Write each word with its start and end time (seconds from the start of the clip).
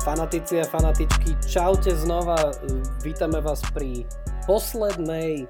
Fanatici 0.00 0.56
a 0.56 0.64
fanatičky, 0.64 1.36
čaute 1.44 1.92
znova, 1.92 2.56
vítame 3.04 3.36
vás 3.44 3.60
pri 3.76 4.08
poslednej 4.48 5.44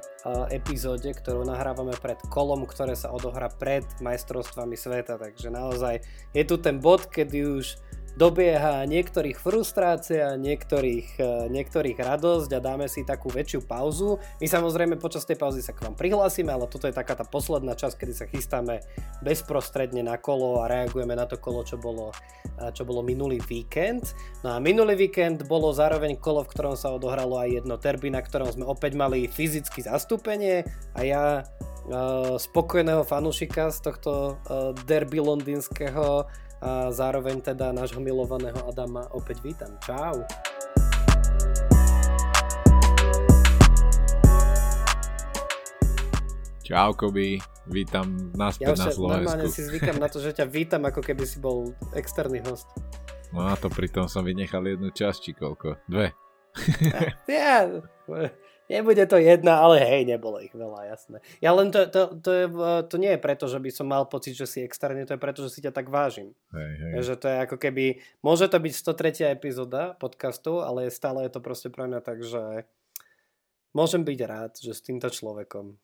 epizóde, 0.51 1.15
ktorú 1.15 1.47
nahrávame 1.47 1.95
pred 2.03 2.19
kolom, 2.27 2.67
ktoré 2.67 2.99
sa 2.99 3.15
odohrá 3.15 3.47
pred 3.47 3.87
majstrovstvami 4.03 4.75
sveta, 4.75 5.23
takže 5.23 5.55
naozaj 5.55 6.03
je 6.35 6.43
tu 6.43 6.59
ten 6.59 6.83
bod, 6.83 7.07
kedy 7.07 7.47
už 7.47 7.79
dobieha 8.19 8.83
niektorých 8.87 9.39
frustrácia, 9.39 10.35
niektorých, 10.35 11.09
e, 11.19 11.31
niektorých 11.53 11.99
radosť 11.99 12.51
a 12.57 12.61
dáme 12.61 12.87
si 12.91 13.07
takú 13.07 13.31
väčšiu 13.31 13.67
pauzu. 13.67 14.19
My 14.43 14.47
samozrejme 14.51 14.99
počas 14.99 15.27
tej 15.27 15.39
pauzy 15.39 15.63
sa 15.63 15.71
k 15.71 15.87
vám 15.87 15.95
prihlásime, 15.95 16.51
ale 16.51 16.67
toto 16.67 16.91
je 16.91 16.95
taká 16.97 17.15
tá 17.15 17.23
posledná 17.23 17.79
časť, 17.79 17.95
kedy 17.97 18.15
sa 18.15 18.27
chystáme 18.27 18.83
bezprostredne 19.23 20.03
na 20.03 20.19
kolo 20.19 20.63
a 20.63 20.71
reagujeme 20.71 21.15
na 21.15 21.27
to 21.27 21.39
kolo, 21.39 21.63
čo 21.63 21.79
bolo, 21.79 22.11
e, 22.59 22.71
čo 22.75 22.83
bolo 22.83 23.05
minulý 23.05 23.39
víkend. 23.47 24.15
No 24.43 24.55
a 24.55 24.59
minulý 24.59 25.09
víkend 25.09 25.47
bolo 25.47 25.71
zároveň 25.71 26.19
kolo, 26.19 26.43
v 26.43 26.53
ktorom 26.53 26.75
sa 26.75 26.91
odohralo 26.91 27.39
aj 27.39 27.63
jedno 27.63 27.77
derby, 27.79 28.11
na 28.11 28.23
ktorom 28.25 28.51
sme 28.51 28.67
opäť 28.67 28.99
mali 28.99 29.31
fyzické 29.31 29.87
zastúpenie 29.87 30.67
a 30.95 31.01
ja 31.07 31.25
uh, 31.43 32.37
spokojného 32.37 33.07
fanúšika 33.07 33.73
z 33.73 33.79
tohto 33.91 34.37
derby 34.85 35.23
londýnskeho 35.23 36.27
a 36.61 36.93
zároveň 36.93 37.41
teda 37.41 37.73
nášho 37.73 38.05
milovaného 38.05 38.61
Adama 38.69 39.09
opäť 39.17 39.41
vítam. 39.41 39.73
Čau. 39.81 40.21
Čau 46.61 46.91
Koby, 46.95 47.41
vítam 47.67 48.31
naspäť 48.37 48.79
ja 48.79 48.79
na 48.79 48.93
Slovensku. 48.93 49.27
normálne 49.27 49.49
si 49.51 49.65
zvykam 49.73 49.97
na 49.99 50.07
to, 50.07 50.23
že 50.23 50.37
ťa 50.37 50.47
vítam 50.47 50.85
ako 50.85 51.01
keby 51.03 51.25
si 51.27 51.41
bol 51.43 51.73
externý 51.97 52.45
host. 52.45 52.69
No 53.33 53.49
a 53.49 53.57
to 53.57 53.73
pritom 53.73 54.07
som 54.07 54.23
vynechal 54.23 54.63
jednu 54.63 54.93
časť, 54.93 55.19
či 55.19 55.33
koľko? 55.35 55.81
Dve. 55.89 56.13
ja, 57.27 57.67
Nebude 58.71 59.03
to 59.11 59.19
jedna, 59.19 59.67
ale 59.67 59.83
hej, 59.83 60.07
nebolo 60.07 60.39
ich 60.39 60.55
veľa, 60.55 60.95
jasné. 60.95 61.19
Ja 61.43 61.51
len 61.51 61.75
to, 61.75 61.91
to, 61.91 62.15
to, 62.23 62.31
je, 62.31 62.47
to 62.87 62.97
nie 63.03 63.19
je 63.19 63.19
preto, 63.19 63.51
že 63.51 63.59
by 63.59 63.71
som 63.75 63.91
mal 63.91 64.07
pocit, 64.07 64.39
že 64.39 64.47
si 64.47 64.63
externe, 64.63 65.03
to 65.03 65.19
je 65.19 65.21
preto, 65.21 65.43
že 65.43 65.51
si 65.51 65.59
ťa 65.59 65.75
tak 65.75 65.91
vážim. 65.91 66.39
Hej, 66.55 66.73
hej. 66.79 66.93
Že 67.03 67.15
to 67.19 67.27
je 67.27 67.37
ako 67.51 67.57
keby, 67.59 67.85
môže 68.23 68.47
to 68.47 68.63
byť 68.63 68.73
103. 69.27 69.35
epizóda 69.35 69.99
podcastu, 69.99 70.63
ale 70.63 70.87
stále 70.95 71.27
je 71.27 71.35
to 71.35 71.43
proste 71.43 71.75
pre 71.75 71.91
mňa 71.91 71.99
tak, 71.99 72.23
že 72.23 72.71
môžem 73.75 74.07
byť 74.07 74.19
rád, 74.23 74.53
že 74.63 74.71
s 74.71 74.87
týmto 74.87 75.11
človekom. 75.11 75.75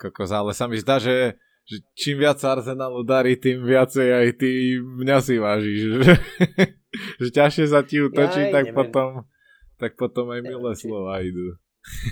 Kokos, 0.00 0.32
ale 0.32 0.56
sa 0.56 0.72
mi 0.72 0.80
zdá, 0.80 0.96
že, 0.96 1.36
že 1.68 1.84
čím 1.92 2.24
viac 2.24 2.40
Arsenalu 2.40 3.04
darí, 3.04 3.36
tým 3.36 3.60
viacej 3.60 4.08
aj 4.08 4.28
ty 4.40 4.80
mňa 4.80 5.18
si 5.20 5.36
vážiš. 5.36 5.78
Že, 6.00 6.12
že 7.20 7.28
ťažšie 7.28 7.64
sa 7.68 7.84
ti 7.84 8.00
utočí, 8.00 8.48
ja 8.48 8.56
tak 8.56 8.72
neviem. 8.72 8.78
potom 8.80 9.28
tak 9.78 9.94
potom 9.94 10.34
aj 10.34 10.40
milé 10.42 10.70
či... 10.74 10.90
slova 10.90 11.22
idú. 11.22 11.54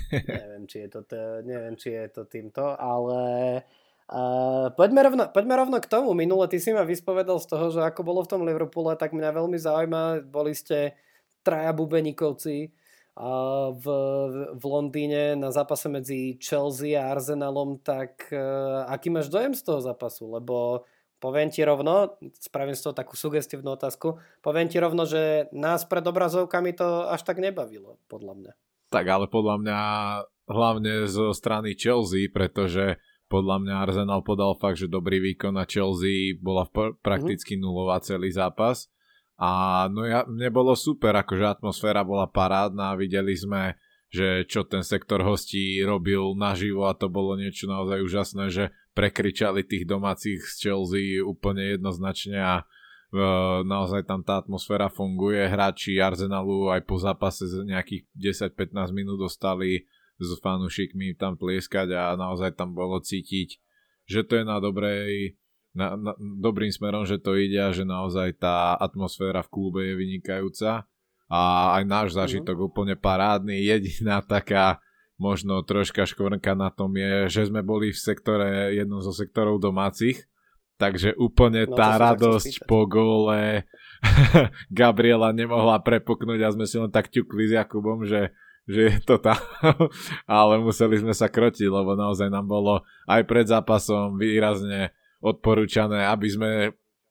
neviem, 0.09 0.63
či 0.65 0.87
je 0.87 0.89
to, 0.89 1.01
t- 1.03 1.41
neviem, 1.45 1.75
či 1.77 1.93
je 1.93 2.05
to 2.09 2.23
týmto, 2.25 2.73
ale 2.79 3.21
uh, 4.09 4.73
poďme, 4.73 5.05
rovno, 5.05 5.23
poďme 5.29 5.53
rovno 5.53 5.77
k 5.77 5.91
tomu. 5.91 6.15
Minule 6.17 6.47
ty 6.49 6.57
si 6.57 6.73
ma 6.73 6.87
vyspovedal 6.87 7.37
z 7.37 7.47
toho, 7.51 7.65
že 7.69 7.83
ako 7.83 8.01
bolo 8.01 8.23
v 8.25 8.31
tom 8.31 8.41
Liverpoole, 8.47 8.97
tak 8.97 9.13
mňa 9.13 9.29
veľmi 9.35 9.57
zaujíma, 9.59 10.25
boli 10.25 10.55
ste 10.57 10.97
traja 11.45 11.71
bubenikovci 11.75 12.73
uh, 13.19 13.69
v, 13.75 13.85
v 14.55 14.63
Londýne 14.65 15.37
na 15.37 15.53
zápase 15.53 15.91
medzi 15.91 16.39
Chelsea 16.41 16.97
a 16.97 17.13
Arsenalom, 17.13 17.77
tak 17.83 18.31
uh, 18.33 18.87
aký 18.89 19.13
máš 19.13 19.29
dojem 19.29 19.53
z 19.53 19.61
toho 19.61 19.83
zápasu? 19.83 20.25
Lebo 20.31 20.87
poviem 21.17 21.49
ti 21.49 21.65
rovno, 21.65 22.17
spravím 22.37 22.77
z 22.77 22.89
toho 22.89 22.93
takú 22.93 23.17
sugestívnu 23.17 23.73
otázku, 23.73 24.21
poviem 24.41 24.69
ti 24.69 24.77
rovno, 24.77 25.05
že 25.05 25.49
nás 25.53 25.85
pred 25.85 26.05
obrazovkami 26.05 26.73
to 26.77 27.09
až 27.09 27.25
tak 27.25 27.41
nebavilo, 27.41 27.97
podľa 28.09 28.33
mňa. 28.37 28.51
Tak 28.87 29.05
ale 29.05 29.25
podľa 29.27 29.55
mňa 29.59 29.79
hlavne 30.47 30.93
zo 31.11 31.35
strany 31.35 31.75
Chelsea, 31.75 32.31
pretože 32.31 33.01
podľa 33.27 33.59
mňa 33.59 33.75
Arsenal 33.83 34.23
podal 34.23 34.55
fakt, 34.55 34.79
že 34.79 34.87
dobrý 34.87 35.19
výkon 35.19 35.59
na 35.59 35.67
Chelsea 35.67 36.39
bola 36.39 36.63
pr- 36.63 36.95
prakticky 37.03 37.59
mm-hmm. 37.59 37.67
nulová 37.67 37.99
celý 37.99 38.31
zápas. 38.31 38.87
A 39.37 39.85
no 39.91 40.07
ja, 40.07 40.23
mne 40.25 40.49
bolo 40.49 40.73
super, 40.73 41.13
akože 41.13 41.59
atmosféra 41.59 42.01
bola 42.01 42.25
parádna, 42.25 42.97
videli 42.97 43.37
sme, 43.37 43.77
že 44.09 44.47
čo 44.47 44.63
ten 44.63 44.81
sektor 44.81 45.21
hostí 45.21 45.77
robil 45.83 46.33
naživo 46.33 46.87
a 46.87 46.97
to 46.97 47.11
bolo 47.11 47.35
niečo 47.35 47.67
naozaj 47.67 48.01
úžasné, 48.01 48.45
že 48.49 48.65
prekričali 48.97 49.61
tých 49.61 49.85
domácich 49.85 50.41
z 50.41 50.53
Chelsea 50.57 51.21
úplne 51.21 51.77
jednoznačne 51.77 52.41
a 52.41 52.65
uh, 52.65 53.61
naozaj 53.61 54.09
tam 54.09 54.25
tá 54.25 54.41
atmosféra 54.41 54.89
funguje. 54.89 55.45
Hráči 55.45 56.01
Arsenalu 56.01 56.73
aj 56.73 56.81
po 56.89 56.97
zápase 56.97 57.45
z 57.45 57.61
nejakých 57.61 58.09
10-15 58.57 58.97
minút 58.97 59.21
dostali 59.21 59.85
s 60.17 60.33
fanúšikmi 60.41 61.13
tam 61.13 61.37
tlieskať 61.37 61.93
a 61.93 62.03
naozaj 62.17 62.57
tam 62.57 62.73
bolo 62.73 62.97
cítiť, 62.97 63.61
že 64.09 64.25
to 64.25 64.41
je 64.41 64.43
na 64.49 64.57
dobrej 64.57 65.37
na, 65.77 65.93
na, 65.93 66.17
dobrým 66.17 66.73
smerom, 66.73 67.05
že 67.05 67.21
to 67.21 67.37
ide 67.37 67.61
a 67.61 67.69
že 67.69 67.85
naozaj 67.85 68.41
tá 68.41 68.73
atmosféra 68.81 69.45
v 69.45 69.51
klube 69.53 69.85
je 69.85 69.93
vynikajúca 69.93 70.89
a 71.29 71.41
aj 71.77 71.83
náš 71.85 72.07
mhm. 72.11 72.15
zážitok 72.17 72.55
mm-hmm. 72.57 72.69
úplne 72.73 72.95
parádny. 72.97 73.61
Jediná 73.61 74.25
taká 74.25 74.81
možno 75.17 75.65
troška 75.65 76.05
škvrnka 76.05 76.53
na 76.53 76.69
tom 76.69 76.93
je, 76.93 77.29
že 77.29 77.49
sme 77.49 77.65
boli 77.65 77.93
v 77.93 77.99
sektore, 77.99 78.73
jednom 78.73 79.01
zo 79.01 79.13
sektorov 79.13 79.57
domácich, 79.57 80.29
takže 80.77 81.17
úplne 81.17 81.65
no, 81.65 81.73
tá 81.73 81.97
radosť 81.97 82.65
po 82.69 82.85
góle 82.85 83.65
Gabriela 84.73 85.33
nemohla 85.33 85.81
prepuknúť 85.81 86.39
a 86.45 86.53
sme 86.53 86.69
si 86.69 86.77
len 86.77 86.93
tak 86.93 87.09
ťukli 87.09 87.49
s 87.49 87.57
Jakubom, 87.57 88.05
že 88.05 88.33
že 88.67 88.91
je 88.91 88.99
to 88.99 89.15
tam, 89.15 89.39
ale 90.27 90.59
museli 90.59 90.99
sme 90.99 91.15
sa 91.15 91.31
krotiť, 91.31 91.71
lebo 91.71 91.95
naozaj 91.95 92.27
nám 92.27 92.51
bolo 92.51 92.83
aj 93.07 93.23
pred 93.23 93.47
zápasom 93.47 94.19
výrazne 94.19 94.91
odporúčané, 95.23 96.03
aby 96.03 96.27
sme 96.27 96.51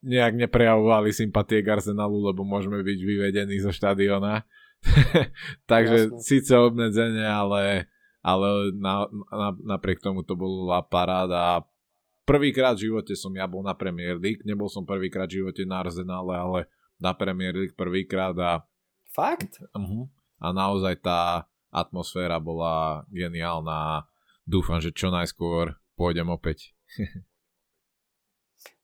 nejak 0.04 0.36
neprejavovali 0.36 1.10
sympatie 1.16 1.64
k 1.64 1.80
Arsenalu, 1.80 2.30
lebo 2.30 2.44
môžeme 2.44 2.84
byť 2.84 2.98
vyvedení 3.00 3.56
zo 3.58 3.72
štadiona. 3.72 4.44
Takže 5.72 6.12
Jasne. 6.12 6.20
síce 6.20 6.52
obmedzenie, 6.60 7.24
ale 7.24 7.88
ale 8.26 8.74
na, 8.74 9.06
na, 9.30 9.54
napriek 9.54 10.02
tomu 10.02 10.26
to 10.26 10.34
bola 10.34 10.82
paráda. 10.82 11.62
Prvýkrát 12.26 12.74
v 12.74 12.90
živote 12.90 13.14
som 13.14 13.30
ja 13.30 13.46
bol 13.46 13.62
na 13.62 13.70
Premier 13.78 14.18
League, 14.18 14.42
nebol 14.42 14.66
som 14.66 14.82
prvýkrát 14.82 15.30
v 15.30 15.46
živote 15.46 15.62
na 15.62 15.86
Arsenále, 15.86 16.34
ale 16.34 16.60
na 16.98 17.14
Premier 17.14 17.54
League 17.54 17.78
prvýkrát 17.78 18.34
a... 18.42 18.66
Fakt? 19.14 19.62
Uh-huh. 19.70 20.10
A 20.42 20.50
naozaj 20.50 20.98
tá 21.06 21.46
atmosféra 21.70 22.42
bola 22.42 23.06
geniálna 23.14 24.10
dúfam, 24.42 24.82
že 24.82 24.90
čo 24.90 25.14
najskôr 25.14 25.78
pôjdem 25.94 26.26
opäť. 26.26 26.74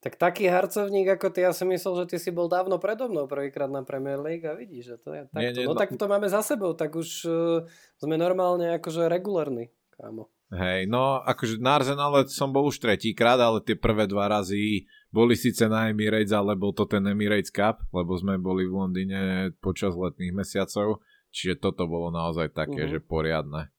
Tak 0.02 0.18
taký 0.18 0.50
harcovník 0.50 1.14
ako 1.14 1.30
ty, 1.30 1.46
ja 1.46 1.54
som 1.54 1.70
myslel, 1.70 2.02
že 2.02 2.14
ty 2.14 2.16
si 2.18 2.34
bol 2.34 2.50
dávno 2.50 2.82
predo 2.82 3.06
mnou 3.06 3.30
prvýkrát 3.30 3.70
na 3.70 3.86
Premier 3.86 4.18
League 4.18 4.42
a 4.42 4.58
vidíš, 4.58 4.84
že 4.84 4.96
to 4.98 5.10
je 5.14 5.22
takto. 5.30 5.38
Nie, 5.38 5.54
nie, 5.54 5.62
no, 5.62 5.72
no 5.72 5.78
tak 5.78 5.94
to 5.94 6.10
máme 6.10 6.26
za 6.26 6.42
sebou, 6.42 6.74
tak 6.74 6.98
už 6.98 7.08
uh, 7.30 7.62
sme 8.02 8.18
normálne 8.18 8.74
akože 8.82 9.06
regulárni, 9.06 9.70
kámo. 9.94 10.26
Hej, 10.52 10.84
no 10.84 11.16
akože 11.24 11.64
na 11.64 11.80
Arsenale 11.80 12.28
som 12.28 12.52
bol 12.52 12.68
už 12.68 12.76
tretíkrát, 12.76 13.40
ale 13.40 13.64
tie 13.64 13.72
prvé 13.72 14.04
dva 14.04 14.28
razy 14.28 14.84
boli 15.08 15.32
síce 15.32 15.64
na 15.64 15.88
Emirates, 15.88 16.34
ale 16.34 16.58
bol 16.58 16.76
to 16.76 16.84
ten 16.84 17.00
Emirates 17.08 17.48
Cup, 17.48 17.80
lebo 17.88 18.12
sme 18.20 18.36
boli 18.36 18.68
v 18.68 18.76
Londýne 18.76 19.20
počas 19.64 19.96
letných 19.96 20.36
mesiacov, 20.36 21.00
čiže 21.32 21.56
toto 21.56 21.88
bolo 21.88 22.12
naozaj 22.12 22.52
také, 22.52 22.84
uh-huh. 22.84 23.00
že 23.00 23.00
poriadne 23.00 23.72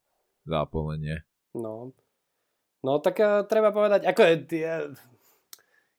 zápolenie. 0.49 1.21
No, 1.53 1.93
no 2.81 2.97
tak 3.03 3.21
uh, 3.21 3.45
treba 3.45 3.69
povedať, 3.69 4.09
ako 4.09 4.21
je, 4.25 4.35
ja, 4.57 4.89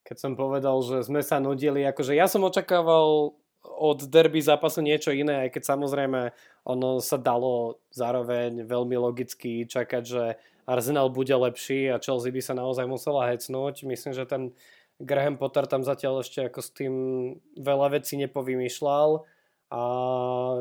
keď 0.04 0.16
som 0.20 0.32
povedal, 0.36 0.76
že 0.84 1.02
sme 1.08 1.24
sa 1.24 1.40
nudili. 1.40 1.82
Akože 1.88 2.12
ja 2.12 2.28
som 2.28 2.44
očakával 2.44 3.32
od 3.64 3.98
derby 4.12 4.44
zápasu 4.44 4.84
niečo 4.84 5.10
iné, 5.10 5.48
aj 5.48 5.56
keď 5.56 5.62
samozrejme 5.74 6.20
ono 6.68 7.00
sa 7.00 7.16
dalo 7.16 7.80
zároveň 7.90 8.68
veľmi 8.68 8.96
logicky 9.00 9.64
čakať, 9.64 10.02
že 10.04 10.36
Arsenal 10.68 11.08
bude 11.08 11.32
lepší 11.32 11.88
a 11.88 12.00
Chelsea 12.00 12.32
by 12.32 12.40
sa 12.44 12.54
naozaj 12.56 12.84
musela 12.84 13.28
hecnúť. 13.32 13.84
Myslím, 13.88 14.12
že 14.12 14.28
ten 14.28 14.52
Graham 15.00 15.40
Potter 15.40 15.64
tam 15.66 15.82
zatiaľ 15.82 16.22
ešte 16.22 16.46
ako 16.46 16.60
s 16.60 16.70
tým 16.72 16.94
veľa 17.56 17.98
vecí 17.98 18.20
nepovymýšľal. 18.20 19.24
A 19.74 19.80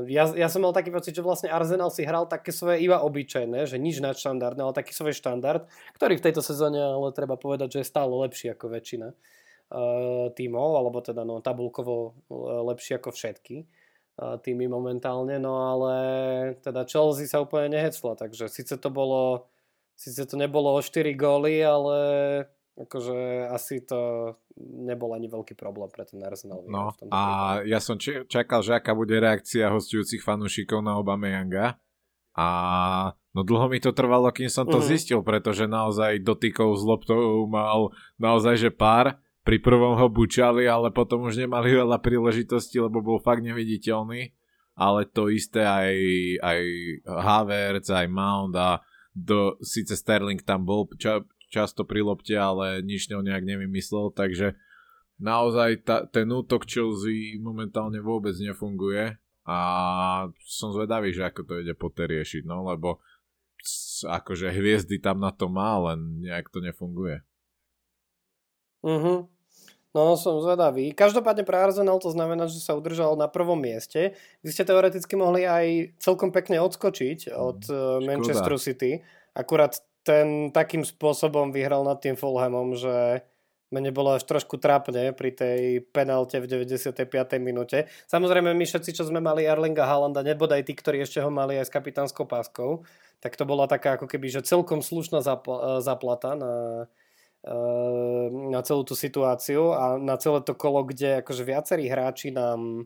ja, 0.10 0.26
ja 0.34 0.50
som 0.50 0.66
mal 0.66 0.74
taký 0.74 0.90
pocit, 0.90 1.14
že 1.14 1.22
vlastne 1.22 1.54
Arsenal 1.54 1.94
si 1.94 2.02
hral 2.02 2.26
také 2.26 2.50
svoje 2.50 2.82
iba 2.82 2.98
obyčajné, 3.06 3.70
že 3.70 3.78
nič 3.78 4.02
nadštandardné, 4.02 4.66
ale 4.66 4.74
taký 4.74 4.90
svoj 4.90 5.14
štandard, 5.14 5.70
ktorý 5.94 6.18
v 6.18 6.26
tejto 6.26 6.42
sezóne 6.42 6.82
ale 6.82 7.14
treba 7.14 7.38
povedať, 7.38 7.78
že 7.78 7.80
je 7.86 7.92
stále 7.94 8.10
lepší 8.10 8.58
ako 8.58 8.74
väčšina 8.74 9.14
uh, 9.14 10.34
tímov, 10.34 10.70
alebo 10.82 10.98
teda 11.06 11.22
no, 11.30 11.46
tabulkovo 11.46 12.26
uh, 12.26 12.66
lepší 12.74 12.98
ako 12.98 13.14
všetky 13.14 13.70
uh, 14.18 14.42
týmy 14.42 14.66
momentálne, 14.66 15.38
no 15.38 15.62
ale 15.62 15.94
teda 16.66 16.82
Chelsea 16.90 17.30
sa 17.30 17.46
úplne 17.46 17.78
nehecla, 17.78 18.18
takže 18.18 18.50
síce 18.50 18.82
to 18.82 18.90
bolo, 18.90 19.46
síce 19.94 20.26
to 20.26 20.34
nebolo 20.42 20.74
o 20.74 20.82
4 20.82 21.14
góly, 21.14 21.62
ale 21.62 21.98
Akože 22.74 23.46
asi 23.54 23.86
to 23.86 24.34
nebol 24.58 25.14
ani 25.14 25.30
veľký 25.30 25.54
problém 25.54 25.94
pre 25.94 26.10
ten 26.10 26.18
Arsenal. 26.26 26.66
No 26.66 26.90
a 27.14 27.22
ja 27.70 27.78
som 27.78 28.02
čakal, 28.02 28.66
že 28.66 28.82
aká 28.82 28.98
bude 28.98 29.14
reakcia 29.14 29.70
hostujúcich 29.70 30.26
fanúšikov 30.26 30.82
na 30.82 30.98
Yanga. 31.30 31.78
A 32.34 32.48
no 33.38 33.46
dlho 33.46 33.70
mi 33.70 33.78
to 33.78 33.94
trvalo, 33.94 34.26
kým 34.34 34.50
som 34.50 34.66
to 34.66 34.82
mm-hmm. 34.82 34.90
zistil, 34.90 35.22
pretože 35.22 35.70
naozaj 35.70 36.26
dotykov 36.26 36.74
s 36.74 36.82
loptou 36.82 37.46
mal 37.46 37.94
naozaj 38.18 38.58
že 38.58 38.72
pár. 38.74 39.22
Pri 39.46 39.62
prvom 39.62 39.94
ho 39.94 40.08
bučali, 40.10 40.66
ale 40.66 40.90
potom 40.90 41.30
už 41.30 41.46
nemali 41.46 41.76
veľa 41.78 42.02
príležitostí, 42.02 42.82
lebo 42.82 43.06
bol 43.06 43.22
fakt 43.22 43.46
neviditeľný. 43.46 44.34
Ale 44.74 45.06
to 45.06 45.30
isté 45.30 45.62
aj, 45.62 45.94
aj 46.42 46.60
Havertz, 47.06 47.94
aj 47.94 48.08
Mount 48.10 48.58
a 48.58 48.82
do, 49.14 49.62
síce 49.62 49.94
Sterling 49.94 50.42
tam 50.42 50.66
bol 50.66 50.90
ča, 50.98 51.22
často 51.54 51.86
pri 51.86 52.02
lopte, 52.02 52.34
ale 52.34 52.82
nič 52.82 53.14
ňou 53.14 53.22
nejak 53.22 53.46
nevymyslel, 53.46 54.10
takže 54.18 54.58
naozaj 55.22 55.86
ta, 55.86 56.10
ten 56.10 56.26
útok 56.34 56.66
Chelsea 56.66 57.38
momentálne 57.38 58.02
vôbec 58.02 58.34
nefunguje 58.42 59.22
a 59.46 59.58
som 60.42 60.74
zvedavý, 60.74 61.14
že 61.14 61.30
ako 61.30 61.46
to 61.46 61.54
ide 61.62 61.78
Potter 61.78 62.10
riešiť, 62.10 62.50
no 62.50 62.66
lebo 62.66 62.98
akože 64.04 64.50
hviezdy 64.50 64.98
tam 64.98 65.22
na 65.22 65.30
to 65.30 65.48
má, 65.48 65.78
len 65.94 66.26
nejak 66.26 66.50
to 66.50 66.60
nefunguje. 66.60 67.22
Mhm. 68.82 69.30
No, 69.94 70.18
som 70.18 70.42
zvedavý. 70.42 70.90
Každopádne 70.90 71.46
pre 71.46 71.54
Arsenal 71.54 72.02
to 72.02 72.10
znamená, 72.10 72.50
že 72.50 72.58
sa 72.58 72.74
udržal 72.74 73.14
na 73.14 73.30
prvom 73.30 73.62
mieste. 73.62 74.18
Vy 74.42 74.50
ste 74.50 74.66
teoreticky 74.66 75.14
mohli 75.14 75.46
aj 75.46 75.94
celkom 76.02 76.34
pekne 76.34 76.58
odskočiť 76.66 77.30
od 77.30 77.62
mm, 77.70 78.02
Manchesteru 78.02 78.58
City. 78.58 79.06
Akurát 79.38 79.78
ten 80.04 80.52
takým 80.52 80.84
spôsobom 80.84 81.56
vyhral 81.56 81.88
nad 81.88 82.00
tým 82.04 82.20
Fulhamom, 82.20 82.76
že 82.76 83.24
mne 83.74 83.90
bolo 83.90 84.14
až 84.14 84.24
trošku 84.30 84.62
trápne 84.62 85.18
pri 85.18 85.34
tej 85.34 85.82
penalte 85.90 86.38
v 86.38 86.70
95. 86.70 86.94
minúte. 87.42 87.90
Samozrejme, 88.06 88.54
my 88.54 88.66
všetci, 88.70 88.94
čo 88.94 89.10
sme 89.10 89.18
mali 89.18 89.50
Erlinga 89.50 89.90
Haalanda, 89.90 90.22
nebodaj 90.22 90.62
tí, 90.62 90.78
ktorí 90.78 91.02
ešte 91.02 91.18
ho 91.26 91.34
mali 91.34 91.58
aj 91.58 91.66
s 91.66 91.74
kapitánskou 91.74 92.30
páskou, 92.30 92.86
tak 93.18 93.34
to 93.34 93.50
bola 93.50 93.66
taká 93.66 93.98
ako 93.98 94.06
keby, 94.06 94.30
že 94.30 94.46
celkom 94.46 94.86
slušná 94.86 95.26
zapl- 95.26 95.82
zaplata 95.82 96.38
na, 96.38 96.86
eh, 97.50 98.28
na 98.54 98.62
celú 98.62 98.86
tú 98.86 98.94
situáciu 98.94 99.74
a 99.74 99.98
na 99.98 100.22
celé 100.22 100.46
to 100.46 100.54
kolo, 100.54 100.86
kde 100.86 101.26
akože 101.26 101.42
viacerí 101.42 101.90
hráči 101.90 102.30
nám 102.30 102.86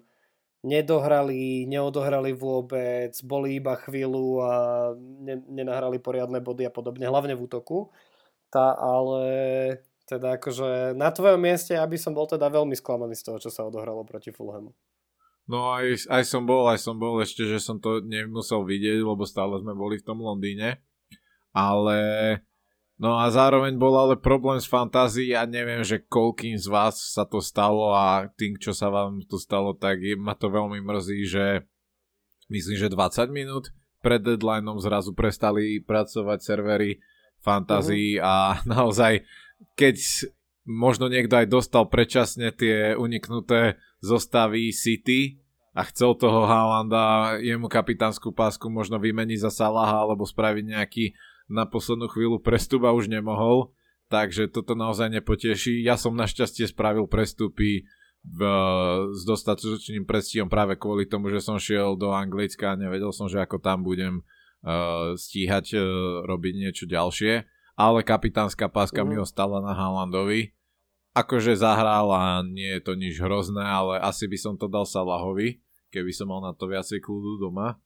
nedohrali, 0.65 1.69
neodohrali 1.69 2.33
vôbec, 2.33 3.13
boli 3.21 3.61
iba 3.61 3.77
chvíľu 3.77 4.41
a 4.41 4.53
ne, 4.97 5.41
nenahrali 5.45 6.01
poriadne 6.01 6.41
body 6.41 6.65
a 6.65 6.71
podobne, 6.73 7.05
hlavne 7.05 7.37
v 7.37 7.43
útoku. 7.45 7.93
Tá, 8.47 8.73
ale 8.79 9.23
teda 10.07 10.39
akože 10.39 10.95
na 10.95 11.11
tvojom 11.11 11.41
mieste, 11.41 11.75
aby 11.75 11.99
som 11.99 12.15
bol 12.15 12.25
teda 12.25 12.47
veľmi 12.47 12.73
sklamaný 12.79 13.19
z 13.19 13.23
toho, 13.27 13.37
čo 13.43 13.51
sa 13.51 13.67
odohralo 13.67 14.07
proti 14.07 14.31
Fulhamu. 14.31 14.71
No 15.47 15.71
aj, 15.75 16.07
aj 16.11 16.23
som 16.27 16.43
bol, 16.43 16.67
aj 16.67 16.79
som 16.79 16.99
bol 16.99 17.19
ešte, 17.23 17.47
že 17.47 17.59
som 17.59 17.79
to 17.79 18.03
nemusel 18.03 18.67
vidieť, 18.67 18.99
lebo 18.99 19.23
stále 19.23 19.59
sme 19.63 19.71
boli 19.75 19.99
v 19.99 20.07
tom 20.07 20.19
Londýne. 20.19 20.83
Ale 21.55 21.99
No 22.97 23.13
a 23.21 23.29
zároveň 23.29 23.77
bol 23.77 23.93
ale 23.93 24.17
problém 24.17 24.57
s 24.57 24.65
fantázií 24.65 25.29
a 25.37 25.45
neviem, 25.45 25.85
že 25.85 26.01
koľkým 26.01 26.57
z 26.57 26.65
vás 26.65 26.97
sa 26.97 27.29
to 27.29 27.37
stalo 27.45 27.93
a 27.93 28.25
tým, 28.33 28.57
čo 28.57 28.73
sa 28.73 28.89
vám 28.89 29.21
to 29.29 29.37
stalo, 29.37 29.77
tak 29.77 30.01
je, 30.01 30.17
ma 30.17 30.33
to 30.33 30.49
veľmi 30.49 30.81
mrzí, 30.81 31.19
že 31.29 31.45
myslím, 32.49 32.77
že 32.81 32.89
20 32.89 33.29
minút 33.29 33.69
pred 34.01 34.17
deadlineom 34.17 34.81
zrazu 34.81 35.13
prestali 35.13 35.77
pracovať 35.77 36.39
servery 36.41 36.97
fantázií 37.37 38.17
uh-huh. 38.17 38.25
a 38.25 38.33
naozaj, 38.77 39.21
keď 39.77 40.25
možno 40.65 41.05
niekto 41.05 41.37
aj 41.37 41.47
dostal 41.53 41.85
predčasne 41.85 42.49
tie 42.49 42.97
uniknuté 42.97 43.77
zostavy 44.01 44.73
City 44.73 45.37
a 45.77 45.85
chcel 45.85 46.17
toho 46.17 46.49
Haalanda, 46.49 47.37
jemu 47.45 47.69
kapitánsku 47.69 48.33
pásku 48.33 48.65
možno 48.73 48.97
vymeniť 48.97 49.45
za 49.45 49.51
Salaha 49.53 50.01
alebo 50.01 50.25
spraviť 50.25 50.65
nejaký 50.65 51.05
na 51.47 51.63
poslednú 51.63 52.11
chvíľu 52.11 52.43
prestup 52.43 52.83
a 52.83 52.95
už 52.95 53.07
nemohol, 53.07 53.71
takže 54.11 54.51
toto 54.51 54.75
naozaj 54.75 55.11
nepoteší. 55.11 55.83
Ja 55.83 55.95
som 55.95 56.15
našťastie 56.15 56.67
spravil 56.67 57.07
prestupy 57.07 57.87
v, 58.27 58.39
s 59.15 59.21
dostatočným 59.23 60.03
prestihom 60.03 60.51
práve 60.51 60.75
kvôli 60.75 61.07
tomu, 61.07 61.31
že 61.31 61.39
som 61.39 61.55
šiel 61.55 61.95
do 61.95 62.11
Anglicka 62.11 62.75
a 62.75 62.79
nevedel 62.79 63.15
som, 63.15 63.31
že 63.31 63.39
ako 63.39 63.63
tam 63.63 63.87
budem 63.87 64.19
uh, 64.19 65.15
stíhať 65.15 65.79
uh, 65.79 65.83
robiť 66.27 66.53
niečo 66.59 66.85
ďalšie, 66.91 67.47
ale 67.79 68.03
kapitánska 68.03 68.67
páska 68.67 69.03
mm. 69.03 69.07
mi 69.07 69.15
mhm. 69.15 69.23
ostala 69.23 69.63
na 69.63 69.71
Haalandovi. 69.71 70.51
Akože 71.17 71.57
zahral 71.57 72.13
a 72.13 72.45
nie 72.45 72.77
je 72.77 72.81
to 72.83 72.93
nič 72.93 73.17
hrozné, 73.17 73.65
ale 73.65 73.97
asi 73.97 74.29
by 74.29 74.37
som 74.37 74.53
to 74.53 74.69
dal 74.69 74.85
Salahovi, 74.85 75.57
keby 75.89 76.13
som 76.13 76.29
mal 76.29 76.45
na 76.45 76.53
to 76.53 76.69
viacej 76.69 77.01
kľudu 77.01 77.41
doma 77.41 77.81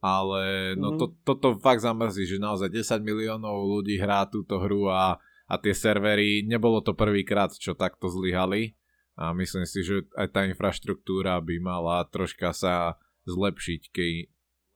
ale 0.00 0.74
no 0.80 0.96
mm-hmm. 0.96 1.00
to, 1.00 1.06
toto 1.22 1.46
fakt 1.60 1.84
zamrzí, 1.84 2.24
že 2.24 2.40
naozaj 2.40 2.72
10 2.72 3.04
miliónov 3.04 3.68
ľudí 3.68 4.00
hrá 4.00 4.24
túto 4.24 4.56
hru 4.56 4.88
a, 4.88 5.20
a 5.44 5.54
tie 5.60 5.76
servery, 5.76 6.40
nebolo 6.44 6.80
to 6.80 6.96
prvýkrát, 6.96 7.52
čo 7.52 7.76
takto 7.76 8.08
zlyhali 8.08 8.80
a 9.20 9.36
myslím 9.36 9.68
si, 9.68 9.84
že 9.84 10.08
aj 10.16 10.32
tá 10.32 10.48
infraštruktúra 10.48 11.36
by 11.44 11.60
mala 11.60 12.08
troška 12.08 12.56
sa 12.56 12.96
zlepšiť, 13.28 13.82
keď, 13.92 14.12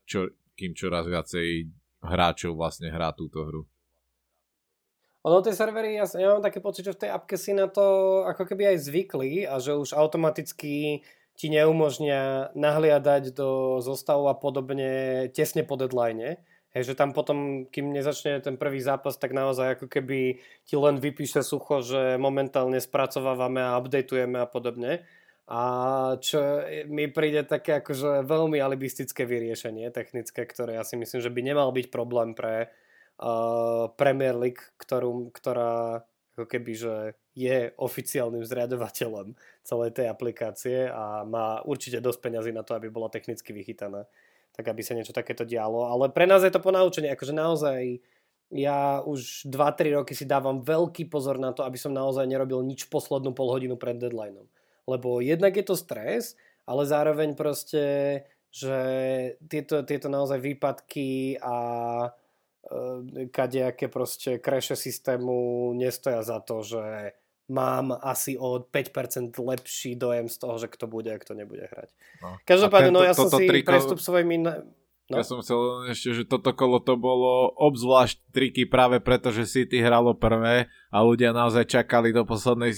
čo, 0.05 0.21
kým 0.53 0.77
čoraz 0.77 1.09
viacej 1.09 1.73
hráčov 2.05 2.53
vlastne 2.53 2.93
hrá 2.93 3.17
túto 3.17 3.41
hru. 3.41 3.65
Ono 5.25 5.41
tie 5.41 5.57
servery, 5.57 5.97
ja, 5.97 6.05
ja 6.21 6.37
mám 6.37 6.45
taký 6.45 6.61
pocit, 6.61 6.85
že 6.85 6.93
v 6.93 7.09
tej 7.09 7.11
appke 7.17 7.41
si 7.41 7.57
na 7.57 7.65
to 7.65 8.21
ako 8.29 8.45
keby 8.45 8.77
aj 8.77 8.85
zvykli 8.85 9.49
a 9.49 9.57
že 9.57 9.73
už 9.73 9.97
automaticky 9.97 11.01
ti 11.35 11.51
neumožnia 11.51 12.55
nahliadať 12.55 13.35
do 13.35 13.79
zostavu 13.83 14.31
a 14.31 14.39
podobne 14.39 15.27
tesne 15.35 15.67
po 15.67 15.75
deadline. 15.75 16.39
Hej, 16.75 16.91
že 16.91 16.99
tam 16.99 17.15
potom, 17.15 17.71
kým 17.71 17.95
nezačne 17.95 18.43
ten 18.43 18.59
prvý 18.59 18.83
zápas, 18.83 19.15
tak 19.15 19.31
naozaj 19.31 19.79
ako 19.79 19.87
keby 19.87 20.43
ti 20.67 20.75
len 20.75 20.99
vypíše 20.99 21.47
sucho, 21.47 21.87
že 21.87 22.19
momentálne 22.19 22.83
spracovávame 22.83 23.63
a 23.63 23.79
updateujeme 23.79 24.43
a 24.43 24.51
podobne. 24.51 25.07
A 25.45 25.63
čo 26.19 26.65
mi 26.89 27.07
príde 27.07 27.47
také 27.47 27.79
akože 27.79 28.25
veľmi 28.25 28.59
alibistické 28.59 29.23
vyriešenie 29.29 29.93
technické, 29.93 30.49
ktoré 30.49 30.81
ja 30.81 30.85
si 30.89 30.99
myslím, 30.99 31.21
že 31.21 31.31
by 31.31 31.41
nemal 31.45 31.69
byť 31.71 31.93
problém 31.93 32.33
pre 32.35 32.73
uh, 33.21 33.93
Premier 33.95 34.35
League, 34.35 34.65
ktorú, 34.81 35.31
ktorá 35.31 36.03
ako 36.35 36.51
keby, 36.51 36.73
že 36.75 36.95
je 37.39 37.71
oficiálnym 37.79 38.43
zriadovateľom 38.43 39.39
celej 39.63 39.91
tej 39.95 40.11
aplikácie 40.11 40.91
a 40.91 41.23
má 41.23 41.63
určite 41.63 42.03
dosť 42.03 42.19
peňazí 42.19 42.51
na 42.51 42.67
to, 42.67 42.75
aby 42.75 42.91
bola 42.91 43.07
technicky 43.07 43.55
vychytaná, 43.55 44.11
tak 44.51 44.67
aby 44.67 44.83
sa 44.83 44.99
niečo 44.99 45.15
takéto 45.15 45.47
dialo. 45.47 45.87
Ale 45.87 46.11
pre 46.11 46.27
nás 46.27 46.43
je 46.43 46.51
to 46.51 46.59
ponaučenie, 46.59 47.15
akože 47.15 47.35
naozaj 47.35 48.03
ja 48.51 49.03
už 49.07 49.47
2-3 49.47 49.95
roky 50.03 50.13
si 50.19 50.27
dávam 50.27 50.61
veľký 50.61 51.07
pozor 51.07 51.39
na 51.39 51.55
to, 51.55 51.63
aby 51.63 51.79
som 51.79 51.95
naozaj 51.95 52.27
nerobil 52.27 52.61
nič 52.67 52.91
poslednú 52.91 53.31
pol 53.31 53.51
hodinu 53.55 53.79
pred 53.79 53.99
deadlineom. 53.99 54.47
Lebo 54.85 55.23
jednak 55.23 55.55
je 55.55 55.65
to 55.65 55.79
stres, 55.79 56.35
ale 56.67 56.85
zároveň 56.85 57.39
proste, 57.39 57.85
že 58.51 58.77
tieto, 59.49 59.87
tieto 59.87 60.13
naozaj 60.13 60.39
výpadky 60.39 61.41
a 61.41 61.57
kadejaké 63.31 63.89
proste 63.89 64.41
kreše 64.41 64.77
systému 64.77 65.71
nestoja 65.77 66.25
za 66.25 66.41
to, 66.41 66.65
že 66.65 67.15
mám 67.49 67.93
asi 67.93 68.41
o 68.41 68.65
5% 68.65 69.37
lepší 69.37 70.01
dojem 70.01 70.29
z 70.33 70.37
toho, 70.41 70.57
že 70.57 70.73
kto 70.73 70.89
bude 70.89 71.13
a 71.13 71.21
kto 71.21 71.37
nebude 71.37 71.69
hrať. 71.69 71.91
No. 72.25 72.41
Každopádne, 72.49 72.91
no 72.91 73.05
ja 73.05 73.13
som 73.13 73.29
si 73.29 73.45
triko... 73.45 73.69
prestup 73.69 74.01
svojimi... 74.01 74.41
No. 75.05 75.21
Ja 75.21 75.25
som 75.29 75.45
chcel 75.45 75.93
ešte, 75.93 76.17
že 76.17 76.25
toto 76.25 76.57
kolo 76.57 76.81
to 76.81 76.97
bolo 76.97 77.53
obzvlášť 77.61 78.33
triky 78.33 78.65
práve 78.65 79.05
preto, 79.05 79.29
že 79.29 79.45
City 79.45 79.85
hralo 79.85 80.17
prvé 80.17 80.73
a 80.89 81.05
ľudia 81.05 81.37
naozaj 81.37 81.69
čakali 81.69 82.09
do 82.09 82.25
poslednej 82.25 82.73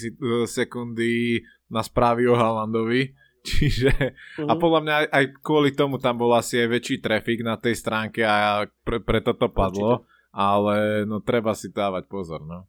sekundy 0.50 1.46
na 1.70 1.86
správy 1.86 2.26
o 2.26 2.34
Haalandovi 2.34 3.14
Čiže, 3.46 3.90
mm-hmm. 3.94 4.48
a 4.50 4.52
mhm. 4.56 4.60
podľa 4.60 4.80
mňa 4.82 4.94
aj, 4.94 5.06
aj 5.14 5.24
kvôli 5.40 5.70
tomu 5.72 6.02
tam 6.02 6.18
bol 6.18 6.34
asi 6.34 6.58
aj 6.58 6.68
väčší 6.74 6.96
trafik 6.98 7.46
na 7.46 7.54
tej 7.54 7.78
stránke 7.78 8.26
a 8.26 8.66
pre, 8.82 8.98
preto 8.98 9.38
to 9.38 9.46
padlo, 9.46 10.02
Určite. 10.02 10.34
ale 10.34 10.76
no 11.06 11.22
treba 11.22 11.54
si 11.54 11.70
dávať 11.70 12.10
pozor, 12.10 12.42
no. 12.42 12.66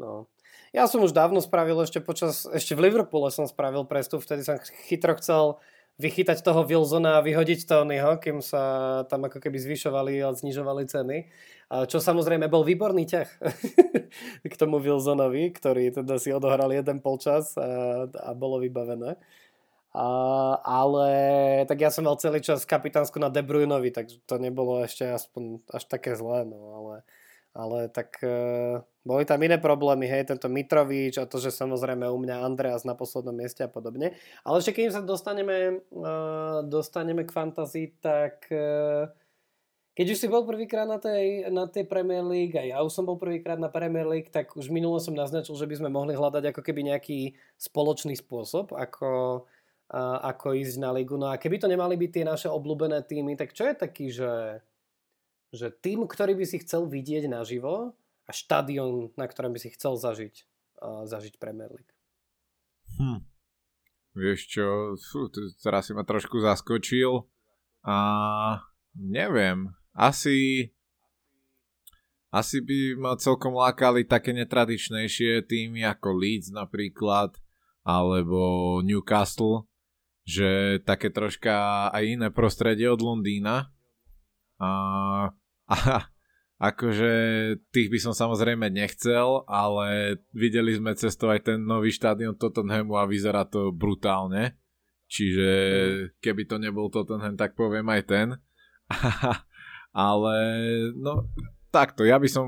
No. 0.00 0.32
Ja 0.70 0.86
som 0.86 1.02
už 1.02 1.10
dávno 1.10 1.42
spravil 1.42 1.76
ešte 1.82 1.98
počas, 1.98 2.46
ešte 2.46 2.78
v 2.78 2.88
Liverpoole 2.88 3.28
som 3.34 3.44
spravil 3.44 3.84
prestup, 3.84 4.22
vtedy 4.22 4.46
som 4.46 4.56
chytro 4.86 5.18
chcel 5.18 5.58
vychytať 6.00 6.40
toho 6.40 6.64
Wilsona 6.64 7.20
a 7.20 7.24
vyhodiť 7.24 7.68
Tonyho, 7.68 8.16
kým 8.16 8.40
sa 8.40 9.04
tam 9.12 9.28
ako 9.28 9.36
keby 9.36 9.60
zvyšovali 9.60 10.24
a 10.24 10.32
znižovali 10.32 10.88
ceny. 10.88 11.18
Čo 11.70 12.00
samozrejme 12.00 12.48
bol 12.48 12.64
výborný 12.64 13.04
ťah 13.04 13.28
k 14.50 14.54
tomu 14.56 14.80
Wilsonovi, 14.80 15.52
ktorý 15.52 15.92
teda 15.92 16.16
si 16.16 16.32
odohral 16.32 16.72
jeden 16.72 17.04
polčas 17.04 17.54
a, 17.60 18.08
a 18.08 18.30
bolo 18.32 18.58
vybavené. 18.58 19.20
Uh, 19.90 20.54
ale 20.62 21.10
tak 21.66 21.82
ja 21.82 21.90
som 21.90 22.06
mal 22.06 22.14
celý 22.14 22.38
čas 22.38 22.62
kapitánsku 22.62 23.18
na 23.18 23.26
De 23.26 23.42
Bruynovi, 23.42 23.90
tak 23.90 24.06
to 24.22 24.38
nebolo 24.38 24.86
ešte 24.86 25.02
aspoň 25.02 25.66
až 25.66 25.82
také 25.90 26.14
zlé, 26.14 26.46
no 26.46 26.78
ale 26.78 26.94
ale 27.50 27.90
tak 27.90 28.14
uh, 28.22 28.78
boli 29.02 29.26
tam 29.26 29.42
iné 29.42 29.58
problémy, 29.58 30.06
hej, 30.06 30.30
tento 30.30 30.46
Mitrovič 30.46 31.18
a 31.18 31.26
to, 31.26 31.42
že 31.42 31.50
samozrejme 31.50 32.06
u 32.06 32.18
mňa 32.22 32.46
Andreas 32.46 32.86
na 32.86 32.94
poslednom 32.94 33.34
mieste 33.34 33.66
a 33.66 33.70
podobne. 33.70 34.14
Ale 34.46 34.62
ešte 34.62 34.78
keď 34.78 34.94
sa 34.94 35.02
dostaneme, 35.02 35.82
uh, 35.90 36.62
dostaneme 36.62 37.26
k 37.26 37.34
fantazii, 37.34 37.98
tak 37.98 38.46
uh, 38.54 39.10
keď 39.98 40.06
už 40.14 40.18
si 40.22 40.30
bol 40.30 40.46
prvýkrát 40.46 40.86
na 40.86 41.02
tej, 41.02 41.50
na 41.50 41.66
tej 41.66 41.90
Premier 41.90 42.22
League 42.22 42.54
a 42.54 42.62
ja 42.62 42.78
už 42.86 42.94
som 42.94 43.02
bol 43.02 43.18
prvýkrát 43.18 43.58
na 43.58 43.66
Premier 43.66 44.06
League, 44.06 44.30
tak 44.30 44.54
už 44.54 44.70
minulo 44.70 45.02
som 45.02 45.18
naznačil, 45.18 45.58
že 45.58 45.66
by 45.66 45.74
sme 45.74 45.90
mohli 45.90 46.14
hľadať 46.14 46.54
ako 46.54 46.62
keby 46.62 46.94
nejaký 46.94 47.34
spoločný 47.58 48.14
spôsob, 48.14 48.70
ako, 48.70 49.42
ako 49.98 50.54
ísť 50.54 50.76
na 50.78 50.94
ligu. 50.94 51.18
No 51.18 51.30
a 51.30 51.38
keby 51.38 51.58
to 51.58 51.66
nemali 51.66 51.98
byť 51.98 52.10
tie 52.14 52.24
naše 52.26 52.48
obľúbené 52.50 53.02
týmy, 53.02 53.34
tak 53.34 53.50
čo 53.50 53.66
je 53.66 53.74
taký, 53.74 54.06
že, 54.14 54.62
že 55.50 55.74
tým, 55.74 56.06
ktorý 56.06 56.38
by 56.38 56.46
si 56.46 56.62
chcel 56.62 56.86
vidieť 56.86 57.26
naživo 57.26 57.98
a 58.26 58.30
štadión, 58.30 59.10
na 59.18 59.26
ktorom 59.26 59.50
by 59.50 59.58
si 59.58 59.74
chcel 59.74 59.98
zažiť, 59.98 60.46
zažiť 61.10 61.42
Premier 61.42 61.74
League? 61.74 61.94
Hm. 62.98 63.26
Vieš 64.14 64.40
čo, 64.50 64.66
fú, 64.98 65.30
teraz 65.62 65.86
si 65.86 65.92
ma 65.94 66.02
trošku 66.02 66.42
zaskočil 66.42 67.26
a 67.86 67.98
neviem, 68.98 69.70
asi 69.94 70.70
asi 72.30 72.62
by 72.62 72.94
ma 72.94 73.12
celkom 73.18 73.58
lákali 73.58 74.06
také 74.06 74.30
netradičnejšie 74.30 75.50
týmy 75.50 75.82
ako 75.82 76.14
Leeds 76.14 76.54
napríklad, 76.54 77.34
alebo 77.82 78.78
Newcastle, 78.86 79.69
že 80.30 80.78
také 80.86 81.10
troška 81.10 81.90
aj 81.90 82.04
iné 82.06 82.28
prostredie 82.30 82.86
od 82.86 83.02
Londýna. 83.02 83.74
A, 84.62 84.70
a 85.66 85.76
akože 86.60 87.12
tých 87.74 87.88
by 87.90 87.98
som 87.98 88.14
samozrejme 88.14 88.70
nechcel, 88.70 89.42
ale 89.50 90.20
videli 90.30 90.76
sme 90.78 90.94
cestou 90.94 91.34
aj 91.34 91.50
ten 91.50 91.58
nový 91.58 91.90
štádion 91.90 92.38
Tottenhamu 92.38 92.94
a 92.94 93.10
vyzerá 93.10 93.42
to 93.48 93.74
brutálne. 93.74 94.54
Čiže 95.10 95.48
keby 96.22 96.46
to 96.46 96.62
nebol 96.62 96.86
Tottenham, 96.86 97.34
tak 97.34 97.58
poviem 97.58 97.90
aj 97.90 98.02
ten. 98.06 98.28
ale 99.90 100.36
no 100.94 101.26
takto, 101.74 102.06
ja 102.06 102.22
by 102.22 102.28
som 102.30 102.46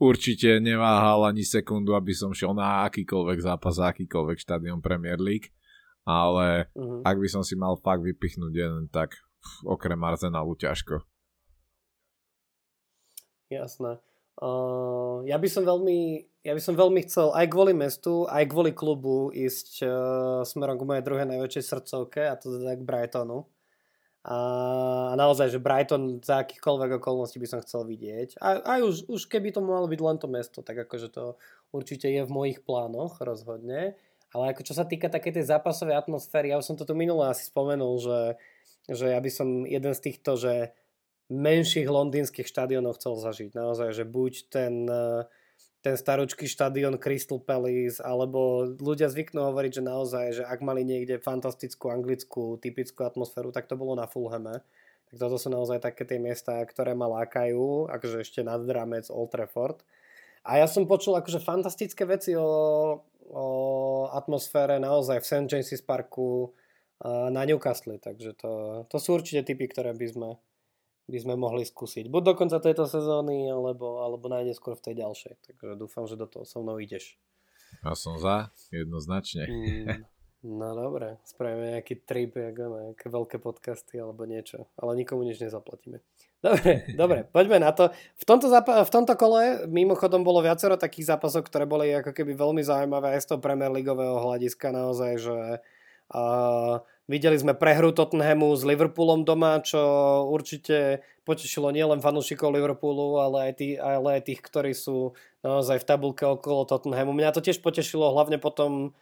určite 0.00 0.58
neváhal 0.58 1.28
ani 1.28 1.44
sekundu, 1.44 1.92
aby 1.94 2.16
som 2.16 2.32
šiel 2.32 2.56
na 2.56 2.88
akýkoľvek 2.88 3.38
zápas, 3.38 3.76
akýkoľvek 3.78 4.38
štadión 4.40 4.80
Premier 4.80 5.20
League, 5.20 5.52
ale 6.04 6.70
uh-huh. 6.72 7.02
ak 7.04 7.16
by 7.16 7.28
som 7.28 7.42
si 7.44 7.54
mal 7.56 7.76
fakt 7.80 8.04
vypichnúť 8.04 8.52
jeden, 8.52 8.88
tak 8.88 9.16
okrem 9.64 10.00
Arsenalu 10.00 10.56
ťažko. 10.56 11.04
Jasné. 13.50 13.98
Uh, 14.40 15.20
ja 15.28 15.36
by 15.36 15.48
som 15.50 15.66
veľmi 15.68 16.24
ja 16.40 16.56
by 16.56 16.62
som 16.64 16.72
veľmi 16.72 17.04
chcel 17.04 17.28
aj 17.36 17.52
kvôli 17.52 17.76
mestu, 17.76 18.24
aj 18.24 18.48
kvôli 18.48 18.72
klubu 18.72 19.28
ísť 19.36 19.84
uh, 19.84 19.90
smerom 20.40 20.80
k 20.80 20.86
mojej 20.88 21.04
druhej 21.04 21.28
najväčšej 21.28 21.64
srdcovke 21.68 22.24
a 22.24 22.38
to 22.40 22.56
teda 22.56 22.80
k 22.80 22.86
Brightonu. 22.86 23.44
A 24.20 24.36
naozaj, 25.16 25.48
že 25.48 25.64
Brighton 25.64 26.20
za 26.20 26.44
akýchkoľvek 26.44 27.00
okolností 27.00 27.40
by 27.40 27.48
som 27.48 27.64
chcel 27.64 27.88
vidieť. 27.88 28.36
A 28.36 28.60
aj 28.76 28.80
už, 28.84 28.96
už 29.08 29.22
keby 29.32 29.48
to 29.48 29.64
malo 29.64 29.88
byť 29.88 30.00
len 30.00 30.16
to 30.20 30.28
mesto, 30.28 30.60
tak 30.60 30.76
akože 30.76 31.08
to 31.08 31.40
určite 31.72 32.04
je 32.04 32.20
v 32.20 32.28
mojich 32.28 32.60
plánoch 32.60 33.16
rozhodne. 33.24 33.96
Ale 34.30 34.54
ako 34.54 34.62
čo 34.62 34.74
sa 34.78 34.86
týka 34.86 35.10
takej 35.10 35.40
tej 35.40 35.44
zápasovej 35.50 35.98
atmosféry, 35.98 36.54
ja 36.54 36.60
už 36.60 36.66
som 36.70 36.76
to 36.78 36.86
tu 36.86 36.94
minule 36.94 37.26
asi 37.26 37.50
spomenul, 37.50 37.98
že, 37.98 38.20
že 38.86 39.10
ja 39.10 39.18
by 39.18 39.30
som 39.30 39.66
jeden 39.66 39.92
z 39.94 40.00
týchto, 40.00 40.38
že 40.38 40.70
menších 41.30 41.86
londýnskych 41.86 42.46
štadionov 42.46 42.98
chcel 42.98 43.18
zažiť. 43.18 43.54
Naozaj, 43.54 43.90
že 43.94 44.04
buď 44.06 44.32
ten 44.50 44.86
uh, 44.86 45.26
ten 45.80 45.96
staročký 45.96 46.44
štadión 46.44 47.00
Crystal 47.00 47.40
Palace, 47.40 48.04
alebo 48.04 48.68
ľudia 48.68 49.08
zvyknú 49.08 49.48
hovoriť, 49.48 49.80
že 49.80 49.82
naozaj, 49.82 50.26
že 50.40 50.42
ak 50.44 50.60
mali 50.60 50.84
niekde 50.84 51.16
fantastickú 51.16 51.88
anglickú 51.88 52.60
typickú 52.60 53.08
atmosféru, 53.08 53.48
tak 53.48 53.64
to 53.64 53.80
bolo 53.80 53.96
na 53.96 54.04
Fulhame. 54.04 54.60
Tak 55.08 55.16
toto 55.16 55.40
sú 55.40 55.48
naozaj 55.48 55.80
také 55.80 56.04
tie 56.04 56.20
miesta, 56.20 56.60
ktoré 56.68 56.92
ma 56.92 57.08
lákajú, 57.08 57.88
akože 57.88 58.20
ešte 58.20 58.40
nad 58.44 58.60
rámec 58.68 59.08
Old 59.08 59.32
Trafford. 59.32 59.80
A 60.44 60.60
ja 60.60 60.68
som 60.68 60.84
počul 60.84 61.16
akože 61.16 61.40
fantastické 61.40 62.04
veci 62.04 62.36
o, 62.36 62.44
o 63.30 63.46
atmosfére 64.10 64.82
naozaj 64.82 65.22
v 65.22 65.28
St. 65.28 65.46
James's 65.46 65.82
Parku 65.82 66.52
na 67.06 67.48
Newcastle, 67.48 67.96
takže 67.96 68.36
to, 68.36 68.84
to 68.90 68.96
sú 69.00 69.16
určite 69.16 69.48
typy, 69.48 69.70
ktoré 69.70 69.96
by 69.96 70.06
sme 70.10 70.30
by 71.10 71.18
sme 71.18 71.34
mohli 71.34 71.66
skúsiť. 71.66 72.06
Buď 72.06 72.22
do 72.22 72.34
konca 72.38 72.62
tejto 72.62 72.86
sezóny, 72.86 73.50
alebo, 73.50 74.06
alebo 74.06 74.30
najneskôr 74.30 74.78
v 74.78 74.84
tej 74.86 74.94
ďalšej. 75.02 75.34
Takže 75.42 75.74
dúfam, 75.74 76.06
že 76.06 76.14
do 76.14 76.30
toho 76.30 76.46
so 76.46 76.62
mnou 76.62 76.78
ideš. 76.78 77.18
Ja 77.82 77.98
som 77.98 78.16
za, 78.22 78.54
jednoznačne. 78.70 79.44
Mm, 79.50 80.06
no 80.44 80.68
dobre, 80.72 81.20
spravíme 81.24 81.76
nejaký 81.76 82.04
trip, 82.04 82.36
nejaké 82.36 83.06
veľké 83.06 83.36
podcasty 83.40 84.00
alebo 84.00 84.24
niečo, 84.24 84.68
ale 84.80 84.96
nikomu 84.96 85.24
nič 85.24 85.40
nezaplatíme. 85.40 86.00
Dobre, 86.40 86.70
dobre, 87.00 87.18
poďme 87.28 87.60
na 87.60 87.70
to. 87.76 87.92
V 88.16 88.24
tomto, 88.24 88.48
zap- 88.48 88.72
v 88.72 88.90
tomto 88.90 89.12
kole 89.16 89.68
mimochodom 89.68 90.24
bolo 90.24 90.40
viacero 90.40 90.80
takých 90.80 91.16
zápasov, 91.16 91.44
ktoré 91.44 91.68
boli 91.68 91.92
ako 91.92 92.16
keby 92.16 92.32
veľmi 92.32 92.64
zaujímavé 92.64 93.16
aj 93.16 93.22
z 93.24 93.28
toho 93.34 93.44
Premier 93.44 93.68
Leagueového 93.68 94.20
hľadiska 94.24 94.72
naozaj, 94.72 95.12
že 95.20 95.38
uh, 96.16 96.80
Videli 97.10 97.34
sme 97.34 97.58
prehru 97.58 97.90
Tottenhamu 97.90 98.54
s 98.54 98.62
Liverpoolom 98.62 99.26
doma, 99.26 99.58
čo 99.58 99.82
určite 100.30 101.02
potešilo 101.26 101.74
nielen 101.74 101.98
fanúšikov 101.98 102.54
Liverpoolu, 102.54 103.18
ale 103.18 103.50
aj, 103.50 103.52
tí, 103.58 103.74
ale 103.74 104.22
aj 104.22 104.30
tých, 104.30 104.38
ktorí 104.38 104.70
sú 104.70 105.18
naozaj 105.42 105.82
v 105.82 105.88
tabulke 105.90 106.22
okolo 106.22 106.70
Tottenhamu. 106.70 107.10
Mňa 107.10 107.34
to 107.34 107.42
tiež 107.42 107.66
potešilo, 107.66 108.14
hlavne 108.14 108.38
potom 108.38 108.94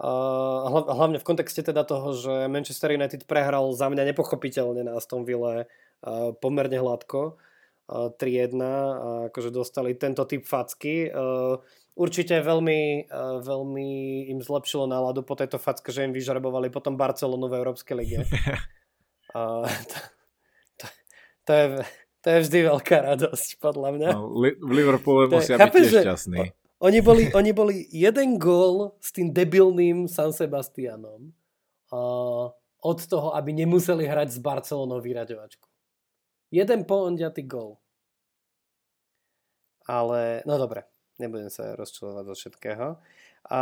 hlavne 0.00 1.22
v 1.22 1.26
kontexte 1.26 1.62
teda 1.62 1.86
toho, 1.86 2.14
že 2.18 2.50
Manchester 2.50 2.90
United 2.94 3.30
prehral 3.30 3.70
za 3.76 3.86
mňa 3.86 4.10
nepochopiteľne 4.10 4.82
na 4.86 4.98
Aston 4.98 5.22
Ville 5.22 5.70
pomerne 6.42 6.78
hladko. 6.78 7.38
Uh, 7.38 7.44
3-1 7.88 8.56
a 8.64 9.28
akože 9.28 9.50
dostali 9.52 9.92
tento 9.92 10.24
typ 10.24 10.48
facky. 10.48 11.12
Určite 11.94 12.42
veľmi, 12.42 13.06
veľmi 13.44 13.88
im 14.34 14.38
zlepšilo 14.42 14.90
náladu 14.90 15.22
po 15.22 15.38
tejto 15.38 15.62
facke, 15.62 15.94
že 15.94 16.02
im 16.02 16.10
vyžrebovali 16.10 16.66
potom 16.66 16.98
Barcelonu 16.98 17.46
v 17.46 17.54
Európskej 17.62 17.94
lige. 17.94 18.18
uh, 19.38 19.62
to, 19.62 19.98
to, 20.74 20.86
to, 21.46 21.52
je, 21.54 21.64
to 22.18 22.26
je 22.34 22.38
vždy 22.48 22.58
veľká 22.66 22.96
radosť, 23.14 23.48
podľa 23.62 23.88
mňa. 23.94 24.08
No, 24.10 24.42
v 24.42 24.70
Liverpoole 24.74 25.30
musia 25.30 25.54
byť 25.54 25.70
tiež 25.70 26.02
šťastní. 26.02 26.63
Oni 26.82 27.00
boli, 27.00 27.30
oni 27.30 27.52
boli 27.54 27.86
jeden 27.92 28.36
gól 28.38 28.98
s 28.98 29.14
tým 29.14 29.30
debilným 29.30 30.10
San 30.10 30.34
Sebastianom 30.34 31.30
uh, 31.92 32.46
od 32.82 32.98
toho, 33.06 33.32
aby 33.36 33.54
nemuseli 33.54 34.04
hrať 34.04 34.36
s 34.36 34.38
Barcelonou 34.42 34.98
vyraďovačku. 35.00 35.68
Jeden 36.50 36.84
poondiatý 36.84 37.46
gól. 37.46 37.78
Ale, 39.84 40.42
no 40.48 40.56
dobre, 40.56 40.88
Nebudem 41.22 41.50
sa 41.50 41.78
rozčulovať 41.78 42.24
zo 42.26 42.34
všetkého. 42.34 42.86
A 43.54 43.60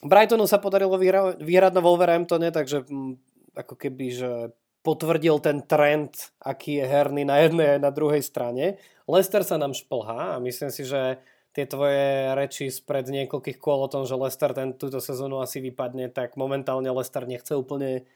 Brightonu 0.00 0.46
sa 0.46 0.62
podarilo 0.62 0.94
vyhrať 1.42 1.72
na 1.74 1.82
Wolverhamptone, 1.82 2.54
takže 2.54 2.86
mm, 2.86 3.12
ako 3.58 3.74
keby, 3.74 4.06
že 4.14 4.30
potvrdil 4.80 5.38
ten 5.44 5.60
trend, 5.64 6.32
aký 6.40 6.80
je 6.80 6.86
herný 6.88 7.28
na 7.28 7.44
jednej 7.44 7.76
aj 7.76 7.80
na 7.84 7.90
druhej 7.92 8.22
strane. 8.24 8.80
Leicester 9.04 9.44
sa 9.44 9.60
nám 9.60 9.76
šplhá 9.76 10.36
a 10.36 10.42
myslím 10.42 10.70
si, 10.72 10.88
že 10.88 11.20
tie 11.52 11.66
tvoje 11.66 12.32
reči 12.38 12.70
spred 12.70 13.10
niekoľkých 13.10 13.58
kôl 13.58 13.84
o 13.84 13.90
tom, 13.90 14.06
že 14.06 14.16
Leicester 14.16 14.54
ten, 14.54 14.72
túto 14.72 15.02
sezónu 15.02 15.42
asi 15.42 15.60
vypadne, 15.60 16.08
tak 16.08 16.38
momentálne 16.38 16.88
Leicester 16.88 17.26
nechce 17.26 17.52
úplne 17.58 18.06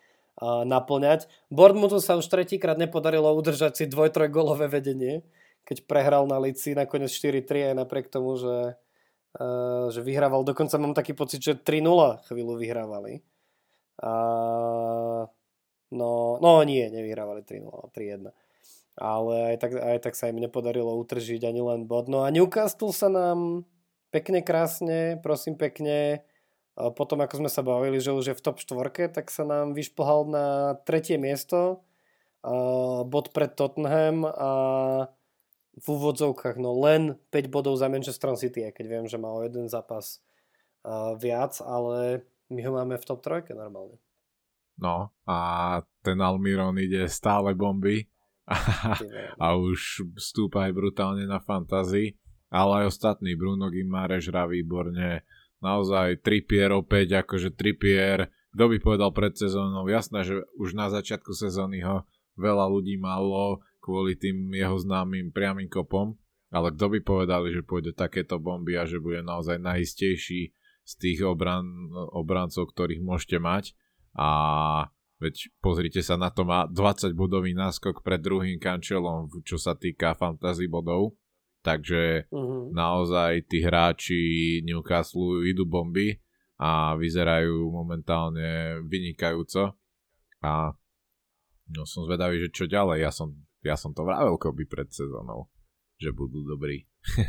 uh, 0.41 0.63
naplňať. 0.63 1.27
Bournemouthu 1.51 1.99
sa 1.99 2.15
už 2.17 2.31
tretíkrát 2.31 2.79
nepodarilo 2.79 3.35
udržať 3.35 3.83
si 3.83 3.85
dvoj-trojgolové 3.91 4.71
vedenie 4.71 5.27
keď 5.65 5.89
prehral 5.89 6.29
na 6.29 6.37
Lici 6.39 6.77
nakoniec 6.77 7.11
4-3 7.11 7.73
aj 7.73 7.75
napriek 7.75 8.13
tomu, 8.13 8.37
že, 8.37 8.77
uh, 9.41 9.89
že 9.89 10.01
vyhrával. 10.05 10.45
Dokonca 10.45 10.77
mám 10.77 10.93
taký 10.93 11.17
pocit, 11.17 11.41
že 11.41 11.57
3-0 11.57 12.29
chvíľu 12.29 12.55
vyhrávali. 12.61 13.25
Uh, 13.99 15.25
no, 15.95 16.43
no 16.43 16.61
nie, 16.67 16.91
nevyhrávali 16.91 17.47
3-0, 17.47 17.71
3-1. 17.95 18.35
Ale 18.95 19.35
aj 19.55 19.57
tak, 19.59 19.73
aj 19.75 19.99
tak 20.03 20.15
sa 20.15 20.31
im 20.31 20.39
nepodarilo 20.39 20.95
utržiť 21.03 21.47
ani 21.47 21.63
len 21.63 21.87
bod. 21.87 22.11
No 22.11 22.23
a 22.23 22.31
Newcastle 22.31 22.95
sa 22.95 23.11
nám 23.11 23.67
pekne, 24.15 24.43
krásne, 24.43 25.19
prosím 25.19 25.59
pekne, 25.59 26.23
potom 26.75 27.23
ako 27.23 27.43
sme 27.43 27.51
sa 27.51 27.63
bavili, 27.67 27.99
že 28.03 28.15
už 28.15 28.31
je 28.31 28.39
v 28.39 28.45
top 28.45 28.59
4, 28.63 29.11
tak 29.11 29.31
sa 29.31 29.43
nám 29.43 29.75
vyšplhal 29.75 30.31
na 30.31 30.47
tretie 30.87 31.19
miesto, 31.19 31.83
bod 33.07 33.35
pred 33.35 33.55
Tottenham 33.55 34.27
a 34.27 34.53
v 35.75 35.87
úvodzovkách 35.91 36.55
no 36.63 36.79
len 36.79 37.19
5 37.35 37.51
bodov 37.51 37.75
za 37.75 37.91
Manchester 37.91 38.39
City, 38.39 38.71
aj 38.71 38.79
keď 38.79 38.87
viem, 38.87 39.07
že 39.11 39.19
má 39.19 39.35
o 39.35 39.43
jeden 39.43 39.67
zápas 39.67 40.23
viac, 41.19 41.59
ale 41.65 42.23
my 42.47 42.61
ho 42.63 42.71
máme 42.79 42.95
v 42.95 43.07
top 43.11 43.25
3 43.27 43.51
normálne. 43.59 43.99
No 44.79 45.15
a 45.25 45.39
ten 46.03 46.19
Almiron 46.19 46.77
ide 46.77 47.07
stále 47.07 47.55
bomby. 47.55 48.11
A, 48.45 48.57
a 49.45 49.47
už 49.57 50.05
stúpa 50.21 50.69
aj 50.69 50.73
brutálne 50.77 51.25
na 51.25 51.41
fantasy, 51.41 52.21
ale 52.53 52.85
aj 52.85 52.93
ostatní, 52.93 53.33
Bruno 53.35 53.73
Gimarež 53.73 54.29
hrá 54.29 54.45
výborne, 54.45 55.25
naozaj 55.65 56.21
Trippier 56.21 56.77
opäť, 56.77 57.25
akože 57.25 57.57
Trippier, 57.57 58.29
kto 58.53 58.65
by 58.69 58.77
povedal 58.85 59.11
pred 59.17 59.33
sezónou, 59.33 59.89
jasné, 59.89 60.23
že 60.29 60.45
už 60.61 60.77
na 60.77 60.93
začiatku 60.93 61.33
sezóny 61.33 61.81
ho 61.83 62.05
veľa 62.37 62.69
ľudí 62.69 63.01
malo 63.01 63.65
kvôli 63.81 64.15
tým 64.15 64.53
jeho 64.53 64.77
známym 64.77 65.33
priamým 65.33 65.73
kopom, 65.73 66.15
ale 66.53 66.71
kto 66.77 66.87
by 66.93 66.99
povedali, 67.01 67.49
že 67.51 67.67
pôjde 67.67 67.97
takéto 67.97 68.37
bomby 68.37 68.77
a 68.77 68.85
že 68.85 69.01
bude 69.01 69.25
naozaj 69.25 69.57
najistejší 69.59 70.53
z 70.85 70.93
tých 71.01 71.25
obran, 71.25 71.65
obrancov, 72.13 72.71
ktorých 72.71 73.01
môžete 73.01 73.41
mať 73.41 73.73
a 74.15 74.29
veď 75.19 75.51
pozrite 75.59 76.01
sa 76.01 76.15
na 76.15 76.31
to, 76.31 76.47
má 76.47 76.67
20 76.71 77.15
bodový 77.15 77.53
náskok 77.55 78.03
pred 78.03 78.23
druhým 78.23 78.59
kančelom, 78.59 79.31
čo 79.43 79.59
sa 79.59 79.75
týka 79.75 80.15
fantasy 80.15 80.71
bodov, 80.71 81.19
takže 81.63 82.31
uh-huh. 82.31 82.71
naozaj 82.71 83.47
tí 83.51 83.63
hráči 83.63 84.21
Newcastle 84.63 85.43
idú 85.47 85.67
bomby 85.67 86.19
a 86.59 86.95
vyzerajú 86.95 87.71
momentálne 87.75 88.79
vynikajúco 88.87 89.75
a 90.45 90.71
no 91.75 91.83
som 91.83 92.07
zvedavý, 92.07 92.39
že 92.39 92.55
čo 92.55 92.71
ďalej, 92.71 93.03
ja 93.03 93.11
som, 93.11 93.35
ja 93.67 93.75
som 93.75 93.91
to 93.91 94.07
vravel 94.07 94.39
koby 94.39 94.69
pred 94.69 94.87
sezónou 94.95 95.51
že 95.99 96.11
budú 96.13 96.43
dobrí. 96.45 96.85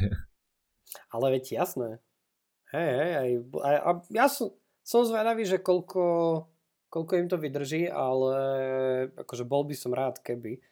Ale 1.13 1.39
veď 1.39 1.63
jasné. 1.63 2.01
Hej, 2.73 2.89
hej, 2.91 3.11
aj, 3.15 3.29
aj, 3.61 3.77
a 3.79 3.89
ja 4.11 4.25
som, 4.27 4.51
som 4.81 5.05
zvedavý, 5.05 5.45
že 5.45 5.61
koľko, 5.61 6.03
koľko 6.95 7.19
im 7.19 7.27
to 7.27 7.35
vydrží, 7.35 7.91
ale 7.91 8.35
akože 9.19 9.43
bol 9.43 9.67
by 9.67 9.75
som 9.75 9.91
rád, 9.91 10.23
keby. 10.23 10.63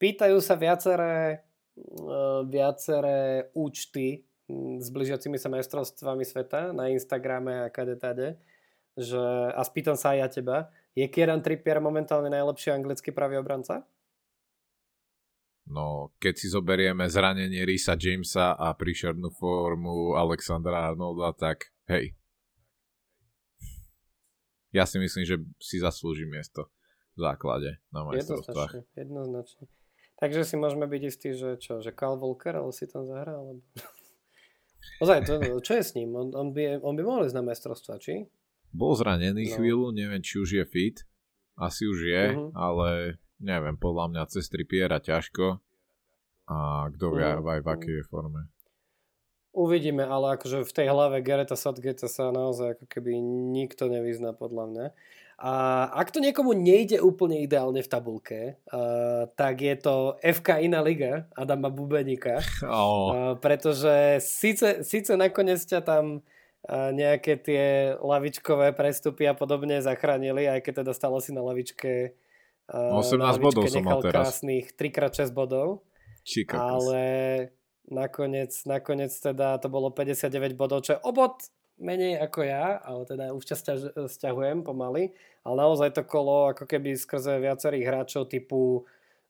Pýtajú 0.00 0.40
sa 0.40 0.56
viaceré, 0.56 1.44
uh, 1.76 2.40
viaceré 2.48 3.52
účty 3.52 4.24
s 4.80 4.88
blížiacimi 4.88 5.36
sa 5.36 5.50
majstrovstvami 5.50 6.24
sveta 6.24 6.70
na 6.70 6.88
Instagrame 6.88 7.66
a 7.66 7.72
kade 7.72 7.98
tade, 7.98 8.38
že, 8.94 9.20
a 9.52 9.60
spýtam 9.66 9.98
sa 9.98 10.14
aj 10.14 10.18
ja 10.22 10.28
teba, 10.30 10.56
je 10.96 11.04
Kieran 11.10 11.42
Trippier 11.42 11.82
momentálne 11.82 12.32
najlepší 12.32 12.72
anglický 12.72 13.12
pravý 13.12 13.36
obranca? 13.36 13.84
No, 15.66 16.14
keď 16.22 16.34
si 16.38 16.46
zoberieme 16.46 17.10
zranenie 17.10 17.66
Risa 17.66 17.98
Jamesa 17.98 18.54
a 18.54 18.70
príšernú 18.78 19.34
formu 19.34 20.14
Alexandra 20.14 20.86
Arnolda, 20.86 21.34
tak 21.34 21.74
hej. 21.90 22.14
Ja 24.76 24.84
si 24.84 25.00
myslím, 25.00 25.24
že 25.24 25.40
si 25.56 25.80
zaslúži 25.80 26.28
miesto 26.28 26.68
v 27.16 27.24
základe 27.24 27.80
na 27.88 28.04
majstrovstvách. 28.04 28.84
Jednoznačne, 28.84 29.00
jednoznačne. 29.00 29.64
Takže 30.16 30.40
si 30.44 30.54
môžeme 30.60 30.84
byť 30.84 31.02
istí, 31.08 31.32
že 31.32 31.56
čo, 31.56 31.80
že 31.80 31.92
Carl 31.92 32.20
Volker, 32.20 32.60
ale 32.60 32.72
si 32.76 32.84
tam 32.84 33.08
zahral? 33.08 33.40
Alebo... 33.40 33.60
Ozaj, 35.04 35.18
to, 35.24 35.34
čo 35.64 35.72
je 35.80 35.84
s 35.84 35.92
ním? 35.96 36.12
On, 36.12 36.28
on, 36.32 36.52
by, 36.52 36.80
on 36.80 36.96
by 36.96 37.02
mohol 37.04 37.24
ísť 37.24 37.36
na 37.36 37.44
majstrovstva, 37.44 38.00
či? 38.00 38.28
Bol 38.72 38.92
zranený 38.96 39.48
no. 39.48 39.54
chvíľu, 39.56 39.86
neviem, 39.96 40.20
či 40.20 40.40
už 40.40 40.48
je 40.60 40.64
fit. 40.68 40.96
Asi 41.56 41.88
už 41.88 41.98
je, 42.04 42.22
uh-huh. 42.36 42.52
ale 42.52 43.16
neviem, 43.40 43.80
podľa 43.80 44.12
mňa 44.12 44.22
cez 44.28 44.44
Trippiera 44.52 45.00
ťažko 45.00 45.60
a 46.46 46.88
kto 46.92 47.04
vie 47.16 47.24
mm. 47.24 47.42
aj 47.42 47.60
v 47.64 47.68
akej 47.72 47.94
je 48.00 48.04
forme. 48.06 48.42
Uvidíme, 49.56 50.04
ale 50.04 50.36
akože 50.36 50.68
v 50.68 50.72
tej 50.76 50.86
hlave 50.92 51.24
Gareta 51.24 51.56
Southgate 51.56 52.04
sa 52.12 52.28
naozaj 52.28 52.76
ako 52.76 52.84
keby 52.92 53.16
nikto 53.56 53.88
nevyzná 53.88 54.36
podľa 54.36 54.64
mňa. 54.68 54.86
A 55.36 55.52
ak 55.92 56.12
to 56.12 56.20
niekomu 56.20 56.52
nejde 56.52 57.00
úplne 57.00 57.40
ideálne 57.40 57.80
v 57.80 57.88
tabulke, 57.88 58.40
uh, 58.72 59.28
tak 59.32 59.64
je 59.64 59.72
to 59.76 60.16
FK 60.20 60.64
Iná 60.64 60.80
liga 60.84 61.28
Adama 61.32 61.72
Bubenika. 61.72 62.44
Oh. 62.68 63.08
Uh, 63.16 63.34
pretože 63.40 64.20
síce, 64.20 64.84
síce 64.84 65.16
nakoniec 65.16 65.64
ťa 65.64 65.80
tam 65.80 66.20
uh, 66.20 66.90
nejaké 66.92 67.40
tie 67.40 67.96
lavičkové 67.96 68.76
prestupy 68.76 69.24
a 69.28 69.32
podobne 69.32 69.80
zachránili, 69.80 70.48
aj 70.52 70.60
keď 70.64 70.84
teda 70.84 70.92
stalo 70.92 71.16
si 71.20 71.32
na 71.32 71.40
lavičke 71.40 72.12
18 72.66 73.38
bodov 73.38 73.70
som 73.70 73.84
mal 73.86 74.02
teraz. 74.02 74.42
krásnych 74.42 74.74
3x6 74.74 75.30
bodov. 75.30 75.86
Ale 76.58 77.04
nakoniec, 77.90 78.52
nakoniec 78.66 79.12
teda 79.12 79.58
to 79.62 79.68
bolo 79.70 79.90
59 79.90 80.58
bodov, 80.58 80.82
čo 80.86 80.98
je 80.98 81.04
obod 81.04 81.38
menej 81.76 82.16
ako 82.24 82.40
ja, 82.40 82.80
ale 82.80 83.04
teda 83.04 83.36
už 83.36 83.44
ťa 83.44 83.56
stiahujem 84.08 84.64
pomaly. 84.64 85.12
Ale 85.44 85.54
naozaj 85.60 85.92
to 85.92 86.02
kolo 86.08 86.56
ako 86.56 86.64
keby 86.64 86.96
skrze 86.96 87.36
viacerých 87.36 87.84
hráčov 87.84 88.32
typu 88.32 88.82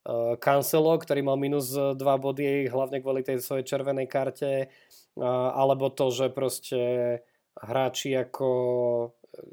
uh, 0.06 0.38
Cancelo, 0.38 0.94
ktorý 0.94 1.26
mal 1.26 1.36
minus 1.36 1.74
2 1.74 1.98
body, 1.98 2.70
hlavne 2.70 3.02
kvôli 3.02 3.26
tej 3.26 3.42
svojej 3.42 3.66
červenej 3.66 4.06
karte, 4.06 4.70
uh, 5.18 5.50
alebo 5.58 5.90
to, 5.90 6.14
že 6.14 6.30
proste 6.30 6.80
hráči 7.58 8.14
ako 8.14 8.48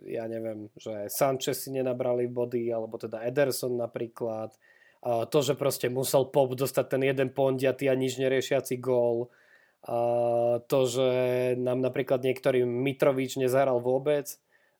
ja 0.07 0.25
neviem, 0.31 0.71
že 0.79 1.11
Sanchez 1.11 1.59
si 1.59 1.69
nenabrali 1.71 2.27
body, 2.31 2.71
alebo 2.71 2.95
teda 2.95 3.23
Ederson 3.27 3.75
napríklad, 3.75 4.55
to, 5.03 5.39
že 5.43 5.59
proste 5.59 5.91
musel 5.91 6.31
Pop 6.31 6.55
dostať 6.55 6.85
ten 6.95 7.01
jeden 7.03 7.29
pondiatý 7.35 7.91
a 7.91 7.95
nič 7.95 8.15
neriešiaci 8.17 8.79
gól, 8.79 9.27
to, 10.63 10.79
že 10.87 11.07
nám 11.59 11.83
napríklad 11.83 12.23
niektorý 12.23 12.63
Mitrovič 12.63 13.35
nezahral 13.35 13.83
vôbec 13.83 14.31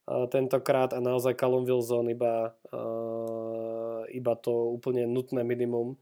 a 0.07 0.27
tentokrát 0.31 0.95
a 0.95 0.99
naozaj 1.03 1.35
Callum 1.35 1.67
Wilson 1.67 2.11
iba, 2.11 2.51
a, 2.51 2.83
iba 4.11 4.33
to 4.39 4.75
úplne 4.75 5.07
nutné 5.07 5.47
minimum 5.47 5.95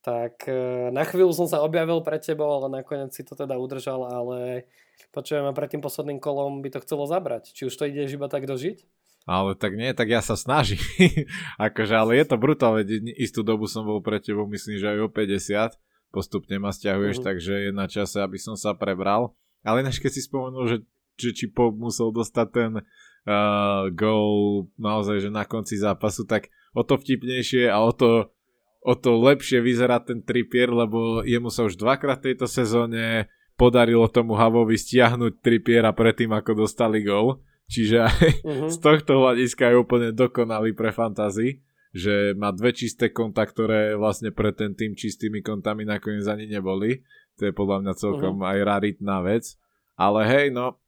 tak 0.00 0.48
e, 0.48 0.88
na 0.88 1.04
chvíľu 1.04 1.36
som 1.36 1.44
sa 1.44 1.60
objavil 1.60 2.00
pre 2.00 2.16
tebou, 2.16 2.48
ale 2.48 2.80
nakoniec 2.80 3.12
si 3.12 3.20
to 3.20 3.36
teda 3.36 3.60
udržal, 3.60 4.08
ale 4.08 4.64
počujem 5.12 5.44
a 5.44 5.52
pred 5.52 5.68
tým 5.76 5.84
posledným 5.84 6.16
kolom 6.16 6.64
by 6.64 6.72
to 6.72 6.82
chcelo 6.84 7.04
zabrať. 7.04 7.52
Či 7.52 7.68
už 7.68 7.74
to 7.76 7.84
ideš 7.84 8.16
iba 8.16 8.28
tak 8.32 8.48
dožiť? 8.48 8.80
Ale 9.28 9.52
tak 9.54 9.76
nie, 9.76 9.92
tak 9.92 10.08
ja 10.08 10.24
sa 10.24 10.34
snažím. 10.34 10.80
akože, 11.66 11.94
ale 11.94 12.16
je 12.16 12.24
to 12.26 12.36
brutál, 12.40 12.80
veď 12.80 13.14
istú 13.20 13.44
dobu 13.44 13.68
som 13.68 13.84
bol 13.84 14.00
pre 14.00 14.18
tebou, 14.18 14.48
myslím, 14.48 14.80
že 14.80 14.96
aj 14.96 14.98
o 15.04 15.08
50. 15.12 15.76
Postupne 16.10 16.56
ma 16.58 16.74
stiahuješ, 16.74 17.20
uh-huh. 17.20 17.28
takže 17.28 17.52
je 17.68 17.70
na 17.70 17.86
čase, 17.86 18.18
aby 18.18 18.40
som 18.40 18.58
sa 18.58 18.74
prebral. 18.74 19.36
Ale 19.62 19.84
než 19.84 20.00
keď 20.00 20.10
si 20.10 20.24
spomenul, 20.24 20.64
že, 20.66 20.76
že 21.20 21.30
či 21.36 21.46
Pop 21.52 21.76
musel 21.76 22.10
dostať 22.10 22.46
ten 22.50 22.72
uh, 22.80 23.86
gol 23.92 24.66
naozaj, 24.80 25.28
že 25.28 25.30
na 25.30 25.44
konci 25.46 25.78
zápasu, 25.78 26.26
tak 26.26 26.50
o 26.74 26.82
to 26.82 26.98
vtipnejšie 26.98 27.70
a 27.70 27.78
o 27.78 27.92
to 27.92 28.32
o 28.80 28.96
to 28.96 29.20
lepšie 29.20 29.60
vyzerá 29.60 30.00
ten 30.00 30.24
Trippier, 30.24 30.72
lebo 30.72 31.20
jemu 31.20 31.52
sa 31.52 31.68
už 31.68 31.76
dvakrát 31.76 32.24
tejto 32.24 32.48
sezóne 32.48 33.28
podarilo 33.60 34.08
tomu 34.08 34.32
Havovi 34.40 34.80
stiahnuť 34.80 35.44
Trippiera 35.44 35.92
predtým, 35.92 36.32
ako 36.32 36.64
dostali 36.64 37.04
gol. 37.04 37.44
Čiže 37.70 37.96
aj 38.02 38.28
uh-huh. 38.42 38.68
z 38.68 38.76
tohto 38.82 39.22
hľadiska 39.22 39.70
je 39.70 39.76
úplne 39.78 40.08
dokonalý 40.10 40.74
pre 40.74 40.90
fantasy, 40.90 41.62
že 41.94 42.34
má 42.34 42.50
dve 42.50 42.74
čisté 42.74 43.14
konta, 43.14 43.46
ktoré 43.46 43.94
vlastne 43.94 44.34
pre 44.34 44.50
ten 44.50 44.74
tým 44.74 44.98
čistými 44.98 45.38
kontami 45.38 45.86
nakoniec 45.86 46.26
ani 46.26 46.50
neboli. 46.50 47.06
To 47.38 47.46
je 47.46 47.52
podľa 47.54 47.86
mňa 47.86 47.92
celkom 47.94 48.42
uh-huh. 48.42 48.50
aj 48.50 48.58
raritná 48.66 49.22
vec. 49.22 49.54
Ale 49.94 50.26
hej, 50.26 50.50
no, 50.50 50.82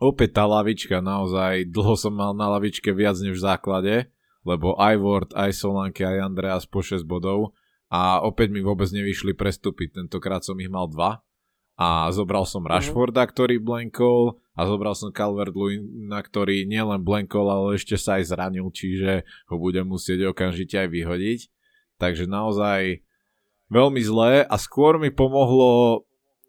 opäť 0.00 0.40
tá 0.40 0.48
lavička, 0.48 1.04
naozaj 1.04 1.68
dlho 1.68 1.94
som 2.00 2.16
mal 2.16 2.32
na 2.32 2.48
lavičke 2.56 2.96
viac 2.96 3.20
než 3.20 3.36
v 3.36 3.44
základe 3.44 3.94
lebo 4.46 4.78
aj 4.78 4.94
Ward, 5.02 5.30
aj 5.34 5.50
Solanke, 5.58 6.06
aj 6.06 6.22
Andreas 6.22 6.64
po 6.70 6.78
6 6.78 7.02
bodov 7.02 7.58
a 7.90 8.22
opäť 8.22 8.54
mi 8.54 8.62
vôbec 8.62 8.86
nevyšli 8.94 9.34
prestupy. 9.34 9.90
Tentokrát 9.90 10.46
som 10.46 10.54
ich 10.62 10.70
mal 10.70 10.86
dva 10.86 11.26
a 11.74 12.06
zobral 12.14 12.46
som 12.46 12.62
mhm. 12.62 12.70
Rashforda, 12.70 13.26
ktorý 13.26 13.58
blankol 13.58 14.38
a 14.56 14.64
zobral 14.64 14.96
som 14.96 15.12
calvert 15.12 15.52
na 16.08 16.24
ktorý 16.24 16.64
nielen 16.64 17.04
blankol, 17.04 17.46
ale 17.52 17.76
ešte 17.76 18.00
sa 18.00 18.16
aj 18.16 18.32
zranil, 18.32 18.72
čiže 18.72 19.28
ho 19.52 19.56
budem 19.60 19.84
musieť 19.84 20.32
okamžite 20.32 20.80
aj 20.80 20.88
vyhodiť. 20.88 21.40
Takže 22.00 22.24
naozaj 22.24 23.04
veľmi 23.68 24.00
zlé 24.00 24.48
a 24.48 24.56
skôr 24.56 24.96
mi 24.96 25.12
pomohlo 25.12 26.04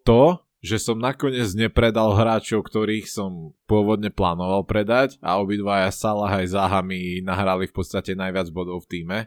to, 0.08 0.39
že 0.63 0.82
som 0.82 0.98
nakoniec 0.98 1.48
nepredal 1.54 2.17
hráčov, 2.17 2.65
ktorých 2.65 3.06
som 3.06 3.54
pôvodne 3.70 4.10
plánoval 4.10 4.65
predať 4.65 5.20
a 5.22 5.38
obidvaja 5.38 5.93
Salah 5.93 6.41
aj 6.41 6.56
Zaha 6.56 6.82
mi 6.82 7.22
nahrali 7.22 7.70
v 7.70 7.76
podstate 7.76 8.17
najviac 8.17 8.50
bodov 8.50 8.88
v 8.88 8.89
týme, 8.89 9.20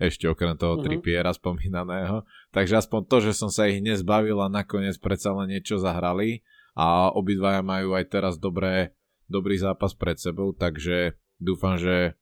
ešte 0.00 0.30
okrem 0.30 0.54
toho 0.56 0.78
uh-huh. 0.78 0.86
Trippiera 0.86 1.34
spomínaného. 1.34 2.24
Takže 2.54 2.80
aspoň 2.86 3.00
to, 3.04 3.16
že 3.28 3.32
som 3.36 3.50
sa 3.52 3.68
ich 3.68 3.82
nezbavil 3.84 4.38
a 4.40 4.48
nakoniec 4.48 4.96
predsa 4.96 5.34
len 5.34 5.58
niečo 5.58 5.76
zahrali 5.76 6.46
a 6.78 7.10
obidvaja 7.10 7.66
majú 7.66 7.98
aj 7.98 8.06
teraz 8.06 8.34
dobré, 8.38 8.94
dobrý 9.26 9.58
zápas 9.58 9.98
pred 9.98 10.14
sebou, 10.14 10.54
takže 10.54 11.18
dúfam, 11.42 11.74
že, 11.74 12.14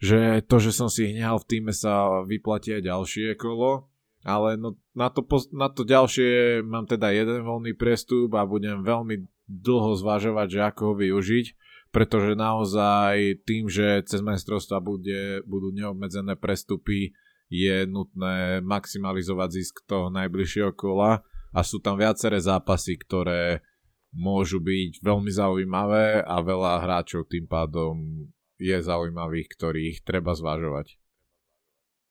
že 0.00 0.40
to, 0.48 0.56
že 0.56 0.72
som 0.72 0.88
si 0.88 1.12
ich 1.12 1.14
nehal 1.20 1.36
v 1.36 1.44
týme 1.44 1.76
sa 1.76 2.24
vyplatí 2.24 2.72
aj 2.72 2.88
ďalšie 2.88 3.36
kolo. 3.36 3.92
Ale 4.26 4.58
no, 4.58 4.74
na, 4.90 5.06
to, 5.06 5.22
na 5.54 5.70
to 5.70 5.86
ďalšie 5.86 6.58
mám 6.66 6.88
teda 6.88 7.14
jeden 7.14 7.46
voľný 7.46 7.78
prestup 7.78 8.34
a 8.34 8.48
budem 8.48 8.82
veľmi 8.82 9.22
dlho 9.46 9.94
zvažovať, 9.94 10.46
že 10.50 10.60
ako 10.66 10.82
ho 10.82 10.94
využiť, 10.98 11.46
pretože 11.94 12.34
naozaj 12.34 13.46
tým, 13.46 13.70
že 13.70 14.02
cez 14.02 14.18
majstrovstva 14.26 14.82
bude, 14.82 15.46
budú 15.46 15.70
neobmedzené 15.70 16.34
prestupy, 16.34 17.14
je 17.46 17.86
nutné 17.86 18.58
maximalizovať 18.66 19.48
zisk 19.62 19.86
toho 19.86 20.10
najbližšieho 20.10 20.74
kola 20.74 21.22
a 21.56 21.64
sú 21.64 21.80
tam 21.80 21.96
viaceré 21.96 22.36
zápasy, 22.36 23.00
ktoré 23.00 23.64
môžu 24.12 24.60
byť 24.60 25.00
veľmi 25.00 25.32
zaujímavé 25.32 26.20
a 26.20 26.44
veľa 26.44 26.84
hráčov 26.84 27.24
tým 27.32 27.48
pádom 27.48 28.28
je 28.60 28.76
zaujímavých, 28.76 29.48
ktorých 29.56 29.96
treba 30.04 30.36
zvažovať. 30.36 31.00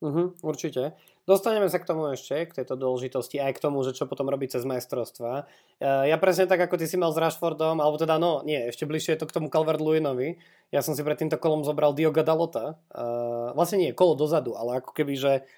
Uh-huh, 0.01 0.33
určite. 0.41 0.97
Dostaneme 1.25 1.65
sa 1.65 1.81
k 1.81 1.89
tomu 1.89 2.13
ešte, 2.13 2.37
k 2.45 2.61
tejto 2.61 2.77
dôležitosti, 2.77 3.41
aj 3.41 3.57
k 3.57 3.63
tomu, 3.65 3.81
že 3.81 3.97
čo 3.97 4.05
potom 4.05 4.29
robiť 4.29 4.57
cez 4.57 4.63
majstrovstva. 4.69 5.49
Ja 5.81 6.17
presne 6.21 6.45
tak, 6.45 6.61
ako 6.61 6.77
ty 6.77 6.85
si 6.85 7.01
mal 7.01 7.09
s 7.09 7.17
Rashfordom, 7.17 7.81
alebo 7.81 7.97
teda 7.97 8.21
no, 8.21 8.45
nie, 8.45 8.69
ešte 8.69 8.85
bližšie 8.85 9.17
je 9.17 9.25
to 9.25 9.29
k 9.29 9.35
tomu 9.41 9.49
Calvert 9.49 9.81
Lewinovi. 9.81 10.37
Ja 10.69 10.85
som 10.85 10.93
si 10.93 11.01
pred 11.01 11.17
týmto 11.17 11.41
kolom 11.41 11.65
zobral 11.65 11.97
Dioga 11.97 12.21
Dalota. 12.21 12.77
Vlastne 13.57 13.81
nie, 13.81 13.97
kolo 13.97 14.13
dozadu, 14.13 14.53
ale 14.53 14.85
ako 14.85 14.93
keby, 14.93 15.17
že 15.17 15.49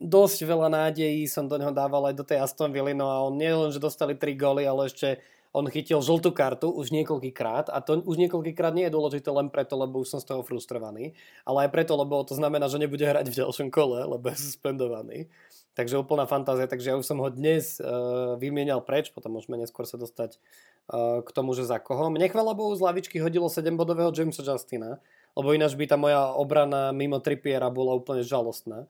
dosť 0.00 0.44
veľa 0.44 0.68
nádejí 0.68 1.24
som 1.28 1.48
do 1.48 1.56
neho 1.56 1.72
dával 1.72 2.08
aj 2.08 2.14
do 2.16 2.24
tej 2.24 2.40
Aston 2.42 2.72
Villa, 2.72 2.92
no 2.96 3.08
a 3.08 3.24
on 3.24 3.36
nie 3.36 3.48
len, 3.48 3.72
že 3.72 3.80
dostali 3.80 4.16
3 4.16 4.36
góly, 4.36 4.62
ale 4.64 4.88
ešte 4.88 5.20
on 5.56 5.64
chytil 5.72 6.04
žltú 6.04 6.36
kartu 6.36 6.68
už 6.68 6.92
niekoľkýkrát 6.92 7.72
a 7.72 7.80
to 7.80 8.04
už 8.04 8.20
niekoľkýkrát 8.20 8.76
nie 8.76 8.84
je 8.88 8.92
dôležité 8.92 9.32
len 9.32 9.48
preto, 9.48 9.72
lebo 9.80 10.04
už 10.04 10.12
som 10.12 10.20
z 10.20 10.28
toho 10.28 10.44
frustrovaný, 10.44 11.16
ale 11.48 11.64
aj 11.64 11.72
preto, 11.72 11.96
lebo 11.96 12.20
to 12.28 12.36
znamená, 12.36 12.68
že 12.68 12.76
nebude 12.76 13.00
hrať 13.00 13.32
v 13.32 13.38
ďalšom 13.40 13.72
kole, 13.72 14.04
lebo 14.04 14.28
je 14.28 14.36
suspendovaný. 14.36 15.32
Takže 15.76 16.00
úplná 16.00 16.24
fantázia, 16.24 16.68
takže 16.68 16.92
ja 16.92 16.96
už 16.96 17.04
som 17.04 17.20
ho 17.20 17.28
dnes 17.28 17.80
uh, 17.80 18.36
vymienial 18.40 18.80
preč, 18.80 19.12
potom 19.12 19.36
môžeme 19.36 19.60
neskôr 19.60 19.84
sa 19.84 20.00
dostať 20.00 20.40
uh, 20.88 21.20
k 21.20 21.28
tomu, 21.32 21.52
že 21.52 21.68
za 21.68 21.76
koho. 21.80 22.08
Mne 22.08 22.32
chvala 22.32 22.56
Bohu 22.56 22.72
z 22.72 22.80
lavičky 22.80 23.20
hodilo 23.20 23.48
7-bodového 23.52 24.08
Jamesa 24.12 24.40
Justina, 24.40 25.00
lebo 25.36 25.52
ináč 25.52 25.76
by 25.76 25.84
tá 25.84 26.00
moja 26.00 26.32
obrana 26.32 26.96
mimo 26.96 27.20
Trippiera 27.20 27.68
bola 27.68 27.92
úplne 27.92 28.24
žalostná. 28.24 28.88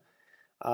A, 0.57 0.73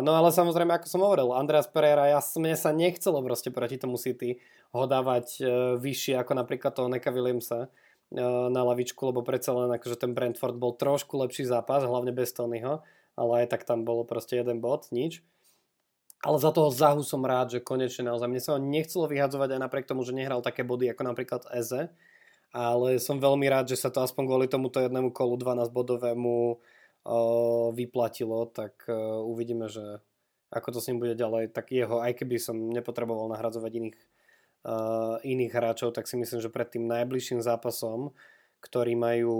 no 0.00 0.10
ale 0.16 0.32
samozrejme, 0.32 0.72
ako 0.80 0.86
som 0.88 1.04
hovoril, 1.04 1.36
Andreas 1.36 1.68
Pereira, 1.68 2.08
ja, 2.08 2.20
mne 2.40 2.56
sa 2.56 2.72
nechcelo 2.72 3.20
proste 3.20 3.52
proti 3.52 3.76
tomu 3.76 4.00
City 4.00 4.40
ho 4.72 4.88
dávať 4.88 5.26
e, 5.36 5.42
vyššie 5.76 6.16
ako 6.16 6.32
napríklad 6.32 6.72
toho 6.72 6.88
Neka 6.88 7.12
Williamsa 7.12 7.68
e, 7.68 7.68
na 8.48 8.62
lavičku, 8.64 9.12
lebo 9.12 9.20
predsa 9.20 9.52
len 9.52 9.68
akože 9.76 10.00
ten 10.00 10.16
Brentford 10.16 10.56
bol 10.56 10.72
trošku 10.80 11.20
lepší 11.20 11.44
zápas, 11.44 11.84
hlavne 11.84 12.08
bez 12.16 12.32
Tonyho, 12.32 12.80
ale 13.20 13.32
aj 13.44 13.52
tak 13.52 13.68
tam 13.68 13.84
bolo 13.84 14.08
proste 14.08 14.40
jeden 14.40 14.64
bod, 14.64 14.88
nič. 14.88 15.20
Ale 16.24 16.40
za 16.40 16.48
toho 16.48 16.72
Zahu 16.72 17.04
som 17.04 17.20
rád, 17.24 17.56
že 17.56 17.64
konečne 17.64 18.08
naozaj 18.08 18.28
mne 18.32 18.40
sa 18.40 18.56
ho 18.56 18.60
nechcelo 18.60 19.08
vyhadzovať 19.08 19.56
aj 19.56 19.60
napriek 19.60 19.88
tomu, 19.88 20.04
že 20.08 20.16
nehral 20.16 20.40
také 20.40 20.64
body 20.64 20.88
ako 20.92 21.02
napríklad 21.04 21.44
Eze, 21.52 21.92
ale 22.52 22.96
som 22.96 23.20
veľmi 23.20 23.44
rád, 23.44 23.72
že 23.72 23.76
sa 23.76 23.92
to 23.92 24.00
aspoň 24.00 24.24
kvôli 24.24 24.46
tomuto 24.48 24.80
jednému 24.80 25.12
kolu 25.12 25.36
12 25.36 25.68
bodovému 25.68 26.60
vyplatilo, 27.72 28.46
tak 28.52 28.84
uvidíme, 29.24 29.68
že 29.72 30.04
ako 30.50 30.74
to 30.74 30.78
s 30.82 30.88
ním 30.90 30.98
bude 30.98 31.14
ďalej, 31.14 31.54
tak 31.54 31.70
jeho, 31.70 32.02
aj 32.02 32.18
keby 32.18 32.36
som 32.36 32.58
nepotreboval 32.74 33.30
nahradzovať 33.30 33.72
iných, 33.72 33.98
iných 35.24 35.52
hráčov, 35.54 35.94
tak 35.96 36.10
si 36.10 36.18
myslím, 36.18 36.42
že 36.42 36.52
pred 36.52 36.68
tým 36.68 36.84
najbližším 36.90 37.40
zápasom, 37.40 38.12
ktorí 38.60 38.92
majú, 38.92 39.38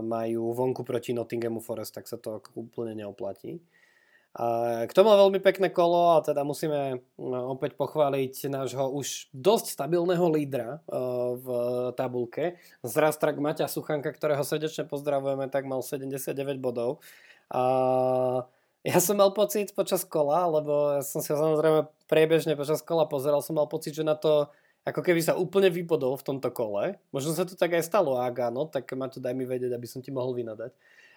majú 0.00 0.42
vonku 0.56 0.80
proti 0.80 1.12
Nottinghamu 1.12 1.60
Forest, 1.60 2.00
tak 2.00 2.08
sa 2.08 2.16
to 2.16 2.40
úplne 2.56 2.96
neoplatí. 2.96 3.60
K 4.34 4.90
tomu 4.90 5.14
veľmi 5.14 5.38
pekné 5.38 5.70
kolo 5.70 6.18
a 6.18 6.24
teda 6.26 6.42
musíme 6.42 6.98
no, 7.14 7.54
opäť 7.54 7.78
pochváliť 7.78 8.50
nášho 8.50 8.90
už 8.90 9.30
dosť 9.30 9.78
stabilného 9.78 10.26
lídra 10.26 10.82
uh, 10.90 11.38
v 11.38 11.48
tabulke. 11.94 12.58
Zrastrak 12.82 13.38
Maťa 13.38 13.70
Suchanka, 13.70 14.10
ktorého 14.10 14.42
srdečne 14.42 14.90
pozdravujeme, 14.90 15.46
tak 15.46 15.70
mal 15.70 15.86
79 15.86 16.34
bodov. 16.58 16.98
A 17.54 17.62
ja 18.82 18.98
som 18.98 19.22
mal 19.22 19.30
pocit 19.30 19.70
počas 19.70 20.02
kola, 20.02 20.50
lebo 20.50 20.98
ja 20.98 21.02
som 21.06 21.22
si 21.22 21.30
samozrejme 21.30 21.86
priebežne 22.10 22.58
počas 22.58 22.82
kola 22.82 23.06
pozeral, 23.06 23.38
som 23.38 23.54
mal 23.54 23.70
pocit, 23.70 23.94
že 23.94 24.02
na 24.02 24.18
to 24.18 24.50
ako 24.84 25.00
keby 25.00 25.22
sa 25.22 25.38
úplne 25.38 25.70
vypodol 25.70 26.18
v 26.18 26.26
tomto 26.26 26.50
kole. 26.50 27.00
Možno 27.14 27.32
sa 27.32 27.46
to 27.46 27.56
tak 27.56 27.72
aj 27.72 27.86
stalo, 27.86 28.20
ak 28.20 28.52
áno, 28.52 28.66
tak 28.66 28.90
ma 28.98 29.08
to 29.08 29.22
daj 29.22 29.32
mi 29.32 29.48
vedieť, 29.48 29.72
aby 29.72 29.86
som 29.88 30.04
ti 30.04 30.10
mohol 30.10 30.36
vynadať. 30.36 30.74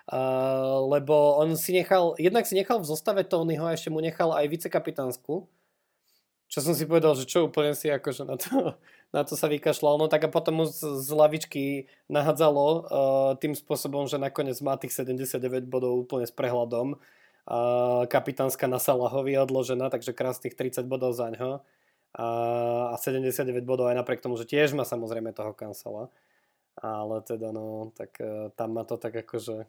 Uh, 0.08 0.88
lebo 0.88 1.36
on 1.36 1.60
si 1.60 1.76
nechal, 1.76 2.16
jednak 2.16 2.48
si 2.48 2.56
nechal 2.56 2.80
v 2.80 2.88
zostave 2.88 3.28
Tonyho 3.28 3.68
a 3.68 3.76
ešte 3.76 3.92
mu 3.92 4.00
nechal 4.00 4.32
aj 4.32 4.48
vicekapitánsku. 4.48 5.44
Čo 6.48 6.60
som 6.64 6.72
si 6.72 6.88
povedal, 6.88 7.12
že 7.20 7.28
čo 7.28 7.52
úplne 7.52 7.76
si 7.76 7.92
akože 7.92 8.24
na 8.24 8.40
to, 8.40 8.80
na 9.16 9.28
to 9.28 9.36
sa 9.36 9.52
vykašľal. 9.52 10.00
No 10.00 10.08
tak 10.08 10.24
a 10.24 10.32
potom 10.32 10.64
mu 10.64 10.66
z, 10.66 10.80
z 11.04 11.12
lavičky 11.12 11.66
nahadzalo 12.08 12.64
uh, 12.64 12.82
tým 13.36 13.52
spôsobom, 13.52 14.08
že 14.08 14.16
nakoniec 14.16 14.56
má 14.64 14.80
tých 14.80 14.96
79 14.96 15.68
bodov 15.68 16.08
úplne 16.08 16.24
s 16.24 16.32
prehľadom. 16.32 16.96
Uh, 17.48 18.08
kapitánska 18.08 18.68
na 18.72 18.80
Salahovi 18.80 19.36
odložená, 19.44 19.92
takže 19.92 20.16
krásnych 20.16 20.56
30 20.56 20.88
bodov 20.88 21.20
za 21.20 21.28
ňo. 21.36 21.60
Uh, 22.16 22.92
a 22.92 22.96
79 22.96 23.44
bodov 23.68 23.92
aj 23.92 24.00
napriek 24.00 24.24
tomu, 24.24 24.40
že 24.40 24.48
tiež 24.48 24.72
má 24.72 24.88
samozrejme 24.88 25.36
toho 25.36 25.52
kancela. 25.52 26.08
Ale 26.80 27.20
teda 27.28 27.52
no, 27.52 27.92
tak 27.92 28.16
uh, 28.24 28.56
tam 28.56 28.80
má 28.80 28.88
to 28.88 28.96
tak 28.96 29.12
akože 29.20 29.68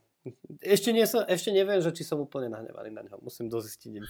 ešte, 0.62 0.90
nie 0.90 1.04
som, 1.04 1.22
ešte 1.24 1.52
neviem, 1.52 1.78
že 1.78 1.92
či 1.92 2.02
som 2.02 2.18
úplne 2.18 2.52
nahnevaný 2.52 2.90
na 2.90 3.04
neho. 3.04 3.20
Musím 3.20 3.52
dozistiť 3.52 3.92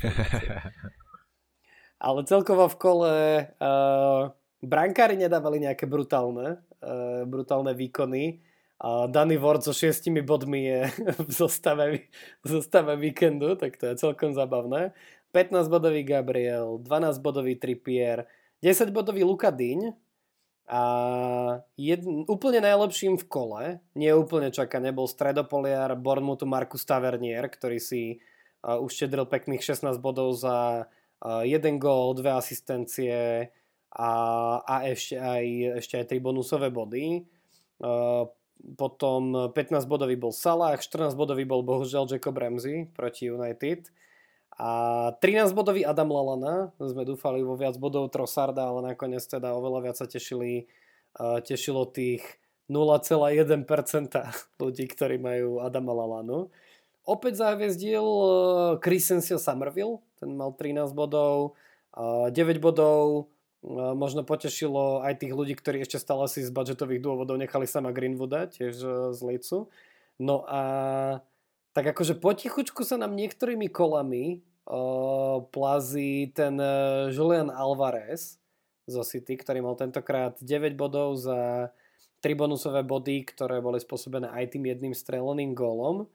Ale 2.07 2.21
celkovo 2.25 2.71
v 2.71 2.77
kole 2.79 3.15
uh, 3.59 4.31
brankári 4.63 5.19
nedávali 5.19 5.59
nejaké 5.59 5.91
brutálne, 5.91 6.63
uh, 6.83 7.27
brutálne 7.27 7.75
výkony. 7.75 8.39
A 8.79 9.11
Danny 9.11 9.35
Ward 9.35 9.67
so 9.67 9.75
šiestimi 9.75 10.23
bodmi 10.23 10.71
je 10.71 10.81
v 11.29 11.31
zostave, 11.35 12.07
v 12.43 12.47
zostave 12.47 12.95
víkendu, 12.95 13.59
tak 13.59 13.75
to 13.75 13.91
je 13.91 13.99
celkom 13.99 14.31
zabavné. 14.31 14.95
15 15.35 15.69
bodový 15.69 16.07
Gabriel, 16.07 16.79
12 16.81 17.21
bodový 17.21 17.59
Trippier, 17.59 18.25
10 18.63 18.95
bodový 18.95 19.27
Luka 19.27 19.51
Dyň, 19.51 19.93
a 20.69 20.83
jedn, 21.81 22.29
úplne 22.29 22.61
najlepším 22.61 23.17
v 23.17 23.25
kole, 23.25 23.65
nie 23.97 24.13
úplne 24.13 24.53
čaká, 24.53 24.77
nebol 24.77 25.09
stredopoliar 25.09 25.97
Bournemouthu 25.97 26.45
Markus 26.45 26.85
Tavernier, 26.85 27.49
ktorý 27.49 27.81
si 27.81 28.21
uh, 28.61 28.77
uštedril 28.77 29.25
pekných 29.25 29.65
16 29.65 29.97
bodov 29.97 30.37
za 30.37 30.85
uh, 30.85 31.43
jeden 31.49 31.81
gól, 31.81 32.13
dve 32.13 32.37
asistencie 32.37 33.49
a, 33.97 34.13
a 34.61 34.75
ešte, 34.85 35.17
aj, 35.17 35.45
ešte 35.81 35.95
aj 36.05 36.07
3 36.13 36.21
bonusové 36.21 36.69
body. 36.69 37.25
Uh, 37.81 38.29
potom 38.77 39.49
15 39.57 39.89
bodový 39.89 40.21
bol 40.21 40.37
Salah, 40.37 40.77
14 40.77 41.17
bodový 41.17 41.49
bol 41.49 41.65
bohužiaľ 41.65 42.11
Jacob 42.13 42.37
Ramsey 42.37 42.91
proti 42.93 43.33
United. 43.33 43.89
A 44.59 44.71
13 45.23 45.55
bodový 45.55 45.87
Adam 45.87 46.11
Lalana, 46.11 46.75
sme 46.83 47.07
dúfali 47.07 47.47
vo 47.47 47.55
viac 47.55 47.79
bodov 47.79 48.11
Trossarda, 48.11 48.67
ale 48.67 48.91
nakoniec 48.91 49.23
teda 49.23 49.55
oveľa 49.55 49.87
viac 49.87 49.97
sa 50.03 50.11
tešili, 50.11 50.67
uh, 51.15 51.39
tešilo 51.39 51.87
tých 51.87 52.27
0,1% 52.67 53.55
ľudí, 54.63 54.85
ktorí 54.91 55.23
majú 55.23 55.63
Adama 55.63 55.95
Lalanu. 55.95 56.51
Opäť 57.07 57.39
zahviezdil 57.39 58.03
uh, 58.03 58.29
Christensio 58.83 59.39
Somerville, 59.39 60.03
ten 60.19 60.35
mal 60.35 60.51
13 60.51 60.91
bodov, 60.91 61.55
uh, 61.95 62.27
9 62.27 62.59
bodov, 62.59 63.31
uh, 63.63 63.95
možno 63.95 64.27
potešilo 64.27 65.07
aj 65.07 65.23
tých 65.23 65.39
ľudí, 65.39 65.55
ktorí 65.55 65.87
ešte 65.87 66.03
stále 66.03 66.27
si 66.27 66.43
z 66.43 66.51
budžetových 66.51 66.99
dôvodov 66.99 67.39
nechali 67.39 67.71
sama 67.71 67.95
Greenwooda, 67.95 68.51
tiež 68.51 68.75
z 69.15 69.21
Leedsu. 69.23 69.71
No 70.19 70.43
a 70.51 70.63
tak 71.79 71.95
akože 71.95 72.19
potichučku 72.19 72.83
sa 72.83 72.99
nám 72.99 73.15
niektorými 73.15 73.71
kolami 73.71 74.43
plazí 75.49 76.29
ten 76.37 76.61
uh, 76.61 77.09
Julian 77.09 77.49
Alvarez 77.49 78.37
zo 78.89 79.05
City, 79.05 79.37
ktorý 79.37 79.65
mal 79.65 79.77
tentokrát 79.77 80.37
9 80.41 80.77
bodov 80.77 81.17
za 81.17 81.73
3 82.21 82.35
bonusové 82.35 82.85
body, 82.85 83.25
ktoré 83.29 83.61
boli 83.61 83.81
spôsobené 83.81 84.29
aj 84.29 84.57
tým 84.57 84.69
jedným 84.69 84.95
streleným 84.97 85.57
gólom. 85.57 86.09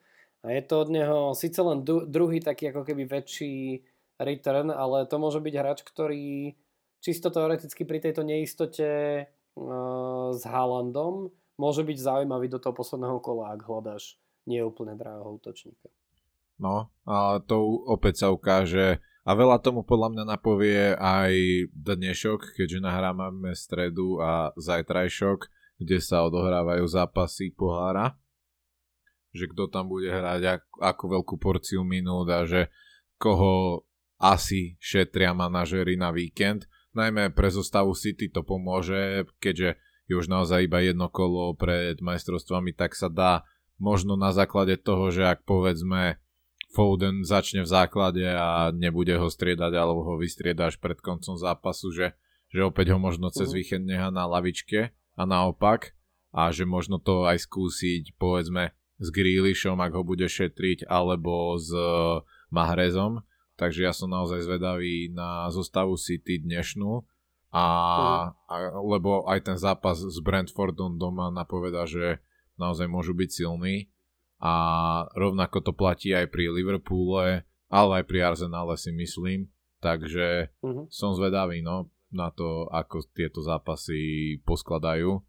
A 0.43 0.51
je 0.51 0.61
to 0.65 0.83
od 0.83 0.89
neho 0.91 1.19
síce 1.33 1.55
len 1.63 1.85
druhý 1.85 2.43
taký 2.43 2.69
ako 2.69 2.83
keby 2.83 3.07
väčší 3.07 3.79
return, 4.19 4.69
ale 4.69 5.07
to 5.07 5.15
môže 5.15 5.39
byť 5.39 5.53
hráč, 5.55 5.79
ktorý 5.87 6.53
čisto 6.99 7.31
teoreticky 7.31 7.87
pri 7.87 8.03
tejto 8.03 8.27
neistote 8.27 8.89
uh, 9.25 10.29
s 10.35 10.43
Haalandom 10.43 11.31
môže 11.57 11.85
byť 11.85 11.97
zaujímavý 11.97 12.49
do 12.49 12.57
toho 12.57 12.73
posledného 12.73 13.21
kola, 13.21 13.53
ak 13.53 13.61
hľadáš 13.65 14.17
neúplne 14.49 14.97
drahého 14.97 15.37
útočníka. 15.37 15.87
No, 16.63 16.95
a 17.03 17.43
to 17.43 17.83
opäť 17.91 18.23
sa 18.23 18.27
ukáže 18.31 19.03
a 19.27 19.31
veľa 19.35 19.59
tomu 19.59 19.83
podľa 19.83 20.15
mňa 20.15 20.23
napovie 20.23 20.95
aj 20.95 21.35
dnešok, 21.75 22.55
keďže 22.55 22.79
nahrávame 22.79 23.51
stredu 23.51 24.23
a 24.23 24.55
zajtrajšok, 24.55 25.51
kde 25.83 25.99
sa 25.99 26.23
odohrávajú 26.23 26.87
zápasy 26.87 27.51
pohára. 27.51 28.15
Že 29.35 29.51
kto 29.51 29.63
tam 29.67 29.91
bude 29.91 30.07
hrať 30.07 30.41
ak, 30.59 30.63
akú 30.79 31.11
veľkú 31.11 31.35
porciu 31.35 31.83
minút 31.83 32.31
a 32.31 32.47
že 32.47 32.71
koho 33.19 33.83
asi 34.23 34.79
šetria 34.79 35.35
manažery 35.35 35.99
na 35.99 36.15
víkend. 36.15 36.71
Najmä 36.95 37.35
pre 37.35 37.51
zostavu 37.51 37.91
City 37.91 38.31
to 38.31 38.39
pomôže, 38.39 39.27
keďže 39.43 39.75
je 40.07 40.13
už 40.15 40.31
naozaj 40.31 40.63
iba 40.63 40.79
jedno 40.79 41.11
kolo 41.11 41.59
pred 41.59 41.99
majstrovstvami, 41.99 42.71
tak 42.71 42.95
sa 42.95 43.11
dá 43.11 43.43
možno 43.83 44.15
na 44.15 44.31
základe 44.31 44.79
toho, 44.79 45.11
že 45.11 45.27
ak 45.27 45.43
povedzme 45.43 46.22
Foden 46.73 47.21
začne 47.21 47.61
v 47.61 47.69
základe 47.69 48.25
a 48.25 48.73
nebude 48.73 49.13
ho 49.13 49.29
striedať 49.29 49.77
alebo 49.77 50.01
ho 50.01 50.13
vystrieda 50.17 50.73
až 50.73 50.81
pred 50.81 50.97
koncom 50.97 51.37
zápasu, 51.37 51.93
že, 51.93 52.17
že 52.49 52.65
opäť 52.65 52.97
ho 52.97 52.99
možno 52.99 53.29
cez 53.29 53.53
uh-huh. 53.53 53.61
víkend 53.61 53.85
nechá 53.85 54.09
na 54.09 54.25
lavičke 54.25 54.89
a 55.13 55.21
naopak 55.29 55.93
a 56.33 56.49
že 56.49 56.65
možno 56.65 56.97
to 56.97 57.29
aj 57.29 57.45
skúsiť 57.45 58.17
povedzme 58.17 58.73
s 58.97 59.07
Grealishom, 59.13 59.77
ak 59.77 59.93
ho 59.93 60.01
bude 60.01 60.25
šetriť, 60.25 60.89
alebo 60.89 61.61
s 61.61 61.69
Mahrezom. 62.49 63.21
Takže 63.53 63.85
ja 63.85 63.93
som 63.93 64.09
naozaj 64.09 64.41
zvedavý 64.41 65.13
na 65.13 65.45
zostavu 65.53 65.93
City 65.93 66.41
dnešnú 66.41 67.05
a, 67.53 67.65
uh-huh. 67.69 68.49
a 68.49 68.53
lebo 68.81 69.29
aj 69.29 69.45
ten 69.45 69.57
zápas 69.61 70.01
s 70.01 70.17
Brentfordom 70.25 70.97
doma 70.97 71.29
napoveda, 71.29 71.85
že 71.85 72.17
naozaj 72.57 72.89
môžu 72.89 73.13
byť 73.13 73.29
silní 73.29 73.92
a 74.43 74.53
rovnako 75.15 75.63
to 75.63 75.71
platí 75.71 76.11
aj 76.11 76.27
pri 76.27 76.51
Liverpoole, 76.51 77.47
ale 77.71 77.91
aj 77.95 78.05
pri 78.11 78.19
Arsenale 78.27 78.75
si 78.75 78.91
myslím, 78.91 79.47
takže 79.79 80.51
uh-huh. 80.59 80.91
som 80.91 81.15
zvedavý 81.15 81.63
no, 81.63 81.87
na 82.11 82.27
to, 82.27 82.67
ako 82.67 83.07
tieto 83.15 83.39
zápasy 83.39 84.35
poskladajú 84.43 85.23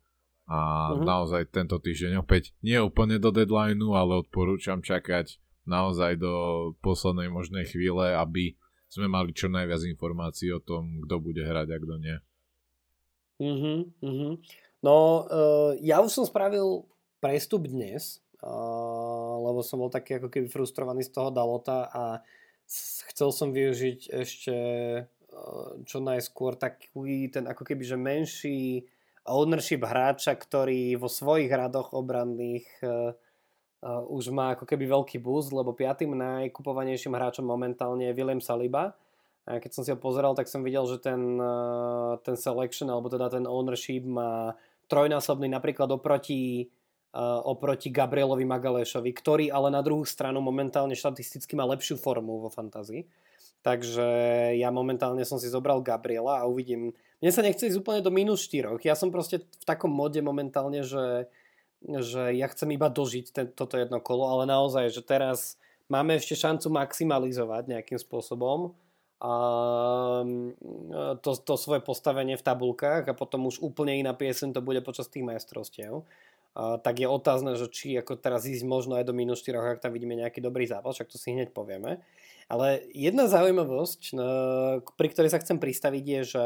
a 0.51 0.59
uh-huh. 0.91 1.07
naozaj 1.07 1.55
tento 1.55 1.79
týždeň 1.79 2.27
opäť 2.27 2.59
nie 2.59 2.75
úplne 2.83 3.23
do 3.23 3.31
deadlineu, 3.31 3.95
ale 3.95 4.19
odporúčam 4.19 4.83
čakať 4.83 5.39
naozaj 5.63 6.19
do 6.19 6.35
poslednej 6.83 7.31
možnej 7.31 7.71
chvíle, 7.71 8.19
aby 8.19 8.59
sme 8.91 9.07
mali 9.07 9.31
čo 9.31 9.47
najviac 9.47 9.87
informácií 9.95 10.51
o 10.51 10.61
tom, 10.61 11.07
kto 11.07 11.23
bude 11.23 11.41
hrať 11.47 11.71
a 11.71 11.79
kto 11.79 11.95
nie. 12.03 12.17
Uh-huh, 13.39 13.79
uh-huh. 14.03 14.33
No, 14.83 14.97
uh, 15.31 15.71
ja 15.79 16.03
už 16.03 16.11
som 16.11 16.27
spravil 16.27 16.83
prestup 17.23 17.65
dnes, 17.71 18.21
lebo 19.55 19.63
som 19.63 19.79
bol 19.79 19.87
taký 19.87 20.19
ako 20.19 20.27
keby 20.27 20.51
frustrovaný 20.51 21.07
z 21.07 21.15
toho 21.15 21.31
Dalota 21.31 21.87
a 21.87 22.19
chcel 23.15 23.31
som 23.31 23.55
využiť 23.55 24.11
ešte 24.11 24.57
čo 25.87 25.99
najskôr 26.03 26.59
taký 26.59 27.31
ten 27.31 27.47
ako 27.47 27.63
keby 27.63 27.83
že 27.87 27.99
menší 27.99 28.59
ownership 29.27 29.87
hráča, 29.87 30.35
ktorý 30.35 30.99
vo 30.99 31.07
svojich 31.07 31.51
radoch 31.51 31.95
obranných 31.95 32.67
už 34.11 34.25
má 34.33 34.57
ako 34.57 34.65
keby 34.65 34.89
veľký 34.89 35.17
boost, 35.21 35.53
lebo 35.53 35.77
piatým 35.77 36.17
najkupovanejším 36.17 37.15
hráčom 37.15 37.45
momentálne 37.45 38.11
je 38.11 38.17
William 38.17 38.41
Saliba. 38.41 38.97
A 39.45 39.61
keď 39.61 39.71
som 39.77 39.83
si 39.85 39.93
ho 39.93 39.99
pozeral, 40.01 40.33
tak 40.33 40.49
som 40.49 40.65
videl, 40.65 40.89
že 40.89 41.05
ten, 41.05 41.37
ten 42.25 42.37
selection, 42.41 42.89
alebo 42.89 43.13
teda 43.13 43.29
ten 43.29 43.45
ownership 43.45 44.01
má 44.09 44.57
trojnásobný 44.89 45.53
napríklad 45.53 45.93
oproti 45.93 46.65
uh, 46.65 46.84
oproti 47.47 47.95
Gabrielovi 47.95 48.43
Magalešovi, 48.43 49.11
ktorý 49.15 49.47
ale 49.55 49.71
na 49.71 49.81
druhú 49.87 50.03
stranu 50.03 50.43
momentálne 50.43 50.99
štatisticky 50.99 51.55
má 51.55 51.63
lepšiu 51.63 51.95
formu 51.95 52.43
vo 52.43 52.51
fantázii. 52.51 53.07
Takže 53.65 54.05
ja 54.61 54.69
momentálne 54.69 55.25
som 55.25 55.41
si 55.41 55.49
zobral 55.49 55.81
Gabriela 55.81 56.43
a 56.43 56.49
uvidím. 56.51 56.93
Mne 57.23 57.33
sa 57.33 57.41
nechce 57.41 57.71
ísť 57.71 57.81
úplne 57.81 58.05
do 58.05 58.13
minus 58.13 58.45
4. 58.51 58.77
Ja 58.85 58.93
som 58.93 59.09
proste 59.09 59.41
v 59.41 59.65
takom 59.65 59.89
mode 59.89 60.21
momentálne, 60.21 60.85
že, 60.85 61.33
že 61.81 62.37
ja 62.37 62.51
chcem 62.53 62.77
iba 62.77 62.93
dožiť 62.93 63.27
ten, 63.33 63.47
toto 63.49 63.81
jedno 63.81 64.05
kolo, 64.05 64.29
ale 64.29 64.45
naozaj, 64.45 64.93
že 64.93 65.01
teraz 65.01 65.57
máme 65.89 66.21
ešte 66.21 66.37
šancu 66.37 66.69
maximalizovať 66.69 67.73
nejakým 67.73 67.97
spôsobom 67.97 68.77
a 69.25 69.33
to, 71.25 71.31
to 71.41 71.55
svoje 71.57 71.81
postavenie 71.81 72.37
v 72.37 72.45
tabulkách 72.45 73.09
a 73.09 73.17
potom 73.17 73.49
už 73.49 73.63
úplne 73.65 73.97
iná 73.97 74.13
piesen 74.13 74.53
to 74.53 74.61
bude 74.61 74.85
počas 74.85 75.09
tých 75.09 75.25
majstrovstiev 75.25 76.05
tak 76.55 77.03
je 77.03 77.11
otázne, 77.11 77.59
že 77.59 77.67
či 77.67 77.99
ako 77.99 78.15
teraz 78.15 78.47
ísť 78.47 78.63
možno 78.63 78.95
aj 78.95 79.11
do 79.11 79.15
minus 79.15 79.43
4, 79.43 79.79
ak 79.79 79.83
tam 79.83 79.91
vidíme 79.91 80.15
nejaký 80.15 80.39
dobrý 80.39 80.71
zápas, 80.71 80.95
však 80.95 81.11
to 81.11 81.19
si 81.19 81.35
hneď 81.35 81.51
povieme. 81.51 81.99
Ale 82.47 82.87
jedna 82.95 83.27
zaujímavosť, 83.27 84.01
no, 84.15 84.27
pri 84.95 85.09
ktorej 85.11 85.35
sa 85.35 85.43
chcem 85.43 85.59
pristaviť 85.59 86.05
je, 86.05 86.21
že 86.23 86.45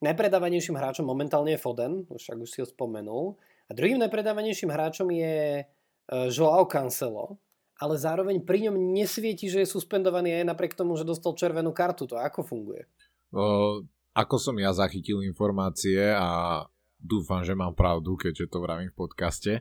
najpredávanejším 0.00 0.78
hráčom 0.78 1.04
momentálne 1.04 1.52
je 1.52 1.60
Foden, 1.60 2.08
však 2.08 2.36
už 2.40 2.48
si 2.48 2.58
ho 2.64 2.66
spomenul, 2.66 3.36
a 3.68 3.76
druhým 3.76 4.04
najpredávanejším 4.04 4.68
hráčom 4.68 5.08
je 5.16 5.62
e, 5.62 5.64
Joao 6.28 6.68
Cancelo, 6.68 7.40
ale 7.80 7.96
zároveň 7.96 8.44
pri 8.44 8.68
ňom 8.68 8.92
nesvieti, 8.92 9.48
že 9.48 9.64
je 9.64 9.72
suspendovaný 9.72 10.42
aj 10.42 10.44
napriek 10.44 10.76
tomu, 10.76 10.92
že 10.94 11.08
dostal 11.08 11.32
červenú 11.32 11.72
kartu. 11.72 12.04
To 12.04 12.20
ako 12.20 12.44
funguje? 12.44 12.84
O, 13.32 13.80
ako 14.12 14.36
som 14.36 14.54
ja 14.60 14.76
zachytil 14.76 15.24
informácie 15.24 16.12
a 16.12 16.62
dúfam, 17.02 17.42
že 17.42 17.58
mám 17.58 17.74
pravdu, 17.74 18.14
keďže 18.14 18.46
to 18.46 18.62
vravím 18.62 18.94
v 18.94 18.98
podcaste, 19.02 19.52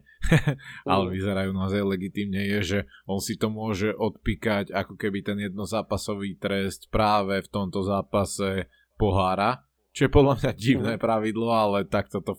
ale 0.93 1.04
mm. 1.10 1.12
vyzerajú 1.17 1.51
naozaj 1.51 1.82
legitimne, 1.82 2.38
je, 2.38 2.60
že 2.62 2.80
on 3.10 3.17
si 3.17 3.36
to 3.36 3.49
môže 3.49 3.89
odpíkať 3.97 4.69
ako 4.69 4.95
keby 4.95 5.25
ten 5.25 5.41
jednozápasový 5.41 6.38
trest 6.38 6.88
práve 6.93 7.41
v 7.41 7.49
tomto 7.49 7.82
zápase 7.82 8.69
pohára, 8.95 9.65
čo 9.91 10.08
je 10.08 10.12
podľa 10.13 10.34
mňa 10.39 10.51
divné 10.56 10.93
mm. 10.95 11.01
pravidlo, 11.01 11.49
ale 11.49 11.89
takto 11.89 12.21
to 12.21 12.38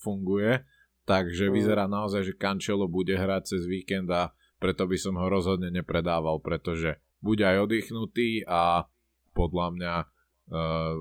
funguje. 0.00 0.64
Takže 1.04 1.48
mm. 1.48 1.52
vyzerá 1.52 1.84
naozaj, 1.86 2.32
že 2.32 2.38
Cancelo 2.40 2.88
bude 2.88 3.14
hrať 3.14 3.56
cez 3.56 3.62
víkend 3.68 4.08
a 4.10 4.32
preto 4.58 4.88
by 4.88 4.98
som 4.98 5.14
ho 5.14 5.26
rozhodne 5.30 5.70
nepredával, 5.70 6.42
pretože 6.42 6.98
bude 7.22 7.46
aj 7.46 7.68
oddychnutý 7.68 8.42
a 8.44 8.86
podľa 9.32 9.66
mňa 9.78 9.94
uh, 10.02 10.94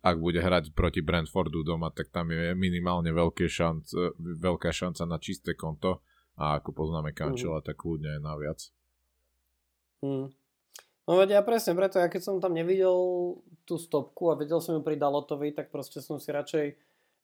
ak 0.00 0.16
bude 0.16 0.40
hrať 0.40 0.72
proti 0.72 1.04
Brentfordu 1.04 1.60
doma, 1.60 1.92
tak 1.92 2.08
tam 2.08 2.32
je 2.32 2.56
minimálne 2.56 3.12
veľké 3.12 3.48
šanc, 3.48 3.92
veľká 4.18 4.72
šanca 4.72 5.02
na 5.04 5.18
čisté 5.20 5.52
konto 5.52 6.00
a 6.36 6.60
ako 6.60 6.72
poznáme 6.72 7.16
Kančela, 7.16 7.60
mm. 7.60 7.66
tak 7.66 7.76
kľudne 7.80 8.16
aj 8.16 8.20
naviac. 8.20 8.60
Mm. 10.04 10.26
No 11.06 11.12
veď 11.22 11.38
ja 11.38 11.42
presne 11.46 11.78
preto, 11.78 12.02
ja 12.02 12.10
keď 12.10 12.22
som 12.22 12.36
tam 12.42 12.52
nevidel 12.52 12.98
tú 13.62 13.78
stopku 13.78 14.32
a 14.32 14.38
videl 14.38 14.58
som 14.58 14.74
ju 14.76 14.82
pri 14.82 14.98
Dalotovi, 14.98 15.54
tak 15.54 15.70
proste 15.70 16.02
som 16.02 16.18
si 16.18 16.34
radšej 16.34 16.66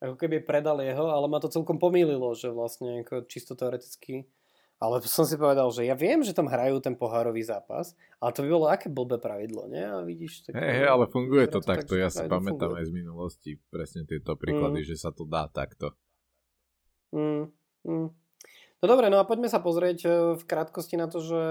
ako 0.02 0.14
keby 0.18 0.42
predal 0.42 0.82
jeho, 0.82 1.10
ale 1.10 1.26
ma 1.30 1.38
to 1.38 1.50
celkom 1.50 1.78
pomýlilo, 1.78 2.34
že 2.34 2.50
vlastne 2.50 3.06
ako 3.06 3.26
čisto 3.30 3.54
teoreticky 3.54 4.26
ale 4.83 4.99
som 5.07 5.23
si 5.23 5.38
povedal, 5.38 5.71
že 5.71 5.87
ja 5.87 5.95
viem, 5.95 6.27
že 6.27 6.35
tam 6.35 6.51
hrajú 6.51 6.83
ten 6.83 6.99
pohárový 6.99 7.47
zápas, 7.47 7.95
ale 8.18 8.35
to 8.35 8.42
by 8.42 8.49
bolo 8.51 8.66
aké 8.66 8.90
blbé 8.90 9.23
pravidlo, 9.23 9.71
nie? 9.71 9.87
A 9.87 10.03
vidíš, 10.03 10.51
tak... 10.51 10.59
Hej, 10.59 10.83
hey, 10.83 10.87
ale 10.90 11.07
funguje 11.07 11.47
to, 11.47 11.62
to 11.62 11.71
takto, 11.71 11.95
tak, 11.95 12.03
ja 12.03 12.09
si 12.11 12.27
pamätám 12.27 12.75
funguje. 12.75 12.81
aj 12.83 12.85
z 12.90 12.92
minulosti 12.92 13.51
presne 13.71 14.03
tieto 14.03 14.35
príklady, 14.35 14.83
mm. 14.83 14.88
že 14.90 14.97
sa 14.99 15.14
to 15.14 15.23
dá 15.23 15.47
takto. 15.47 15.95
Mm, 17.14 17.55
mm. 17.87 18.09
No 18.83 18.85
dobre, 18.90 19.07
no 19.07 19.23
a 19.23 19.29
poďme 19.29 19.47
sa 19.47 19.62
pozrieť 19.62 19.99
e, 20.03 20.11
v 20.35 20.42
krátkosti 20.42 20.99
na 20.99 21.07
to, 21.07 21.23
že 21.23 21.42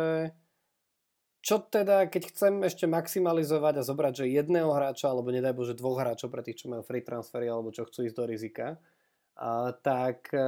čo 1.40 1.64
teda, 1.64 2.12
keď 2.12 2.36
chcem 2.36 2.54
ešte 2.68 2.86
maximalizovať 2.86 3.80
a 3.80 3.88
zobrať, 3.88 4.14
že 4.14 4.36
jedného 4.36 4.76
hráča, 4.76 5.08
alebo 5.08 5.32
nedaj 5.32 5.56
Bože 5.56 5.74
dvoch 5.74 5.98
hráčov 5.98 6.30
pre 6.30 6.44
tých, 6.44 6.68
čo 6.68 6.70
majú 6.70 6.84
free 6.84 7.02
transfery, 7.02 7.48
alebo 7.48 7.72
čo 7.72 7.88
chcú 7.88 8.06
ísť 8.06 8.16
do 8.20 8.26
rizika, 8.28 8.78
tak 9.82 10.30
e, 10.30 10.46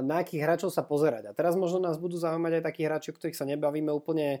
na 0.00 0.24
akých 0.24 0.40
hráčov 0.40 0.70
sa 0.72 0.80
pozerať. 0.80 1.28
A 1.28 1.36
teraz 1.36 1.52
možno 1.60 1.76
nás 1.76 2.00
budú 2.00 2.16
zaujímať 2.16 2.60
aj 2.60 2.64
takí 2.64 2.80
hráči, 2.88 3.12
o 3.12 3.16
ktorých 3.20 3.36
sa 3.36 3.44
nebavíme 3.44 3.92
úplne 3.92 4.40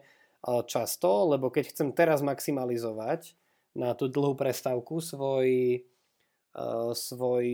často, 0.64 1.28
lebo 1.28 1.52
keď 1.52 1.76
chcem 1.76 1.92
teraz 1.92 2.24
maximalizovať 2.24 3.36
na 3.76 3.92
tú 3.92 4.08
dlhú 4.08 4.40
prestávku 4.40 5.04
svoj, 5.04 5.48
e, 5.76 6.60
svoj, 6.96 7.46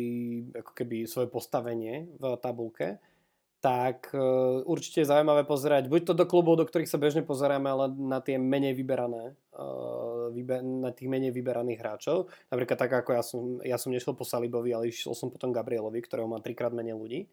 ako 0.55 0.73
keby 0.79 1.11
svoje 1.11 1.27
postavenie 1.27 2.07
v 2.15 2.39
tabulke, 2.39 3.03
tak 3.65 4.13
uh, 4.13 4.61
určite 4.69 5.01
je 5.01 5.09
zaujímavé 5.09 5.49
pozerať 5.49 5.89
buď 5.89 6.13
to 6.13 6.13
do 6.13 6.29
klubov, 6.29 6.61
do 6.61 6.69
ktorých 6.69 6.85
sa 6.85 7.01
bežne 7.01 7.25
pozeráme, 7.25 7.65
ale 7.65 7.89
na 7.97 8.21
tie 8.21 8.37
menej 8.37 8.77
vyberané, 8.77 9.33
uh, 9.57 10.29
vybe- 10.29 10.61
na 10.61 10.93
tých 10.93 11.09
menej 11.09 11.33
vyberaných 11.33 11.81
hráčov. 11.81 12.29
Napríklad 12.53 12.77
tak 12.77 12.93
ako 12.93 13.11
ja 13.17 13.23
som, 13.25 13.43
ja 13.65 13.81
som 13.81 13.89
nešiel 13.89 14.13
po 14.13 14.29
Salibovi, 14.29 14.77
ale 14.77 14.93
išiel 14.93 15.17
som 15.17 15.33
potom 15.33 15.49
Gabrielovi, 15.49 15.97
ktorého 16.05 16.29
má 16.29 16.45
trikrát 16.45 16.77
menej 16.77 16.93
ľudí. 16.93 17.33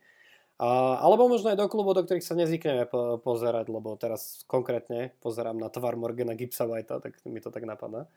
Uh, 0.55 0.95
alebo 1.03 1.27
možno 1.27 1.51
aj 1.51 1.59
do 1.59 1.67
klubov, 1.67 1.99
do 1.99 2.07
ktorých 2.07 2.23
sa 2.23 2.39
nezvykneme 2.39 2.87
po- 2.87 3.19
pozerať, 3.19 3.67
lebo 3.67 3.99
teraz 3.99 4.47
konkrétne 4.47 5.11
pozerám 5.19 5.59
na 5.59 5.67
tvar 5.67 5.99
Morgana 5.99 6.39
Gibsa 6.39 6.63
Whitea, 6.63 7.03
tak 7.03 7.19
mi 7.27 7.43
to 7.43 7.51
tak 7.51 7.67
napadá. 7.67 8.07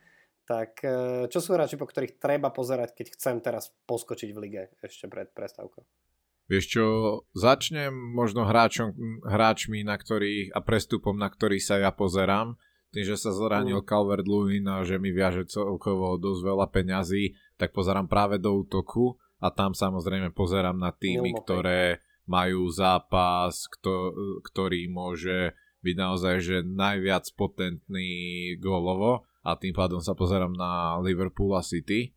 Tak 0.47 0.87
uh, 0.87 1.27
čo 1.27 1.43
sú 1.43 1.51
hráči, 1.51 1.75
po 1.75 1.91
ktorých 1.91 2.23
treba 2.23 2.55
pozerať, 2.55 2.95
keď 2.95 3.19
chcem 3.19 3.43
teraz 3.43 3.75
poskočiť 3.91 4.31
v 4.31 4.39
lige 4.39 4.63
ešte 4.87 5.11
pred 5.11 5.35
prestávkou? 5.35 6.14
Vieš 6.45 6.65
čo, 6.69 6.85
začnem 7.33 7.93
možno 7.93 8.45
hráčom, 8.45 8.93
hráčmi, 9.25 9.81
na 9.81 9.97
ktorých, 9.97 10.53
a 10.53 10.61
prestupom, 10.61 11.17
na 11.17 11.33
ktorých 11.33 11.65
sa 11.65 11.81
ja 11.81 11.89
pozerám. 11.89 12.61
Tým, 12.93 13.05
že 13.11 13.17
sa 13.19 13.35
zranil 13.35 13.81
mm. 13.83 13.87
Calvert 13.89 14.29
Lewin 14.29 14.69
a 14.71 14.85
že 14.87 15.01
mi 15.03 15.11
viaže 15.11 15.49
celkovo 15.51 16.15
dosť 16.21 16.41
veľa 16.47 16.67
peňazí, 16.71 17.35
tak 17.59 17.75
pozerám 17.75 18.07
práve 18.07 18.39
do 18.39 18.55
útoku 18.55 19.19
a 19.43 19.51
tam 19.51 19.75
samozrejme 19.75 20.31
pozerám 20.31 20.79
na 20.79 20.95
týmy, 20.95 21.35
ktoré 21.43 21.99
majú 22.25 22.71
zápas, 22.71 23.67
kto, 23.67 24.15
ktorý 24.47 24.89
môže 24.89 25.53
byť 25.85 25.97
naozaj 26.01 26.35
že 26.41 26.57
najviac 26.65 27.29
potentný 27.37 28.55
gólovo 28.57 29.29
a 29.45 29.53
tým 29.61 29.77
pádom 29.77 30.01
sa 30.01 30.17
pozerám 30.17 30.57
na 30.57 30.97
Liverpool 31.05 31.53
a 31.53 31.61
City 31.61 32.17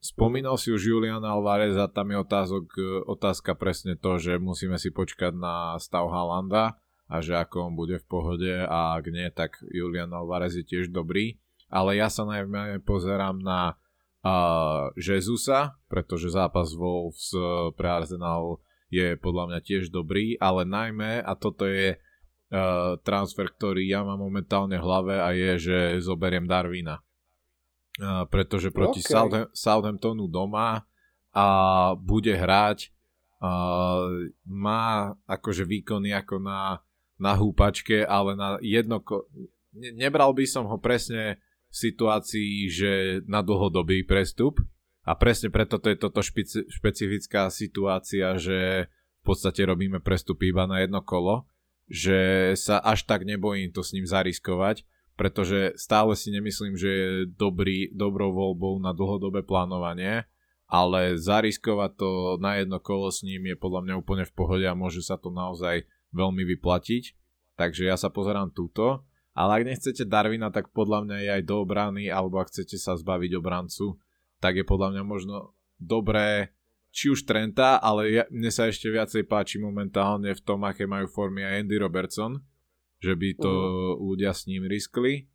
spomínal 0.00 0.56
si 0.56 0.72
už 0.72 0.80
Juliana 0.80 1.36
a 1.36 1.86
tam 1.92 2.08
je 2.08 2.16
otázok, 2.18 2.64
otázka 3.04 3.52
presne 3.52 4.00
to, 4.00 4.16
že 4.16 4.40
musíme 4.40 4.80
si 4.80 4.88
počkať 4.88 5.36
na 5.36 5.76
stav 5.76 6.08
Halanda 6.08 6.80
a 7.12 7.20
že 7.20 7.36
ako 7.36 7.68
on 7.68 7.74
bude 7.76 8.00
v 8.00 8.08
pohode 8.08 8.52
a 8.64 8.96
ak 8.96 9.04
nie, 9.12 9.28
tak 9.28 9.60
Julian 9.68 10.08
Alvarez 10.16 10.56
je 10.56 10.64
tiež 10.64 10.88
dobrý. 10.88 11.36
Ale 11.68 11.96
ja 11.96 12.08
sa 12.08 12.24
najmä 12.24 12.84
pozerám 12.84 13.40
na 13.40 13.76
uh, 14.24 14.92
Jezusa, 14.96 15.76
pretože 15.88 16.32
zápas 16.32 16.72
Wolves 16.72 17.32
pre 17.76 17.88
Arsenal 17.88 18.60
je 18.92 19.16
podľa 19.16 19.52
mňa 19.52 19.60
tiež 19.64 19.88
dobrý, 19.88 20.36
ale 20.36 20.68
najmä, 20.68 21.24
a 21.24 21.32
toto 21.32 21.64
je 21.64 21.96
uh, 21.96 23.00
transfer, 23.04 23.48
ktorý 23.48 23.88
ja 23.88 24.04
mám 24.04 24.20
momentálne 24.20 24.76
v 24.76 24.84
hlave 24.84 25.14
a 25.16 25.32
je, 25.32 25.52
že 25.60 25.78
zoberiem 26.04 26.44
Darwina 26.44 27.00
pretože 28.32 28.72
proti 28.72 29.04
okay. 29.04 29.12
Southamptonu 29.12 29.52
Southamptonu 29.52 30.24
doma 30.28 30.88
a 31.32 31.46
bude 31.96 32.32
hrať 32.32 32.92
uh, 33.40 34.28
má 34.48 35.16
akože 35.28 35.64
výkony 35.64 36.12
ako 36.12 36.40
na, 36.40 36.80
na 37.16 37.32
húpačke, 37.36 38.04
ale 38.04 38.36
na 38.36 38.56
jedno 38.60 39.00
ne, 39.72 39.90
nebral 39.96 40.32
by 40.36 40.44
som 40.44 40.68
ho 40.68 40.76
presne 40.76 41.40
v 41.72 41.76
situácii, 41.76 42.68
že 42.68 42.92
na 43.24 43.40
dlhodobý 43.40 44.04
prestup 44.04 44.60
a 45.08 45.16
presne 45.16 45.48
preto 45.48 45.80
to 45.80 45.88
je 45.88 45.96
toto 45.96 46.20
špeci, 46.20 46.68
špecifická 46.68 47.48
situácia, 47.48 48.36
že 48.36 48.88
v 48.92 49.22
podstate 49.24 49.64
robíme 49.64 50.04
prestupy 50.04 50.52
iba 50.52 50.68
na 50.68 50.84
jedno 50.84 51.00
kolo, 51.00 51.48
že 51.88 52.52
sa 52.60 52.76
až 52.80 53.08
tak 53.08 53.24
nebojím 53.24 53.72
to 53.72 53.80
s 53.80 53.96
ním 53.96 54.04
zariskovať 54.04 54.84
pretože 55.14 55.76
stále 55.76 56.16
si 56.16 56.32
nemyslím, 56.32 56.74
že 56.74 56.90
je 56.90 57.08
dobrý, 57.28 57.92
dobrou 57.92 58.32
voľbou 58.32 58.80
na 58.80 58.96
dlhodobé 58.96 59.44
plánovanie, 59.44 60.24
ale 60.72 61.20
zariskovať 61.20 61.90
to 62.00 62.10
na 62.40 62.56
jedno 62.56 62.80
kolo 62.80 63.12
s 63.12 63.20
ním 63.20 63.52
je 63.52 63.56
podľa 63.60 63.80
mňa 63.84 63.94
úplne 64.00 64.24
v 64.24 64.32
pohode 64.32 64.64
a 64.64 64.72
môže 64.72 65.04
sa 65.04 65.20
to 65.20 65.28
naozaj 65.28 65.84
veľmi 66.16 66.48
vyplatiť. 66.56 67.12
Takže 67.60 67.84
ja 67.84 68.00
sa 68.00 68.08
pozerám 68.08 68.56
túto. 68.56 69.04
Ale 69.32 69.60
ak 69.60 69.68
nechcete 69.68 70.04
Darwina, 70.04 70.52
tak 70.52 70.76
podľa 70.76 71.08
mňa 71.08 71.16
je 71.24 71.30
aj 71.40 71.42
do 71.48 71.56
obrany, 71.64 72.12
alebo 72.12 72.36
ak 72.36 72.52
chcete 72.52 72.76
sa 72.76 73.00
zbaviť 73.00 73.32
obrancu, 73.40 73.96
tak 74.44 74.60
je 74.60 74.64
podľa 74.64 74.92
mňa 74.92 75.02
možno 75.08 75.56
dobré 75.80 76.52
či 76.92 77.08
už 77.08 77.24
Trenta, 77.24 77.80
ale 77.80 78.00
ja, 78.12 78.24
mne 78.28 78.52
sa 78.52 78.68
ešte 78.68 78.92
viacej 78.92 79.24
páči 79.24 79.56
momentálne 79.56 80.28
v 80.36 80.44
tom, 80.44 80.60
aké 80.68 80.84
majú 80.84 81.08
formy 81.08 81.40
aj 81.40 81.64
Andy 81.64 81.76
Robertson, 81.80 82.44
že 83.02 83.18
by 83.18 83.28
to 83.34 83.50
uh-huh. 83.50 83.98
ľudia 83.98 84.30
s 84.30 84.46
ním 84.46 84.70
riskli. 84.70 85.26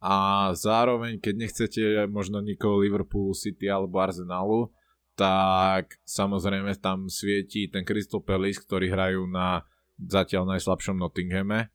A 0.00 0.48
zároveň, 0.56 1.20
keď 1.20 1.34
nechcete 1.36 1.82
možno 2.08 2.40
nikoho 2.40 2.80
Liverpoolu, 2.80 3.36
City 3.36 3.68
alebo 3.68 4.00
Arsenalu, 4.00 4.72
tak 5.12 6.00
samozrejme 6.08 6.72
tam 6.80 7.12
svieti 7.12 7.68
ten 7.68 7.84
Crystal 7.84 8.24
Palace, 8.24 8.62
ktorí 8.64 8.88
hrajú 8.88 9.28
na 9.28 9.68
zatiaľ 10.00 10.56
najslabšom 10.56 10.96
Nottinghame. 10.96 11.68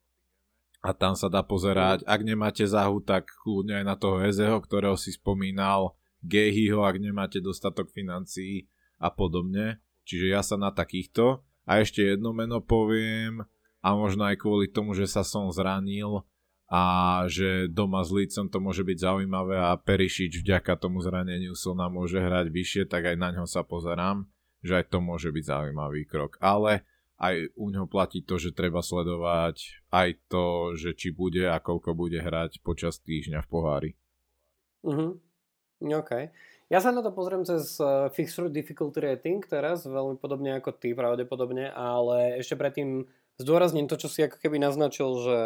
A 0.82 0.90
tam 0.94 1.14
sa 1.14 1.30
dá 1.30 1.46
pozerať, 1.46 2.02
ak 2.06 2.22
nemáte 2.26 2.66
zahu, 2.66 3.02
tak 3.02 3.30
kľudne 3.46 3.82
aj 3.82 3.86
na 3.86 3.96
toho 3.98 4.22
Ezeho, 4.26 4.58
ktorého 4.58 4.98
si 4.98 5.14
spomínal, 5.14 5.94
Gehyho, 6.26 6.82
ak 6.82 6.98
nemáte 6.98 7.38
dostatok 7.38 7.94
financií 7.94 8.66
a 8.98 9.14
podobne. 9.14 9.82
Čiže 10.06 10.26
ja 10.30 10.42
sa 10.42 10.58
na 10.58 10.74
takýchto. 10.74 11.46
A 11.66 11.82
ešte 11.82 12.02
jedno 12.06 12.34
meno 12.34 12.62
poviem, 12.62 13.46
a 13.86 13.94
možno 13.94 14.26
aj 14.26 14.42
kvôli 14.42 14.66
tomu, 14.66 14.98
že 14.98 15.06
sa 15.06 15.22
som 15.22 15.46
zranil 15.54 16.26
a 16.66 16.82
že 17.30 17.70
doma 17.70 18.02
s 18.02 18.10
Lícom 18.10 18.50
to 18.50 18.58
môže 18.58 18.82
byť 18.82 18.98
zaujímavé 18.98 19.62
a 19.62 19.78
Perišič 19.78 20.42
vďaka 20.42 20.74
tomu 20.82 21.06
zraneniu 21.06 21.54
Sona 21.54 21.86
môže 21.94 22.18
hrať 22.18 22.50
vyššie, 22.50 22.84
tak 22.90 23.06
aj 23.06 23.16
na 23.22 23.30
ňo 23.30 23.46
sa 23.46 23.62
pozerám, 23.62 24.26
že 24.66 24.82
aj 24.82 24.90
to 24.90 24.98
môže 24.98 25.30
byť 25.30 25.46
zaujímavý 25.46 26.10
krok. 26.10 26.42
Ale 26.42 26.82
aj 27.22 27.54
u 27.54 27.70
ňoho 27.70 27.86
platí 27.86 28.26
to, 28.26 28.42
že 28.42 28.58
treba 28.58 28.82
sledovať 28.82 29.86
aj 29.94 30.10
to, 30.26 30.74
že 30.74 30.98
či 30.98 31.14
bude 31.14 31.46
a 31.46 31.62
koľko 31.62 31.94
bude 31.94 32.18
hrať 32.18 32.66
počas 32.66 32.98
týždňa 33.06 33.46
v 33.46 33.48
pohári. 33.54 33.92
Mhm. 34.82 35.22
OK. 35.86 36.12
Ja 36.74 36.82
sa 36.82 36.90
na 36.90 37.06
to 37.06 37.14
pozriem 37.14 37.46
cez 37.46 37.78
uh, 37.78 38.10
Fixed 38.10 38.50
Difficulty 38.50 38.98
Rating 38.98 39.46
teraz, 39.46 39.86
veľmi 39.86 40.18
podobne 40.18 40.58
ako 40.58 40.74
ty 40.74 40.98
pravdepodobne, 40.98 41.70
ale 41.70 42.42
ešte 42.42 42.58
predtým 42.58 43.06
zdôrazním 43.42 43.88
to, 43.88 43.96
čo 44.00 44.08
si 44.08 44.24
ako 44.24 44.38
keby 44.40 44.60
naznačil, 44.60 45.10
že 45.22 45.40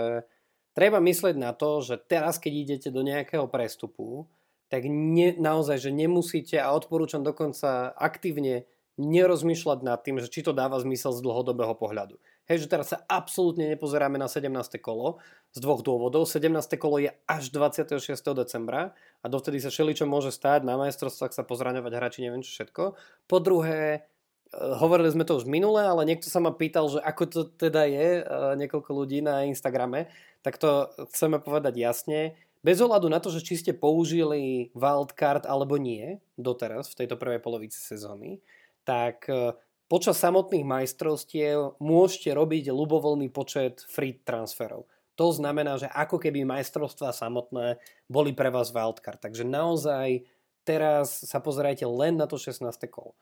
treba 0.78 1.02
myslieť 1.02 1.36
na 1.36 1.52
to, 1.52 1.82
že 1.82 2.00
teraz, 2.00 2.38
keď 2.38 2.54
idete 2.54 2.90
do 2.94 3.02
nejakého 3.02 3.50
prestupu, 3.50 4.30
tak 4.70 4.86
ne, 4.86 5.34
naozaj, 5.34 5.90
že 5.90 5.92
nemusíte 5.92 6.62
a 6.62 6.70
odporúčam 6.72 7.26
dokonca 7.26 7.90
aktívne 7.98 8.70
nerozmýšľať 9.00 9.80
nad 9.82 10.04
tým, 10.04 10.20
že 10.20 10.28
či 10.28 10.44
to 10.44 10.52
dáva 10.52 10.76
zmysel 10.78 11.16
z 11.16 11.24
dlhodobého 11.24 11.72
pohľadu. 11.74 12.20
Hej, 12.52 12.66
že 12.66 12.72
teraz 12.72 12.92
sa 12.92 13.00
absolútne 13.08 13.72
nepozeráme 13.72 14.20
na 14.20 14.28
17. 14.28 14.52
kolo 14.84 15.24
z 15.56 15.60
dvoch 15.64 15.86
dôvodov. 15.86 16.28
17. 16.28 16.52
kolo 16.76 17.00
je 17.00 17.16
až 17.24 17.54
26. 17.56 17.96
decembra 18.36 18.92
a 19.24 19.26
dovtedy 19.32 19.64
sa 19.64 19.72
všeličo 19.72 20.04
môže 20.04 20.36
stáť, 20.36 20.68
na 20.68 20.76
majstrovstvách 20.76 21.32
sa 21.32 21.48
pozraňovať 21.48 21.92
hráči, 21.96 22.20
neviem 22.28 22.44
čo 22.44 22.52
všetko. 22.60 22.84
Po 23.30 23.38
druhé, 23.40 24.10
hovorili 24.54 25.14
sme 25.14 25.28
to 25.28 25.38
už 25.38 25.46
minule, 25.46 25.78
ale 25.78 26.10
niekto 26.10 26.26
sa 26.26 26.42
ma 26.42 26.50
pýtal, 26.50 26.90
že 26.90 27.00
ako 27.02 27.24
to 27.30 27.42
teda 27.54 27.86
je, 27.86 28.08
e, 28.22 28.24
niekoľko 28.66 28.90
ľudí 28.90 29.22
na 29.22 29.46
Instagrame, 29.46 30.10
tak 30.42 30.58
to 30.58 30.90
chceme 31.14 31.38
povedať 31.38 31.78
jasne. 31.78 32.34
Bez 32.66 32.82
ohľadu 32.82 33.08
na 33.08 33.22
to, 33.22 33.32
že 33.32 33.46
či 33.46 33.62
ste 33.62 33.72
použili 33.78 34.74
wildcard 34.76 35.48
alebo 35.48 35.80
nie 35.80 36.20
doteraz 36.36 36.92
v 36.92 37.06
tejto 37.06 37.16
prvej 37.16 37.40
polovici 37.40 37.78
sezóny, 37.78 38.42
tak 38.84 39.30
e, 39.30 39.54
počas 39.86 40.18
samotných 40.18 40.66
majstrovstiev 40.66 41.78
môžete 41.78 42.34
robiť 42.34 42.74
ľubovoľný 42.74 43.30
počet 43.30 43.86
free 43.86 44.18
transferov. 44.26 44.90
To 45.14 45.36
znamená, 45.36 45.76
že 45.76 45.92
ako 45.92 46.16
keby 46.16 46.48
majstrovstvá 46.48 47.12
samotné 47.12 47.78
boli 48.08 48.32
pre 48.32 48.50
vás 48.50 48.72
wildcard. 48.72 49.20
Takže 49.20 49.44
naozaj 49.44 50.24
teraz 50.64 51.28
sa 51.28 51.44
pozerajte 51.44 51.84
len 51.86 52.16
na 52.16 52.26
to 52.26 52.40
16. 52.40 52.64
kolo. 52.90 53.14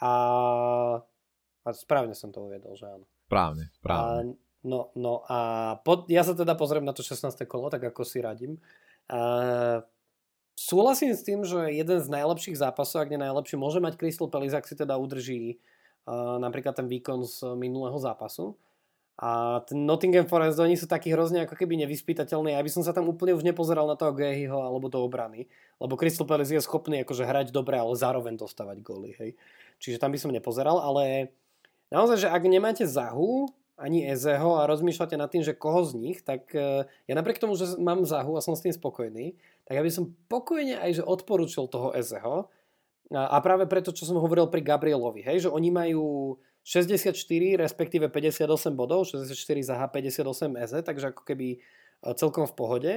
A, 0.00 0.12
a 1.64 1.68
správne 1.76 2.16
som 2.16 2.32
to 2.32 2.48
uvedol, 2.48 2.72
že 2.74 2.88
áno. 2.88 3.06
Správne, 3.28 3.68
správne. 3.76 4.08
A, 4.08 4.14
no, 4.64 4.90
no 4.96 5.22
a 5.28 5.38
pod, 5.84 6.08
ja 6.08 6.24
sa 6.24 6.32
teda 6.32 6.56
pozriem 6.56 6.82
na 6.82 6.96
to 6.96 7.04
16. 7.04 7.36
kolo, 7.44 7.68
tak 7.68 7.84
ako 7.84 8.02
si 8.02 8.24
radím. 8.24 8.56
A, 9.12 9.84
súhlasím 10.56 11.12
s 11.12 11.22
tým, 11.22 11.44
že 11.44 11.68
jeden 11.72 12.00
z 12.00 12.08
najlepších 12.08 12.56
zápasov, 12.58 13.04
ak 13.04 13.12
nie 13.12 13.20
najlepší, 13.20 13.60
môže 13.60 13.78
mať 13.78 14.00
Crystal 14.00 14.32
Palace, 14.32 14.56
ak 14.56 14.68
si 14.68 14.74
teda 14.74 14.96
udrží 14.96 15.60
a, 16.08 16.40
napríklad 16.40 16.74
ten 16.80 16.88
výkon 16.88 17.28
z 17.28 17.54
minulého 17.60 18.00
zápasu. 18.00 18.56
A 19.20 19.60
ten 19.68 19.84
Nottingham 19.84 20.24
Forest, 20.24 20.56
oni 20.56 20.80
sú 20.80 20.88
takí 20.88 21.12
hrozne 21.12 21.44
ako 21.44 21.52
keby 21.52 21.76
nevyspytateľní. 21.84 22.56
Ja 22.56 22.64
by 22.64 22.72
som 22.72 22.80
sa 22.80 22.96
tam 22.96 23.04
úplne 23.04 23.36
už 23.36 23.44
nepozeral 23.44 23.84
na 23.84 23.92
toho 23.92 24.16
Gehyho 24.16 24.56
alebo 24.56 24.88
do 24.88 24.96
obrany. 25.04 25.44
Lebo 25.76 26.00
Crystal 26.00 26.24
Palace 26.24 26.56
je 26.56 26.64
schopný 26.64 27.04
akože 27.04 27.28
hrať 27.28 27.52
dobre, 27.52 27.76
ale 27.76 27.92
zároveň 28.00 28.40
dostávať 28.40 28.80
góly. 28.80 29.12
Hej. 29.20 29.36
Čiže 29.76 30.00
tam 30.00 30.16
by 30.16 30.18
som 30.24 30.32
nepozeral, 30.32 30.80
ale 30.80 31.36
naozaj, 31.92 32.24
že 32.24 32.28
ak 32.32 32.48
nemáte 32.48 32.88
Zahu 32.88 33.52
ani 33.76 34.08
Ezeho 34.08 34.56
a 34.56 34.68
rozmýšľate 34.68 35.20
nad 35.20 35.28
tým, 35.28 35.44
že 35.44 35.56
koho 35.56 35.84
z 35.84 35.96
nich, 35.96 36.20
tak 36.20 36.52
e, 36.52 36.84
ja 36.84 37.14
napriek 37.16 37.40
tomu, 37.40 37.56
že 37.56 37.76
mám 37.80 38.04
Zahu 38.04 38.36
a 38.36 38.44
som 38.44 38.52
s 38.52 38.64
tým 38.64 38.76
spokojný, 38.76 39.36
tak 39.64 39.80
ja 39.80 39.82
by 39.84 39.88
som 39.88 40.12
pokojne 40.28 40.76
aj 40.80 41.00
že 41.00 41.02
odporúčil 41.04 41.64
toho 41.68 41.92
Ezeho 41.96 42.52
a 43.10 43.36
práve 43.42 43.66
preto, 43.66 43.90
čo 43.90 44.06
som 44.06 44.20
hovoril 44.22 44.46
pri 44.52 44.62
Gabrielovi, 44.62 45.26
hej, 45.26 45.48
že 45.48 45.50
oni 45.50 45.72
majú 45.72 46.36
64, 46.70 47.58
respektíve 47.58 48.06
58 48.06 48.46
bodov, 48.78 49.02
64 49.10 49.34
za 49.66 49.74
H, 49.74 49.82
58 49.90 50.54
EZE, 50.54 50.78
takže 50.86 51.10
ako 51.10 51.26
keby 51.26 51.58
e, 51.58 51.58
celkom 52.14 52.46
v 52.46 52.54
pohode 52.54 52.92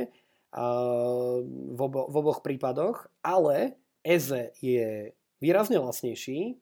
v, 1.74 1.80
obo, 1.82 2.06
v 2.06 2.16
oboch 2.22 2.46
prípadoch, 2.46 3.10
ale 3.26 3.74
EZE 4.06 4.54
je 4.62 5.18
výrazne 5.42 5.82
lacnejší, 5.82 6.62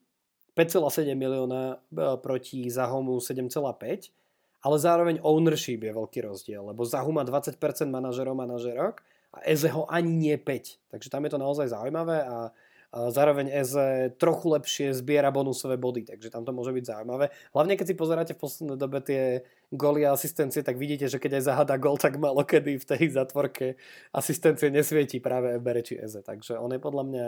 5,7 0.56 1.12
milióna 1.12 1.76
e, 1.76 1.78
proti 2.24 2.72
Zahomu 2.72 3.20
7,5, 3.20 4.16
ale 4.62 4.76
zároveň 4.80 5.20
ownership 5.20 5.84
je 5.84 5.91
veľký 5.91 6.20
rozdiel, 6.24 6.64
lebo 6.64 6.88
Zahu 6.88 7.12
má 7.12 7.28
20% 7.28 7.59
manažerov, 7.91 8.39
manažerok 8.39 9.03
a 9.36 9.43
Eze 9.43 9.68
ho 9.74 9.84
ani 9.91 10.12
nie 10.32 10.36
5. 10.39 10.95
Takže 10.95 11.12
tam 11.12 11.28
je 11.28 11.32
to 11.36 11.39
naozaj 11.41 11.68
zaujímavé 11.68 12.24
a 12.24 12.55
zároveň 12.91 13.47
Eze 13.55 14.11
trochu 14.19 14.51
lepšie 14.51 14.91
zbiera 14.91 15.31
bonusové 15.31 15.79
body, 15.79 16.03
takže 16.03 16.27
tam 16.27 16.43
to 16.43 16.51
môže 16.51 16.75
byť 16.75 16.85
zaujímavé. 16.91 17.31
Hlavne 17.55 17.79
keď 17.79 17.85
si 17.87 17.95
pozeráte 17.95 18.33
v 18.35 18.43
poslednej 18.43 18.75
dobe 18.75 18.99
tie 18.99 19.47
góly 19.71 20.03
a 20.03 20.11
asistencie, 20.11 20.59
tak 20.59 20.75
vidíte, 20.75 21.07
že 21.07 21.15
keď 21.15 21.39
aj 21.39 21.43
zahada 21.47 21.75
gol, 21.79 21.95
tak 21.95 22.19
malo 22.19 22.43
kedy 22.43 22.75
v 22.75 22.85
tej 22.85 23.15
zatvorke 23.15 23.79
asistencie 24.11 24.67
nesvieti 24.67 25.23
práve 25.23 25.55
Ebereči 25.55 25.95
Eze. 25.95 26.19
Takže 26.19 26.59
on 26.59 26.75
je 26.75 26.83
podľa 26.83 27.03
mňa 27.07 27.27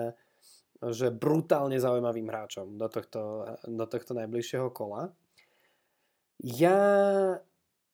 že 0.92 1.16
brutálne 1.16 1.80
zaujímavým 1.80 2.28
hráčom 2.28 2.76
do 2.76 2.92
tohto, 2.92 3.48
do 3.64 3.86
tohto 3.88 4.12
najbližšieho 4.20 4.68
kola. 4.76 5.16
Ja, 6.44 6.76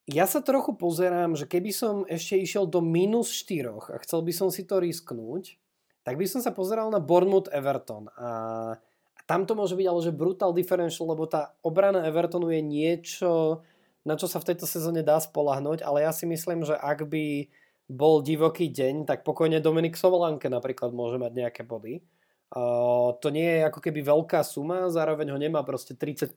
ja 0.09 0.25
sa 0.25 0.41
trochu 0.41 0.73
pozerám, 0.73 1.37
že 1.37 1.45
keby 1.45 1.69
som 1.69 2.01
ešte 2.09 2.41
išiel 2.41 2.65
do 2.65 2.81
minus 2.81 3.29
4 3.45 3.93
a 3.93 3.97
chcel 4.01 4.25
by 4.25 4.33
som 4.33 4.49
si 4.49 4.65
to 4.65 4.81
risknúť, 4.81 5.61
tak 6.09 6.17
by 6.17 6.25
som 6.25 6.41
sa 6.41 6.49
pozeral 6.49 6.89
na 6.89 6.97
Bournemouth 6.97 7.53
Everton. 7.53 8.09
A, 8.17 8.81
tam 9.29 9.45
to 9.45 9.53
môže 9.53 9.77
byť 9.77 9.85
ale 9.85 10.01
že 10.01 10.09
brutal 10.09 10.57
differential, 10.57 11.05
lebo 11.05 11.29
tá 11.29 11.53
obrana 11.61 12.01
Evertonu 12.09 12.49
je 12.49 12.65
niečo, 12.65 13.61
na 14.01 14.17
čo 14.17 14.25
sa 14.25 14.41
v 14.41 14.49
tejto 14.49 14.65
sezóne 14.65 15.05
dá 15.05 15.21
spolahnuť, 15.21 15.85
ale 15.85 16.01
ja 16.01 16.09
si 16.09 16.25
myslím, 16.25 16.65
že 16.65 16.73
ak 16.73 17.05
by 17.05 17.45
bol 17.85 18.25
divoký 18.25 18.73
deň, 18.73 19.05
tak 19.05 19.21
pokojne 19.21 19.61
Dominik 19.61 19.93
Sovolanke 19.93 20.49
napríklad 20.49 20.97
môže 20.97 21.21
mať 21.21 21.45
nejaké 21.45 21.61
body. 21.61 22.01
Uh, 22.49 23.13
to 23.21 23.29
nie 23.29 23.45
je 23.45 23.69
ako 23.69 23.77
keby 23.77 24.01
veľká 24.01 24.41
suma, 24.41 24.89
zároveň 24.89 25.29
ho 25.29 25.37
nemá 25.37 25.61
proste 25.61 25.93
30% 25.93 26.33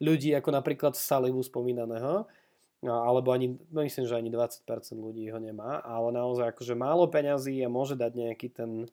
ľudí, 0.00 0.32
ako 0.32 0.48
napríklad 0.48 0.96
Salivu 0.96 1.44
spomínaného, 1.44 2.24
alebo 2.86 3.34
ani, 3.34 3.58
no 3.74 3.82
myslím, 3.82 4.06
že 4.06 4.14
ani 4.14 4.30
20% 4.30 4.62
ľudí 4.94 5.26
ho 5.34 5.38
nemá, 5.42 5.82
ale 5.82 6.14
naozaj 6.14 6.54
akože 6.54 6.78
málo 6.78 7.10
peňazí 7.10 7.58
a 7.66 7.72
môže 7.72 7.98
dať 7.98 8.12
nejaký 8.14 8.48
ten, 8.54 8.86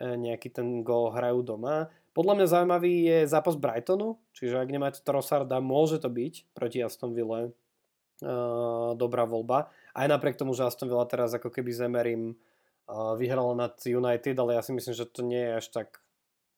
e, 0.00 0.06
nejaký 0.16 0.48
ten 0.48 0.80
gol 0.80 1.12
hrajú 1.12 1.44
doma. 1.44 1.92
Podľa 2.16 2.32
mňa 2.32 2.46
zaujímavý 2.48 2.92
je 3.04 3.18
zápas 3.28 3.60
Brightonu, 3.60 4.16
čiže 4.32 4.56
ak 4.56 4.72
nemáte 4.72 5.04
Trossarda, 5.04 5.60
môže 5.60 6.00
to 6.00 6.08
byť 6.08 6.48
proti 6.56 6.80
Aston 6.80 7.12
Ville 7.12 7.52
uh, 7.52 8.96
dobrá 8.96 9.28
voľba. 9.28 9.68
Aj 9.92 10.08
napriek 10.08 10.40
tomu, 10.40 10.56
že 10.56 10.64
Aston 10.64 10.88
Villa 10.88 11.04
teraz 11.04 11.36
ako 11.36 11.52
keby 11.52 11.76
zemerím 11.76 12.40
vyhrala 12.88 13.52
nad 13.52 13.74
United, 13.82 14.32
ale 14.38 14.56
ja 14.56 14.62
si 14.62 14.70
myslím, 14.70 14.94
že 14.94 15.10
to 15.10 15.26
nie 15.26 15.42
je 15.42 15.52
až 15.58 15.66
tak 15.74 15.88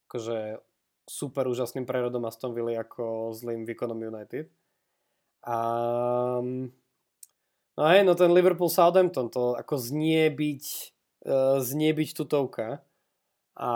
akože 0.09 0.61
super 1.09 1.49
úžasným 1.49 1.89
prerodom 1.89 2.29
Aston 2.29 2.53
Villa 2.53 2.85
ako 2.85 3.33
zlým 3.33 3.65
výkonom 3.65 3.97
United. 3.97 4.53
A, 5.47 5.57
no 7.77 7.83
hej, 7.91 8.03
no 8.03 8.13
ten 8.15 8.31
Liverpool 8.35 8.71
Southampton, 8.71 9.31
to 9.31 9.55
ako 9.55 9.79
znie 9.79 10.31
byť, 10.33 10.65
uh, 11.27 11.59
znie 11.63 11.95
byť 11.95 12.09
tutovka. 12.15 12.83
A 13.59 13.71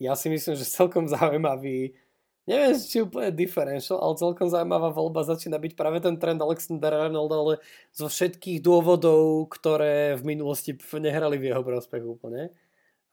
ja 0.00 0.12
si 0.16 0.28
myslím, 0.32 0.56
že 0.56 0.66
celkom 0.66 1.08
zaujímavý 1.14 1.94
neviem, 2.44 2.76
či 2.76 3.00
úplne 3.00 3.32
differential, 3.32 3.96
ale 4.00 4.20
celkom 4.20 4.48
zaujímavá 4.52 4.92
voľba 4.92 5.24
začína 5.24 5.56
byť 5.56 5.72
práve 5.76 5.98
ten 6.04 6.20
trend 6.20 6.40
Alexander 6.44 6.92
Arnold, 6.92 7.32
ale 7.32 7.52
zo 7.96 8.06
všetkých 8.08 8.60
dôvodov, 8.60 9.48
ktoré 9.48 10.16
v 10.20 10.36
minulosti 10.36 10.76
nehrali 10.76 11.40
v 11.40 11.52
jeho 11.52 11.64
prospech 11.64 12.04
úplne. 12.04 12.52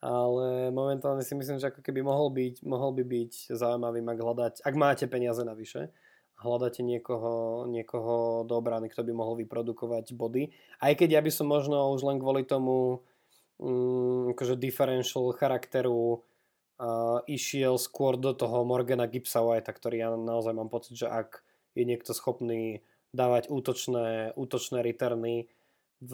Ale 0.01 0.73
momentálne 0.73 1.21
si 1.21 1.37
myslím, 1.37 1.61
že 1.61 1.69
ako 1.69 1.85
keby 1.85 2.01
mohol 2.01 2.33
byť, 2.33 2.65
mohol 2.65 2.91
by 2.97 3.03
byť 3.05 3.53
zaujímavý, 3.53 4.01
ak 4.01 4.19
hľadať, 4.19 4.53
ak 4.65 4.75
máte 4.75 5.05
peniaze 5.05 5.45
navyše, 5.45 5.93
hľadáte 6.41 6.81
niekoho, 6.81 7.63
niekoho 7.69 8.43
do 8.49 8.57
obrany, 8.57 8.89
kto 8.89 9.05
by 9.05 9.13
mohol 9.13 9.37
vyprodukovať 9.37 10.17
body. 10.17 10.49
Aj 10.81 10.93
keď 10.97 11.17
ja 11.17 11.21
by 11.21 11.31
som 11.31 11.47
možno 11.47 11.93
už 11.93 12.01
len 12.01 12.17
kvôli 12.17 12.43
tomu 12.43 13.05
um, 13.61 14.33
akože 14.33 14.57
differential 14.57 15.29
charakteru 15.37 16.25
uh, 16.81 17.21
išiel 17.29 17.77
skôr 17.77 18.17
do 18.17 18.33
toho 18.33 18.65
Morgana 18.65 19.05
Gibsa 19.05 19.45
White, 19.45 19.69
ktorý 19.69 19.95
ja 20.01 20.09
naozaj 20.17 20.57
mám 20.57 20.73
pocit, 20.73 20.97
že 20.97 21.07
ak 21.07 21.45
je 21.77 21.85
niekto 21.85 22.11
schopný 22.11 22.81
dávať 23.13 23.47
útočné, 23.53 24.33
útočné 24.33 24.81
returny 24.81 25.47
v 26.01 26.11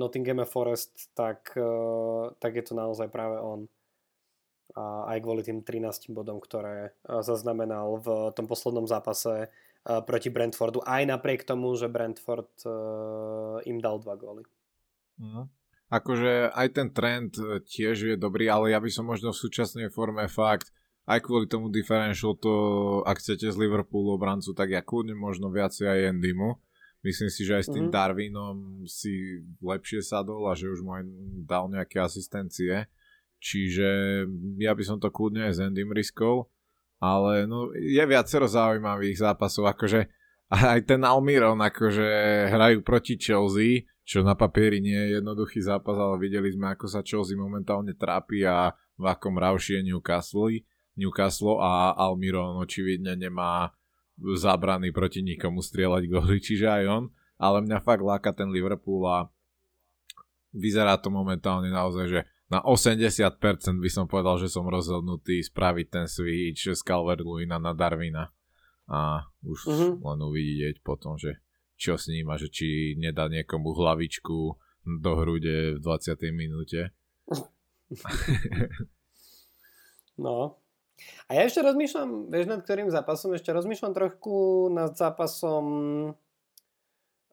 Nottingham 0.00 0.40
Forest, 0.48 1.12
tak, 1.12 1.52
uh, 1.60 2.32
tak 2.40 2.56
je 2.56 2.64
to 2.64 2.72
naozaj 2.72 3.12
práve 3.12 3.36
on. 3.36 3.68
A 4.78 5.10
aj 5.10 5.18
kvôli 5.26 5.42
tým 5.42 5.66
13 5.66 6.14
bodom, 6.14 6.38
ktoré 6.38 6.94
uh, 6.94 7.18
zaznamenal 7.26 7.98
v 7.98 8.30
tom 8.38 8.46
poslednom 8.46 8.86
zápase 8.86 9.50
uh, 9.50 10.00
proti 10.06 10.30
Brentfordu, 10.30 10.86
aj 10.86 11.02
napriek 11.10 11.42
tomu, 11.42 11.74
že 11.74 11.90
Brentford 11.90 12.54
uh, 12.62 13.58
im 13.66 13.82
dal 13.82 13.98
dva 13.98 14.14
góly. 14.14 14.46
Mm 15.18 15.50
akože 15.88 16.52
aj 16.52 16.68
ten 16.76 16.88
trend 16.92 17.32
e, 17.40 17.64
tiež 17.64 17.96
je 18.14 18.16
dobrý, 18.20 18.48
ale 18.48 18.76
ja 18.76 18.80
by 18.80 18.90
som 18.92 19.08
možno 19.08 19.32
v 19.32 19.40
súčasnej 19.40 19.88
forme 19.88 20.28
fakt 20.28 20.68
aj 21.08 21.24
kvôli 21.24 21.48
tomu 21.48 21.72
differential 21.72 22.36
to, 22.36 22.52
ak 23.08 23.16
chcete 23.16 23.48
z 23.48 23.56
Liverpoolu 23.56 24.20
obrancu, 24.20 24.52
tak 24.52 24.68
ja 24.68 24.84
kľudne 24.84 25.16
možno 25.16 25.48
viacej 25.48 25.88
aj 25.88 26.12
Endymu. 26.12 26.60
Myslím 27.00 27.32
si, 27.32 27.48
že 27.48 27.56
aj 27.56 27.64
s 27.64 27.72
tým 27.72 27.88
mm-hmm. 27.88 27.96
Darwinom 27.96 28.56
si 28.84 29.40
lepšie 29.64 30.04
sadol 30.04 30.44
a 30.44 30.52
že 30.52 30.68
už 30.68 30.84
mu 30.84 30.92
aj 31.00 31.08
dal 31.48 31.72
nejaké 31.72 31.96
asistencie. 31.96 32.92
Čiže 33.38 33.88
ja 34.58 34.72
by 34.74 34.82
som 34.82 34.98
to 34.98 35.08
kľudne 35.14 35.46
aj 35.46 35.52
s 35.54 35.62
Endym 35.62 35.94
riskol. 35.94 36.50
Ale 36.98 37.46
no, 37.46 37.70
je 37.78 38.02
viacero 38.02 38.50
zaujímavých 38.50 39.22
zápasov, 39.22 39.70
akože 39.70 40.10
aj 40.50 40.80
ten 40.88 40.98
Almiron, 41.06 41.62
akože 41.62 42.08
hrajú 42.50 42.82
proti 42.82 43.14
Chelsea, 43.14 43.86
čo 44.02 44.26
na 44.26 44.34
papieri 44.34 44.82
nie 44.82 44.96
je 44.96 45.20
jednoduchý 45.20 45.62
zápas, 45.62 45.94
ale 45.94 46.18
videli 46.18 46.50
sme, 46.50 46.74
ako 46.74 46.90
sa 46.90 47.06
Chelsea 47.06 47.38
momentálne 47.38 47.94
trápi 47.94 48.42
a 48.42 48.74
v 48.98 49.04
akom 49.06 49.38
rauši 49.38 49.78
je 49.78 49.94
Newcastle, 49.94 50.64
Newcastle 50.98 51.62
a 51.62 51.94
Almiron 51.94 52.58
očividne 52.58 53.14
nemá 53.14 53.70
zabrany 54.18 54.90
proti 54.90 55.22
nikomu 55.22 55.62
strieľať 55.62 56.02
góly, 56.10 56.42
čiže 56.46 56.66
aj 56.66 56.84
on, 56.88 57.04
ale 57.38 57.62
mňa 57.62 57.78
fakt 57.84 58.02
láka 58.02 58.34
ten 58.34 58.50
Liverpool 58.50 59.06
a 59.06 59.30
vyzerá 60.50 60.98
to 60.98 61.12
momentálne 61.12 61.70
naozaj, 61.70 62.06
že 62.10 62.20
na 62.48 62.64
80% 62.64 63.38
by 63.76 63.90
som 63.92 64.08
povedal, 64.08 64.40
že 64.40 64.48
som 64.48 64.64
rozhodnutý 64.64 65.44
spraviť 65.44 65.86
ten 65.92 66.06
switch 66.08 66.72
z 66.72 66.80
calvert 66.80 67.20
na 67.44 67.72
Darwina 67.76 68.32
a 68.88 69.28
už 69.44 69.58
uh-huh. 69.68 69.92
len 70.00 70.18
uvidieť 70.24 70.80
potom, 70.80 71.20
že 71.20 71.44
čo 71.76 72.00
s 72.00 72.08
ním 72.08 72.32
a 72.32 72.40
že 72.40 72.48
či 72.48 72.96
nedá 72.96 73.28
niekomu 73.28 73.76
hlavičku 73.76 74.38
do 74.88 75.12
hrude 75.20 75.76
v 75.76 75.80
20. 75.84 76.16
minúte. 76.32 76.96
no. 80.24 80.56
A 81.28 81.30
ja 81.36 81.46
ešte 81.46 81.62
rozmýšľam, 81.62 82.32
vieš 82.32 82.50
nad 82.50 82.64
ktorým 82.64 82.90
zápasom, 82.90 83.36
ešte 83.36 83.54
rozmýšľam 83.54 83.92
trochu 83.94 84.66
nad 84.74 84.96
zápasom 84.96 85.64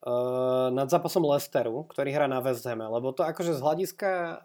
uh, 0.06 0.70
nad 0.70 0.88
zápasom 0.88 1.26
Lesteru, 1.26 1.84
ktorý 1.90 2.14
hrá 2.14 2.30
na 2.30 2.40
West 2.40 2.64
Ham, 2.70 2.86
lebo 2.86 3.12
to 3.12 3.26
akože 3.26 3.58
z 3.58 3.62
hľadiska 3.62 4.10
uh, 4.10 4.38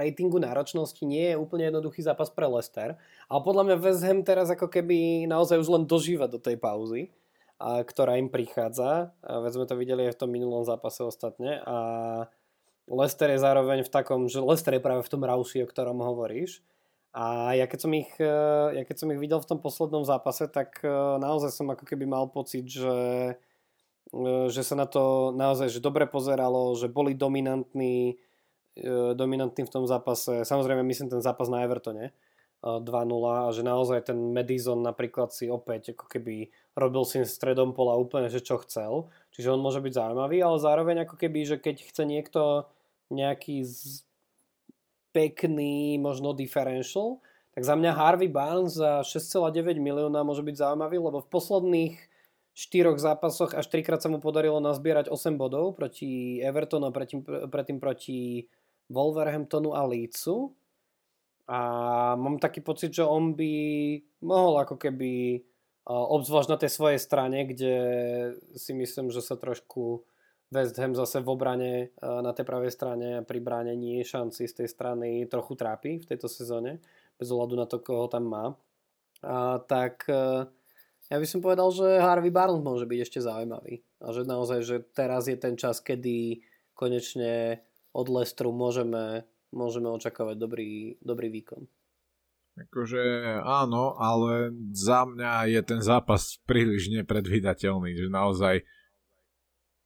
ratingu 0.00 0.40
náročnosti 0.40 1.04
nie 1.04 1.32
je 1.32 1.36
úplne 1.36 1.68
jednoduchý 1.68 2.00
zápas 2.00 2.32
pre 2.32 2.48
Lester, 2.48 2.96
ale 3.28 3.40
podľa 3.44 3.62
mňa 3.68 3.76
West 3.84 4.02
Ham 4.02 4.24
teraz 4.24 4.48
ako 4.48 4.72
keby 4.72 5.28
naozaj 5.28 5.60
už 5.60 5.68
len 5.68 5.84
dožíva 5.84 6.24
do 6.24 6.40
tej 6.40 6.56
pauzy 6.56 7.12
a, 7.60 7.84
ktorá 7.84 8.18
im 8.18 8.32
prichádza. 8.32 9.14
A 9.22 9.32
veď 9.44 9.52
sme 9.56 9.66
to 9.68 9.78
videli 9.78 10.08
aj 10.08 10.18
v 10.18 10.20
tom 10.26 10.30
minulom 10.32 10.66
zápase 10.66 11.06
ostatne. 11.06 11.62
A 11.64 11.76
Lester 12.90 13.30
je 13.32 13.40
zároveň 13.40 13.86
v 13.86 13.92
takom, 13.92 14.26
že 14.26 14.42
Lester 14.42 14.76
je 14.76 14.84
práve 14.84 15.06
v 15.06 15.12
tom 15.12 15.22
rauši, 15.22 15.64
o 15.64 15.70
ktorom 15.70 16.02
hovoríš. 16.02 16.60
A 17.14 17.54
ja 17.54 17.70
keď, 17.70 17.78
som 17.78 17.92
ich, 17.94 18.10
e, 18.18 18.36
ja 18.74 18.82
keď 18.82 18.96
som 18.98 19.08
ich 19.14 19.22
videl 19.22 19.38
v 19.38 19.46
tom 19.46 19.62
poslednom 19.62 20.02
zápase, 20.02 20.50
tak 20.50 20.82
naozaj 21.22 21.54
som 21.54 21.70
ako 21.70 21.86
keby 21.86 22.10
mal 22.10 22.26
pocit, 22.26 22.66
že, 22.66 22.90
že 24.50 24.62
sa 24.66 24.74
na 24.76 24.84
to 24.84 25.32
naozaj 25.32 25.72
že 25.72 25.84
dobre 25.84 26.04
pozeralo, 26.04 26.74
že 26.76 26.90
boli 26.90 27.14
dominantní, 27.14 28.20
dominantní 29.14 29.62
v 29.64 29.72
tom 29.72 29.84
zápase. 29.86 30.42
Samozrejme 30.42 30.82
myslím 30.84 31.08
ten 31.08 31.22
zápas 31.22 31.46
na 31.46 31.62
Evertone, 31.62 32.10
2-0 32.64 32.84
a 33.28 33.52
že 33.52 33.60
naozaj 33.60 34.08
ten 34.08 34.32
Madison 34.32 34.80
napríklad 34.80 35.28
si 35.36 35.52
opäť 35.52 35.92
ako 35.92 36.08
keby 36.08 36.48
robil 36.72 37.04
si 37.04 37.20
stredom 37.28 37.76
pola 37.76 37.92
úplne, 38.00 38.32
že 38.32 38.40
čo 38.40 38.56
chcel. 38.64 39.12
Čiže 39.36 39.52
on 39.52 39.60
môže 39.60 39.84
byť 39.84 39.92
zaujímavý, 39.92 40.40
ale 40.40 40.56
zároveň 40.56 40.96
ako 41.04 41.20
keby, 41.20 41.44
že 41.44 41.56
keď 41.60 41.84
chce 41.84 42.02
niekto 42.08 42.64
nejaký 43.12 43.60
z... 43.68 44.08
pekný 45.12 46.00
možno 46.00 46.32
differential, 46.32 47.20
tak 47.52 47.62
za 47.68 47.76
mňa 47.76 47.92
Harvey 47.94 48.32
Barnes 48.32 48.74
za 48.74 49.04
6,9 49.04 49.78
milióna 49.78 50.24
môže 50.24 50.42
byť 50.42 50.56
zaujímavý, 50.58 50.98
lebo 50.98 51.20
v 51.20 51.30
posledných 51.30 51.94
štyroch 52.54 53.02
zápasoch 53.02 53.52
až 53.58 53.66
trikrát 53.66 53.98
sa 53.98 54.06
mu 54.06 54.22
podarilo 54.22 54.62
nazbierať 54.62 55.10
8 55.10 55.34
bodov 55.34 55.74
proti 55.74 56.38
Evertonu 56.38 56.88
a 56.88 56.94
predtým, 56.94 57.26
predtým 57.50 57.82
proti 57.82 58.46
Wolverhamptonu 58.88 59.74
a 59.74 59.82
Leedsu 59.82 60.54
a 61.50 61.60
mám 62.16 62.40
taký 62.40 62.62
pocit, 62.64 62.94
že 62.94 63.04
on 63.04 63.36
by 63.36 63.52
mohol 64.24 64.64
ako 64.64 64.80
keby 64.80 65.44
obzvlášť 65.84 66.48
na 66.48 66.56
tej 66.56 66.70
svojej 66.72 67.00
strane, 67.02 67.44
kde 67.44 67.74
si 68.56 68.72
myslím, 68.72 69.12
že 69.12 69.20
sa 69.20 69.36
trošku 69.36 70.00
West 70.48 70.78
Ham 70.80 70.96
zase 70.96 71.20
v 71.20 71.28
obrane 71.28 71.72
na 72.00 72.32
tej 72.32 72.46
pravej 72.48 72.72
strane 72.72 73.08
pri 73.26 73.42
bránení 73.42 74.00
šanci 74.00 74.48
z 74.48 74.64
tej 74.64 74.68
strany 74.70 75.28
trochu 75.28 75.52
trápi 75.58 76.00
v 76.00 76.08
tejto 76.08 76.30
sezóne, 76.30 76.80
bez 77.20 77.28
ohľadu 77.28 77.54
na 77.58 77.66
to, 77.68 77.82
koho 77.82 78.08
tam 78.08 78.24
má. 78.30 78.44
A, 79.20 79.60
tak 79.60 80.08
ja 81.12 81.16
by 81.20 81.26
som 81.28 81.44
povedal, 81.44 81.68
že 81.74 82.00
Harvey 82.00 82.32
Barnes 82.32 82.64
môže 82.64 82.88
byť 82.88 82.98
ešte 83.04 83.20
zaujímavý. 83.20 83.84
A 84.00 84.12
že 84.12 84.24
naozaj, 84.24 84.60
že 84.64 84.76
teraz 84.96 85.28
je 85.28 85.36
ten 85.36 85.56
čas, 85.58 85.80
kedy 85.84 86.40
konečne 86.72 87.60
od 87.92 88.06
Lestru 88.08 88.50
môžeme 88.50 89.28
môžeme 89.54 89.86
očakávať 89.88 90.36
dobrý, 90.36 90.98
dobrý 90.98 91.30
výkon. 91.30 91.62
Akože 92.54 93.02
áno, 93.42 93.98
ale 93.98 94.54
za 94.74 95.06
mňa 95.06 95.50
je 95.58 95.60
ten 95.62 95.80
zápas 95.82 96.38
príliš 96.46 96.90
nepredvídateľný, 96.90 97.98
že 97.98 98.06
naozaj 98.10 98.62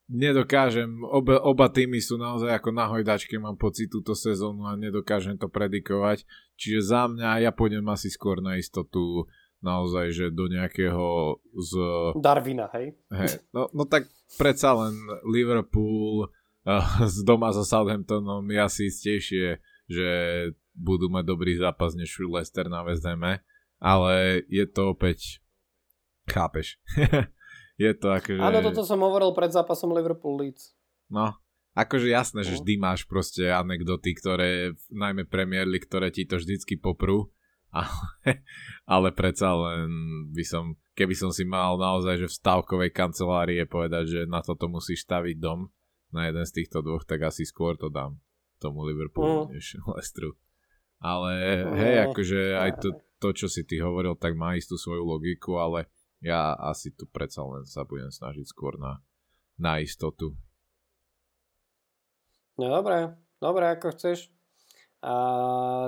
nedokážem, 0.09 1.01
oba, 1.05 1.41
oba 1.41 1.69
týmy 1.73 2.01
sú 2.01 2.21
naozaj 2.21 2.49
ako 2.61 2.69
na 2.73 2.89
hojdačke, 2.89 3.41
mám 3.41 3.57
pocit 3.57 3.89
túto 3.89 4.13
sezónu 4.13 4.69
a 4.69 4.77
nedokážem 4.77 5.41
to 5.41 5.49
predikovať. 5.49 6.29
Čiže 6.61 6.81
za 6.93 7.09
mňa 7.09 7.49
ja 7.49 7.53
pôjdem 7.57 7.85
asi 7.89 8.13
skôr 8.13 8.45
na 8.45 8.61
istotu 8.61 9.29
naozaj, 9.59 10.15
že 10.15 10.27
do 10.31 10.47
nejakého 10.47 11.39
z... 11.59 11.73
Darwina, 12.19 12.71
hej? 12.79 12.95
hej 13.11 13.43
no, 13.51 13.67
no 13.75 13.83
tak 13.85 14.07
predsa 14.39 14.75
len 14.75 14.95
Liverpool 15.27 16.31
uh, 16.65 16.85
z 17.15 17.27
doma 17.27 17.51
so 17.51 17.67
Southamptonom 17.67 18.47
je 18.47 18.59
asi 18.59 18.83
istejšie, 18.91 19.59
že 19.91 20.09
budú 20.79 21.11
mať 21.11 21.25
dobrý 21.27 21.59
zápas 21.59 21.99
než 21.99 22.23
Leicester 22.23 22.71
na 22.71 22.87
West 22.87 23.03
ale 23.79 24.43
je 24.47 24.67
to 24.67 24.95
opäť 24.95 25.43
chápeš. 26.31 26.79
je 27.83 27.93
to 27.95 28.15
akože... 28.15 28.43
Áno, 28.43 28.63
toto 28.63 28.83
som 28.87 29.03
hovoril 29.03 29.35
pred 29.35 29.51
zápasom 29.51 29.91
Liverpool 29.95 30.39
Leeds. 30.39 30.75
No, 31.09 31.35
akože 31.79 32.11
jasné, 32.11 32.43
že 32.43 32.55
no. 32.55 32.57
vždy 32.63 32.75
máš 32.79 33.07
proste 33.07 33.49
anekdoty, 33.49 34.13
ktoré, 34.19 34.75
najmä 34.91 35.25
Premier 35.27 35.65
League, 35.65 35.87
ktoré 35.87 36.11
ti 36.11 36.27
to 36.27 36.37
vždycky 36.37 36.75
poprú, 36.79 37.31
ale, 37.75 38.45
ale 38.89 39.09
predsa 39.13 39.53
len 39.53 39.89
by 40.33 40.45
som, 40.45 40.77
keby 40.97 41.15
som 41.15 41.31
si 41.33 41.45
mal 41.45 41.77
naozaj, 41.77 42.25
že 42.25 42.31
v 42.31 42.39
stavkovej 42.41 42.91
kancelárii 42.93 43.61
povedať, 43.69 44.05
že 44.09 44.21
na 44.25 44.41
toto 44.41 44.69
musíš 44.69 45.05
staviť 45.05 45.37
dom, 45.37 45.69
na 46.09 46.29
jeden 46.29 46.45
z 46.45 46.53
týchto 46.63 46.81
dvoch, 46.81 47.05
tak 47.05 47.21
asi 47.29 47.45
skôr 47.45 47.77
to 47.77 47.93
dám 47.93 48.17
tomu 48.59 48.85
Liverpoolu, 48.89 49.49
mm. 49.49 49.51
než 49.55 49.77
Leicesteru. 49.89 50.33
Ale 50.99 51.33
mm. 51.63 51.75
hej, 51.79 51.95
akože 52.11 52.41
aj 52.59 52.71
to, 52.83 52.89
to, 53.23 53.29
čo 53.37 53.47
si 53.47 53.63
ty 53.63 53.79
hovoril, 53.79 54.19
tak 54.19 54.35
má 54.35 54.57
istú 54.59 54.75
svoju 54.75 55.05
logiku, 55.05 55.61
ale 55.61 55.87
ja 56.19 56.59
asi 56.59 56.91
tu 56.91 57.07
predsa 57.07 57.47
len 57.47 57.63
sa 57.63 57.87
budem 57.87 58.11
snažiť 58.11 58.47
skôr 58.51 58.75
na, 58.81 58.99
na 59.55 59.79
istotu. 59.79 60.35
No 62.59 62.67
dobré, 62.67 63.15
dobré, 63.39 63.79
ako 63.79 63.95
chceš. 63.95 64.35
A, 64.99 65.15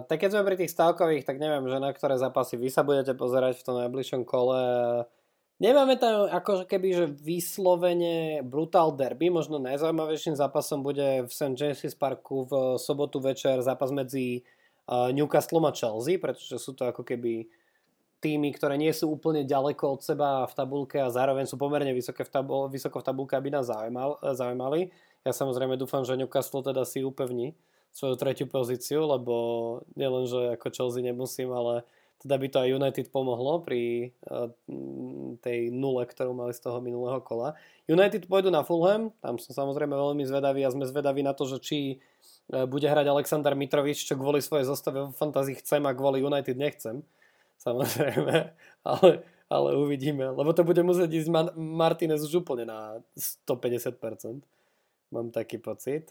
tak 0.06 0.22
keď 0.22 0.38
sme 0.38 0.46
pri 0.46 0.56
tých 0.60 0.70
stavkových, 0.70 1.26
tak 1.26 1.42
neviem, 1.42 1.66
že 1.66 1.82
na 1.82 1.90
ktoré 1.90 2.14
zápasy 2.14 2.54
vy 2.54 2.70
sa 2.70 2.86
budete 2.86 3.18
pozerať 3.18 3.58
v 3.58 3.66
tom 3.66 3.76
najbližšom 3.82 4.22
kole. 4.22 4.62
Nemáme 5.60 6.00
tam 6.00 6.24
ako 6.30 6.64
keby, 6.64 6.88
že 6.94 7.06
vyslovene 7.20 8.40
brutal 8.40 8.96
derby, 8.96 9.28
možno 9.28 9.60
najzaujímavejším 9.60 10.38
zápasom 10.38 10.80
bude 10.80 11.26
v 11.26 11.30
St. 11.30 11.52
James's 11.52 11.92
Parku 11.92 12.48
v 12.48 12.78
sobotu 12.80 13.20
večer 13.20 13.60
zápas 13.60 13.92
medzi 13.92 14.40
Newcastle 14.88 15.60
a 15.68 15.74
Chelsea, 15.76 16.16
pretože 16.16 16.56
sú 16.56 16.72
to 16.72 16.88
ako 16.88 17.04
keby 17.04 17.44
týmy, 18.24 18.56
ktoré 18.56 18.80
nie 18.80 18.92
sú 18.92 19.12
úplne 19.12 19.44
ďaleko 19.44 19.96
od 19.96 20.00
seba 20.00 20.48
v 20.48 20.52
tabulke 20.56 20.96
a 20.96 21.12
zároveň 21.12 21.44
sú 21.44 21.60
pomerne 21.60 21.92
vysoké 21.92 22.24
v 22.24 22.32
tabul- 22.32 22.68
vysoko 22.72 23.00
v 23.00 23.06
tabulke, 23.10 23.36
aby 23.36 23.52
nás 23.52 23.68
zaujímal, 23.68 24.16
zaujímali. 24.32 24.92
Ja 25.24 25.36
samozrejme 25.36 25.76
dúfam, 25.76 26.04
že 26.08 26.16
Newcastle 26.16 26.64
teda 26.64 26.88
si 26.88 27.04
upevní 27.04 27.52
svoju 27.92 28.14
tretiu 28.16 28.46
pozíciu, 28.46 29.04
lebo 29.04 29.34
nielen, 29.98 30.26
že 30.30 30.54
ako 30.56 30.66
Chelsea 30.70 31.02
nemusím, 31.02 31.50
ale 31.50 31.82
teda 32.20 32.36
by 32.36 32.46
to 32.52 32.58
aj 32.60 32.76
United 32.76 33.06
pomohlo 33.08 33.64
pri 33.64 34.12
uh, 34.28 34.52
tej 35.40 35.72
nule, 35.72 36.04
ktorú 36.04 36.36
mali 36.36 36.52
z 36.52 36.60
toho 36.60 36.78
minulého 36.84 37.18
kola. 37.24 37.56
United 37.88 38.28
pôjdu 38.28 38.52
na 38.52 38.60
Fulham, 38.60 39.08
tam 39.24 39.40
som 39.40 39.56
samozrejme 39.56 39.96
veľmi 39.96 40.22
zvedavý 40.28 40.60
a 40.62 40.72
sme 40.72 40.84
zvedaví 40.84 41.24
na 41.24 41.32
to, 41.32 41.48
že 41.48 41.58
či 41.64 41.78
uh, 42.52 42.68
bude 42.68 42.84
hrať 42.84 43.08
Aleksandar 43.08 43.56
Mitrovič, 43.56 44.04
čo 44.04 44.20
kvôli 44.20 44.44
svojej 44.44 44.68
zostave 44.68 45.08
v 45.08 45.16
fantázii 45.16 45.64
chcem 45.64 45.80
a 45.88 45.96
kvôli 45.96 46.20
United 46.20 46.60
nechcem 46.60 47.00
samozrejme, 47.60 48.56
ale, 48.90 49.10
ale 49.52 49.70
uvidíme, 49.76 50.32
lebo 50.32 50.50
to 50.56 50.64
bude 50.64 50.80
musieť 50.80 51.12
ísť 51.12 51.28
Man- 51.28 51.54
Martinez 51.56 52.24
už 52.24 52.42
úplne 52.42 52.64
na 52.64 53.04
150%, 53.16 54.40
mám 55.12 55.28
taký 55.30 55.60
pocit. 55.60 56.10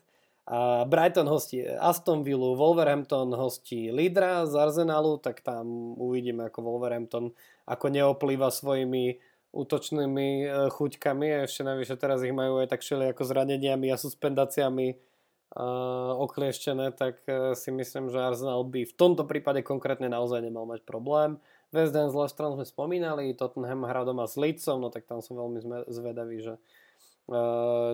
Brighton 0.90 1.30
hostí 1.30 1.62
Aston 1.62 2.26
Villa, 2.26 2.58
Wolverhampton 2.58 3.30
hostí 3.38 3.94
Lidra 3.94 4.50
z 4.50 4.58
Arsenalu, 4.58 5.22
tak 5.22 5.46
tam 5.46 5.94
uvidíme, 5.94 6.50
ako 6.50 6.66
Wolverhampton 6.66 7.38
ako 7.70 7.86
neoplýva 7.94 8.50
svojimi 8.50 9.22
útočnými 9.54 10.30
e, 10.46 10.48
chuťkami 10.74 11.46
ešte 11.46 11.62
navyše 11.62 11.98
teraz 12.02 12.26
ich 12.26 12.34
majú 12.34 12.66
aj 12.66 12.74
tak 12.74 12.82
šeli 12.82 13.14
ako 13.14 13.30
zraneniami 13.30 13.90
a 13.90 13.98
suspendáciami 13.98 14.94
uh, 14.94 16.14
oklieštené, 16.22 16.94
tak 16.94 17.22
uh, 17.26 17.58
si 17.58 17.74
myslím, 17.74 18.14
že 18.14 18.22
Arsenal 18.22 18.62
by 18.66 18.86
v 18.86 18.94
tomto 18.94 19.26
prípade 19.26 19.66
konkrétne 19.66 20.06
naozaj 20.06 20.42
nemal 20.42 20.70
mať 20.70 20.86
problém. 20.86 21.42
West 21.74 21.94
Ham 21.94 22.10
s 22.10 22.18
Leicesterom 22.18 22.58
sme 22.58 22.66
spomínali, 22.66 23.38
Tottenham 23.38 23.86
hrá 23.86 24.02
doma 24.02 24.26
s 24.26 24.34
Leedsom, 24.34 24.82
no 24.82 24.90
tak 24.90 25.06
tam 25.06 25.22
som 25.22 25.38
veľmi 25.38 25.86
zvedavý, 25.90 26.42
že 26.42 26.58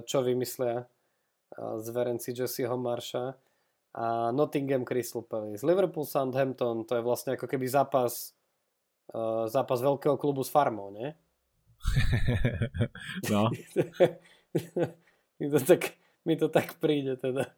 čo 0.07 0.17
vymyslia 0.23 0.87
zverenci 1.57 2.35
Jesseho 2.35 2.75
Marsha 2.77 3.35
a 3.95 4.31
Nottingham 4.31 4.83
Crystal 4.83 5.23
Palace. 5.23 5.63
Liverpool 5.63 6.03
Southampton, 6.03 6.83
to 6.83 6.99
je 6.99 7.03
vlastne 7.03 7.39
ako 7.39 7.47
keby 7.47 7.67
zápas 7.67 8.35
zápas 9.47 9.79
veľkého 9.81 10.17
klubu 10.17 10.41
s 10.41 10.49
farmou, 10.49 10.89
nie? 10.89 11.13
no. 13.31 13.53
to 15.53 15.59
tak 15.61 15.95
mi 16.25 16.33
to 16.33 16.49
tak 16.49 16.81
príde 16.81 17.15
teda. 17.21 17.53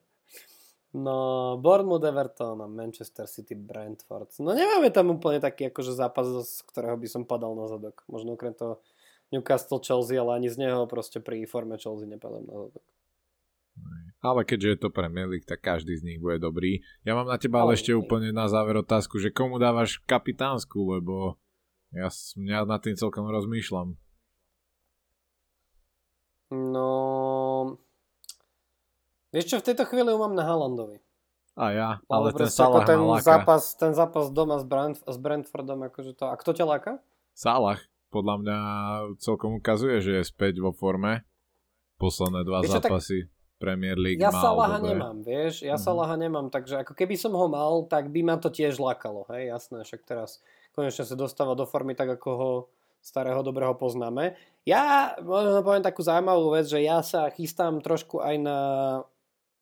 No, 0.97 1.59
Bournemouth, 1.61 2.03
Everton 2.03 2.57
a 2.63 2.67
Manchester 2.67 3.27
City, 3.27 3.53
Brentford. 3.53 4.33
No 4.41 4.55
nemáme 4.55 4.89
tam 4.89 5.13
úplne 5.13 5.37
taký 5.37 5.69
akože 5.69 5.93
zápas, 5.93 6.25
z 6.25 6.63
ktorého 6.63 6.97
by 6.97 7.07
som 7.07 7.23
padal 7.27 7.53
na 7.53 7.69
zadok. 7.69 8.01
Možno 8.09 8.33
okrem 8.33 8.55
toho 8.55 8.81
Newcastle, 9.29 9.83
Chelsea, 9.83 10.17
ale 10.17 10.39
ani 10.39 10.49
z 10.49 10.57
neho 10.57 10.87
proste 10.87 11.19
pri 11.19 11.43
forme 11.45 11.75
Chelsea 11.77 12.07
nepadám 12.07 12.47
na 12.47 12.55
zadok. 12.67 12.85
Ale 14.17 14.43
keďže 14.43 14.69
je 14.73 14.80
to 14.82 14.89
pre 14.89 15.07
League, 15.07 15.45
tak 15.45 15.61
každý 15.61 15.93
z 15.93 16.03
nich 16.03 16.19
bude 16.19 16.41
dobrý. 16.41 16.82
Ja 17.05 17.13
mám 17.13 17.30
na 17.30 17.38
teba 17.38 17.61
ale 17.63 17.78
ešte 17.78 17.93
úplne 17.93 18.34
na 18.34 18.49
záver 18.49 18.82
otázku, 18.82 19.21
že 19.21 19.30
komu 19.30 19.61
dávaš 19.61 20.01
kapitánsku, 20.09 20.78
lebo 20.97 21.38
ja, 21.93 22.09
ja 22.43 22.65
nad 22.65 22.82
tým 22.82 22.97
celkom 22.97 23.30
rozmýšľam. 23.30 23.93
No, 26.49 26.97
Vieš 29.36 29.45
čo, 29.53 29.55
v 29.59 29.67
tejto 29.69 29.84
chvíli 29.86 30.09
ju 30.09 30.17
mám 30.17 30.34
na 30.34 30.47
Halandovi. 30.47 31.03
A 31.57 31.73
ja, 31.73 31.89
ale, 32.05 32.34
ten 32.38 32.49
Salah 32.53 32.86
ten 32.86 33.01
zápas, 33.21 33.73
ten 33.73 33.93
zápas 33.93 34.30
doma 34.30 34.61
s, 34.61 34.65
Brand, 34.65 34.93
s 34.93 35.17
Brentfordom, 35.17 35.89
akože 35.89 36.13
to... 36.13 36.30
A 36.30 36.38
kto 36.38 36.53
ťa 36.53 36.65
láka? 36.69 36.91
Salah, 37.34 37.82
podľa 38.13 38.36
mňa 38.41 38.57
celkom 39.17 39.57
ukazuje, 39.57 40.01
že 40.01 40.21
je 40.21 40.23
späť 40.23 40.61
vo 40.61 40.69
forme. 40.69 41.25
Posledné 41.97 42.45
dva 42.45 42.61
vieš, 42.61 42.78
zápasy. 42.78 43.25
Tak... 43.25 43.36
Premier 43.57 43.97
League 43.97 44.21
Ja 44.21 44.29
Salaha 44.29 44.77
dobre. 44.77 44.93
nemám, 44.93 45.17
vieš, 45.25 45.65
ja 45.65 45.75
mm-hmm. 45.75 45.85
Salaha 45.85 46.15
nemám, 46.15 46.47
takže 46.53 46.85
ako 46.85 46.93
keby 46.93 47.17
som 47.17 47.33
ho 47.33 47.45
mal, 47.49 47.89
tak 47.89 48.13
by 48.13 48.21
ma 48.21 48.37
to 48.37 48.53
tiež 48.53 48.77
lákalo, 48.77 49.25
hej, 49.33 49.49
jasné, 49.49 49.81
však 49.81 50.05
teraz 50.05 50.39
konečne 50.77 51.03
sa 51.03 51.17
dostáva 51.17 51.57
do 51.57 51.65
formy 51.65 51.97
tak, 51.97 52.21
ako 52.21 52.29
ho 52.37 52.51
starého 53.01 53.41
dobrého 53.41 53.73
poznáme. 53.77 54.37
Ja 54.67 55.15
možno 55.23 55.63
poviem 55.63 55.85
takú 55.85 56.03
zaujímavú 56.03 56.53
vec, 56.53 56.67
že 56.67 56.83
ja 56.83 56.99
sa 56.99 57.31
chystám 57.31 57.79
trošku 57.79 58.19
aj 58.19 58.35
na 58.41 58.59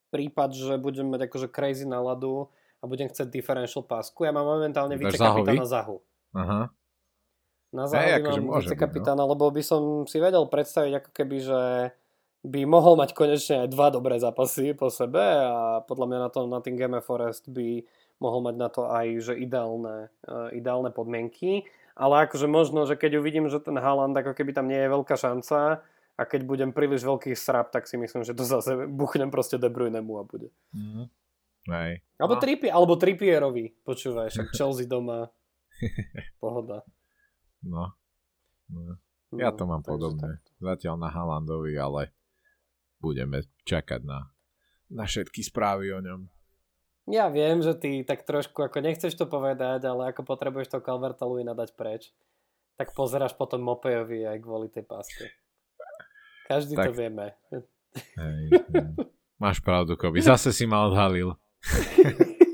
prípad, 0.10 0.50
že 0.56 0.74
budem 0.82 1.12
mať 1.12 1.28
akože 1.30 1.48
crazy 1.52 1.86
náladu 1.86 2.50
a 2.80 2.84
budem 2.88 3.12
chcieť 3.12 3.30
differential 3.30 3.86
pásku. 3.86 4.26
Ja 4.26 4.34
mám 4.34 4.48
momentálne 4.48 4.98
vice 4.98 5.20
kapitána 5.20 5.68
Zahu. 5.68 6.02
Aha. 6.34 6.72
Na 7.76 7.84
Zahu 7.86 8.02
hey, 8.02 8.18
akože 8.24 8.40
mám 8.42 8.64
vice 8.64 8.78
kapitána, 8.80 9.24
no. 9.28 9.32
lebo 9.36 9.52
by 9.52 9.62
som 9.62 9.82
si 10.10 10.18
vedel 10.18 10.48
predstaviť 10.48 10.94
ako 11.04 11.10
keby, 11.14 11.38
že 11.44 11.62
by 12.46 12.62
mohol 12.70 12.96
mať 12.96 13.18
konečne 13.18 13.66
aj 13.66 13.74
dva 13.74 13.90
dobré 13.90 14.22
zápasy 14.22 14.78
po 14.78 14.94
sebe 14.94 15.22
a 15.22 15.82
podľa 15.82 16.06
mňa 16.08 16.20
na 16.22 16.30
tom 16.30 16.46
Nottingham 16.48 16.98
Forest 17.02 17.50
by 17.50 17.82
mohol 18.22 18.46
mať 18.46 18.56
na 18.56 18.70
to 18.72 18.88
aj 18.88 19.08
že 19.20 19.34
ideálne, 19.36 20.14
uh, 20.30 20.50
ideálne 20.54 20.94
podmienky. 20.94 21.66
Ale 21.96 22.28
akože 22.28 22.52
možno, 22.52 22.84
že 22.84 23.00
keď 23.00 23.24
uvidím, 23.24 23.48
že 23.48 23.64
ten 23.64 23.80
Haaland 23.80 24.16
ako 24.16 24.36
keby 24.36 24.52
tam 24.52 24.68
nie 24.68 24.78
je 24.78 24.92
veľká 24.92 25.16
šanca, 25.16 25.80
a 26.16 26.24
keď 26.24 26.48
budem 26.48 26.72
príliš 26.72 27.04
veľký 27.04 27.36
srap, 27.36 27.76
tak 27.76 27.92
si 27.92 28.00
myslím, 28.00 28.24
že 28.24 28.32
to 28.32 28.48
zase 28.48 28.88
buchnem 28.88 29.28
proste 29.28 29.60
De 29.60 29.68
Bruynemu 29.68 30.14
a 30.16 30.24
bude. 30.24 30.48
Mm. 30.72 31.12
Hej. 31.66 31.92
Alebo, 32.22 32.36
no. 32.38 32.42
tripi, 32.42 32.68
alebo 32.72 32.94
Trippierovi, 32.96 33.66
počúvaj, 33.84 34.32
však 34.32 34.48
Chelsea 34.56 34.88
doma. 34.88 35.28
Pohoda. 36.44 36.88
No. 37.66 37.92
no. 38.72 38.96
Ja 39.36 39.52
to 39.52 39.68
mám 39.68 39.84
podobne. 39.84 40.40
Tak. 40.40 40.42
Zatiaľ 40.62 40.96
na 41.02 41.10
Halandovi, 41.12 41.76
ale 41.76 42.16
budeme 43.06 43.46
čakať 43.70 44.02
na, 44.02 44.34
na 44.90 45.06
všetky 45.06 45.46
správy 45.46 45.94
o 45.94 46.02
ňom. 46.02 46.26
Ja 47.06 47.30
viem, 47.30 47.62
že 47.62 47.78
ty 47.78 48.02
tak 48.02 48.26
trošku 48.26 48.66
ako 48.66 48.82
nechceš 48.82 49.14
to 49.14 49.30
povedať, 49.30 49.86
ale 49.86 50.10
ako 50.10 50.26
potrebuješ 50.26 50.74
to 50.74 50.82
Calverta 50.82 51.30
Luina 51.30 51.54
dať 51.54 51.78
preč, 51.78 52.10
tak 52.82 52.98
pozeráš 52.98 53.38
potom 53.38 53.62
Mopejovi 53.62 54.26
aj 54.26 54.42
kvôli 54.42 54.74
tej 54.74 54.90
páske. 54.90 55.30
Každý 56.50 56.74
tak... 56.74 56.90
to 56.90 56.94
vieme. 56.98 57.38
Hej, 57.54 57.64
hej. 58.18 58.44
Máš 59.38 59.62
pravdu, 59.62 59.94
Koby. 59.94 60.22
Zase 60.26 60.50
si 60.50 60.66
ma 60.66 60.90
odhalil. 60.90 61.38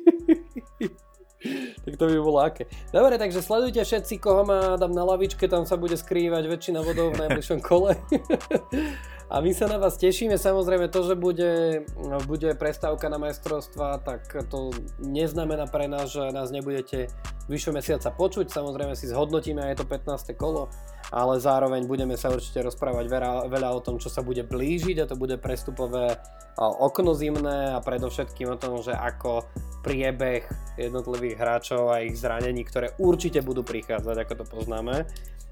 tak 1.84 1.94
to 1.96 2.06
by 2.08 2.18
bolo 2.20 2.40
aké. 2.44 2.68
Dobre, 2.92 3.16
takže 3.16 3.40
sledujte 3.40 3.84
všetci, 3.84 4.20
koho 4.20 4.44
má 4.44 4.76
dám 4.76 4.92
na 4.92 5.04
lavičke, 5.04 5.48
tam 5.48 5.64
sa 5.64 5.76
bude 5.80 5.96
skrývať 5.98 6.48
väčšina 6.48 6.80
vodov 6.84 7.16
v 7.16 7.28
najbližšom 7.28 7.60
kole. 7.64 7.96
A 9.32 9.40
my 9.40 9.56
sa 9.56 9.64
na 9.64 9.80
vás 9.80 9.96
tešíme, 9.96 10.36
samozrejme 10.36 10.92
to, 10.92 11.08
že 11.08 11.16
bude, 11.16 11.88
bude 12.28 12.52
prestávka 12.60 13.08
na 13.08 13.16
majstrovstva, 13.16 14.04
tak 14.04 14.28
to 14.52 14.76
neznamená 15.00 15.72
pre 15.72 15.88
nás, 15.88 16.12
že 16.12 16.36
nás 16.36 16.52
nebudete 16.52 17.08
vyššie 17.48 17.72
mesiaca 17.72 18.12
počuť, 18.12 18.52
samozrejme 18.52 18.92
si 18.92 19.08
zhodnotíme 19.08 19.64
aj 19.72 19.80
to 19.80 19.86
15. 19.88 20.36
kolo, 20.36 20.68
ale 21.16 21.40
zároveň 21.40 21.88
budeme 21.88 22.20
sa 22.20 22.28
určite 22.28 22.60
rozprávať 22.60 23.08
veľa, 23.08 23.48
veľa 23.48 23.70
o 23.72 23.80
tom, 23.80 24.04
čo 24.04 24.12
sa 24.12 24.20
bude 24.20 24.44
blížiť 24.44 25.00
a 25.00 25.08
to 25.08 25.16
bude 25.16 25.40
prestupové 25.40 26.20
okno 26.60 27.16
zimné 27.16 27.72
a 27.72 27.80
predovšetkým 27.80 28.52
o 28.52 28.60
tom, 28.60 28.84
že 28.84 28.92
ako 28.92 29.48
priebeh 29.80 30.44
jednotlivých 30.76 31.40
hráčov 31.40 31.88
a 31.88 32.04
ich 32.04 32.20
zranení, 32.20 32.68
ktoré 32.68 32.92
určite 33.00 33.40
budú 33.40 33.64
prichádzať, 33.64 34.28
ako 34.28 34.34
to 34.44 34.46
poznáme, 34.46 35.08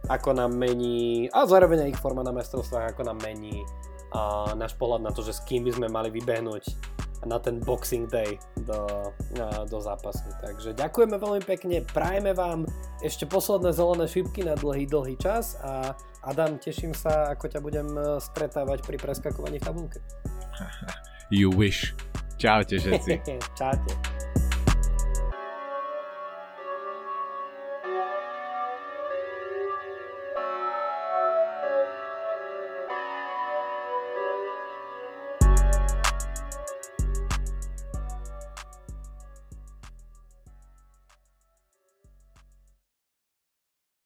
ako 0.08 0.38
nám 0.38 0.56
mení, 0.56 1.28
a 1.34 1.44
zároveň 1.44 1.86
aj 1.86 1.90
ich 1.98 2.02
forma 2.02 2.24
na 2.24 2.32
mestrovstvách, 2.32 2.96
ako 2.96 3.12
nám 3.12 3.20
mení 3.20 3.66
a 4.10 4.54
náš 4.58 4.74
pohľad 4.74 5.06
na 5.06 5.12
to, 5.14 5.22
že 5.22 5.38
s 5.38 5.46
kým 5.46 5.68
by 5.68 5.72
sme 5.76 5.88
mali 5.92 6.10
vybehnúť 6.10 6.66
na 7.28 7.36
ten 7.36 7.60
Boxing 7.60 8.08
Day 8.08 8.40
do, 8.64 9.12
do 9.68 9.78
zápasu. 9.84 10.24
Takže 10.40 10.72
ďakujeme 10.72 11.20
veľmi 11.20 11.44
pekne, 11.44 11.84
prajeme 11.84 12.32
vám 12.32 12.64
ešte 13.04 13.28
posledné 13.28 13.76
zelené 13.76 14.08
šipky 14.08 14.48
na 14.48 14.56
dlhý, 14.56 14.88
dlhý 14.88 15.20
čas 15.20 15.60
a 15.60 15.94
Adam, 16.24 16.56
teším 16.60 16.96
sa, 16.96 17.32
ako 17.32 17.48
ťa 17.48 17.60
budem 17.64 17.88
e, 17.96 18.20
stretávať 18.20 18.84
pri 18.84 19.00
preskakovaní 19.00 19.60
v 19.60 19.66
tabulke. 19.68 20.00
You 21.32 21.52
wish. 21.56 21.96
Čaute 22.40 22.80
všetci. 22.80 23.14
Čaute. 23.60 24.19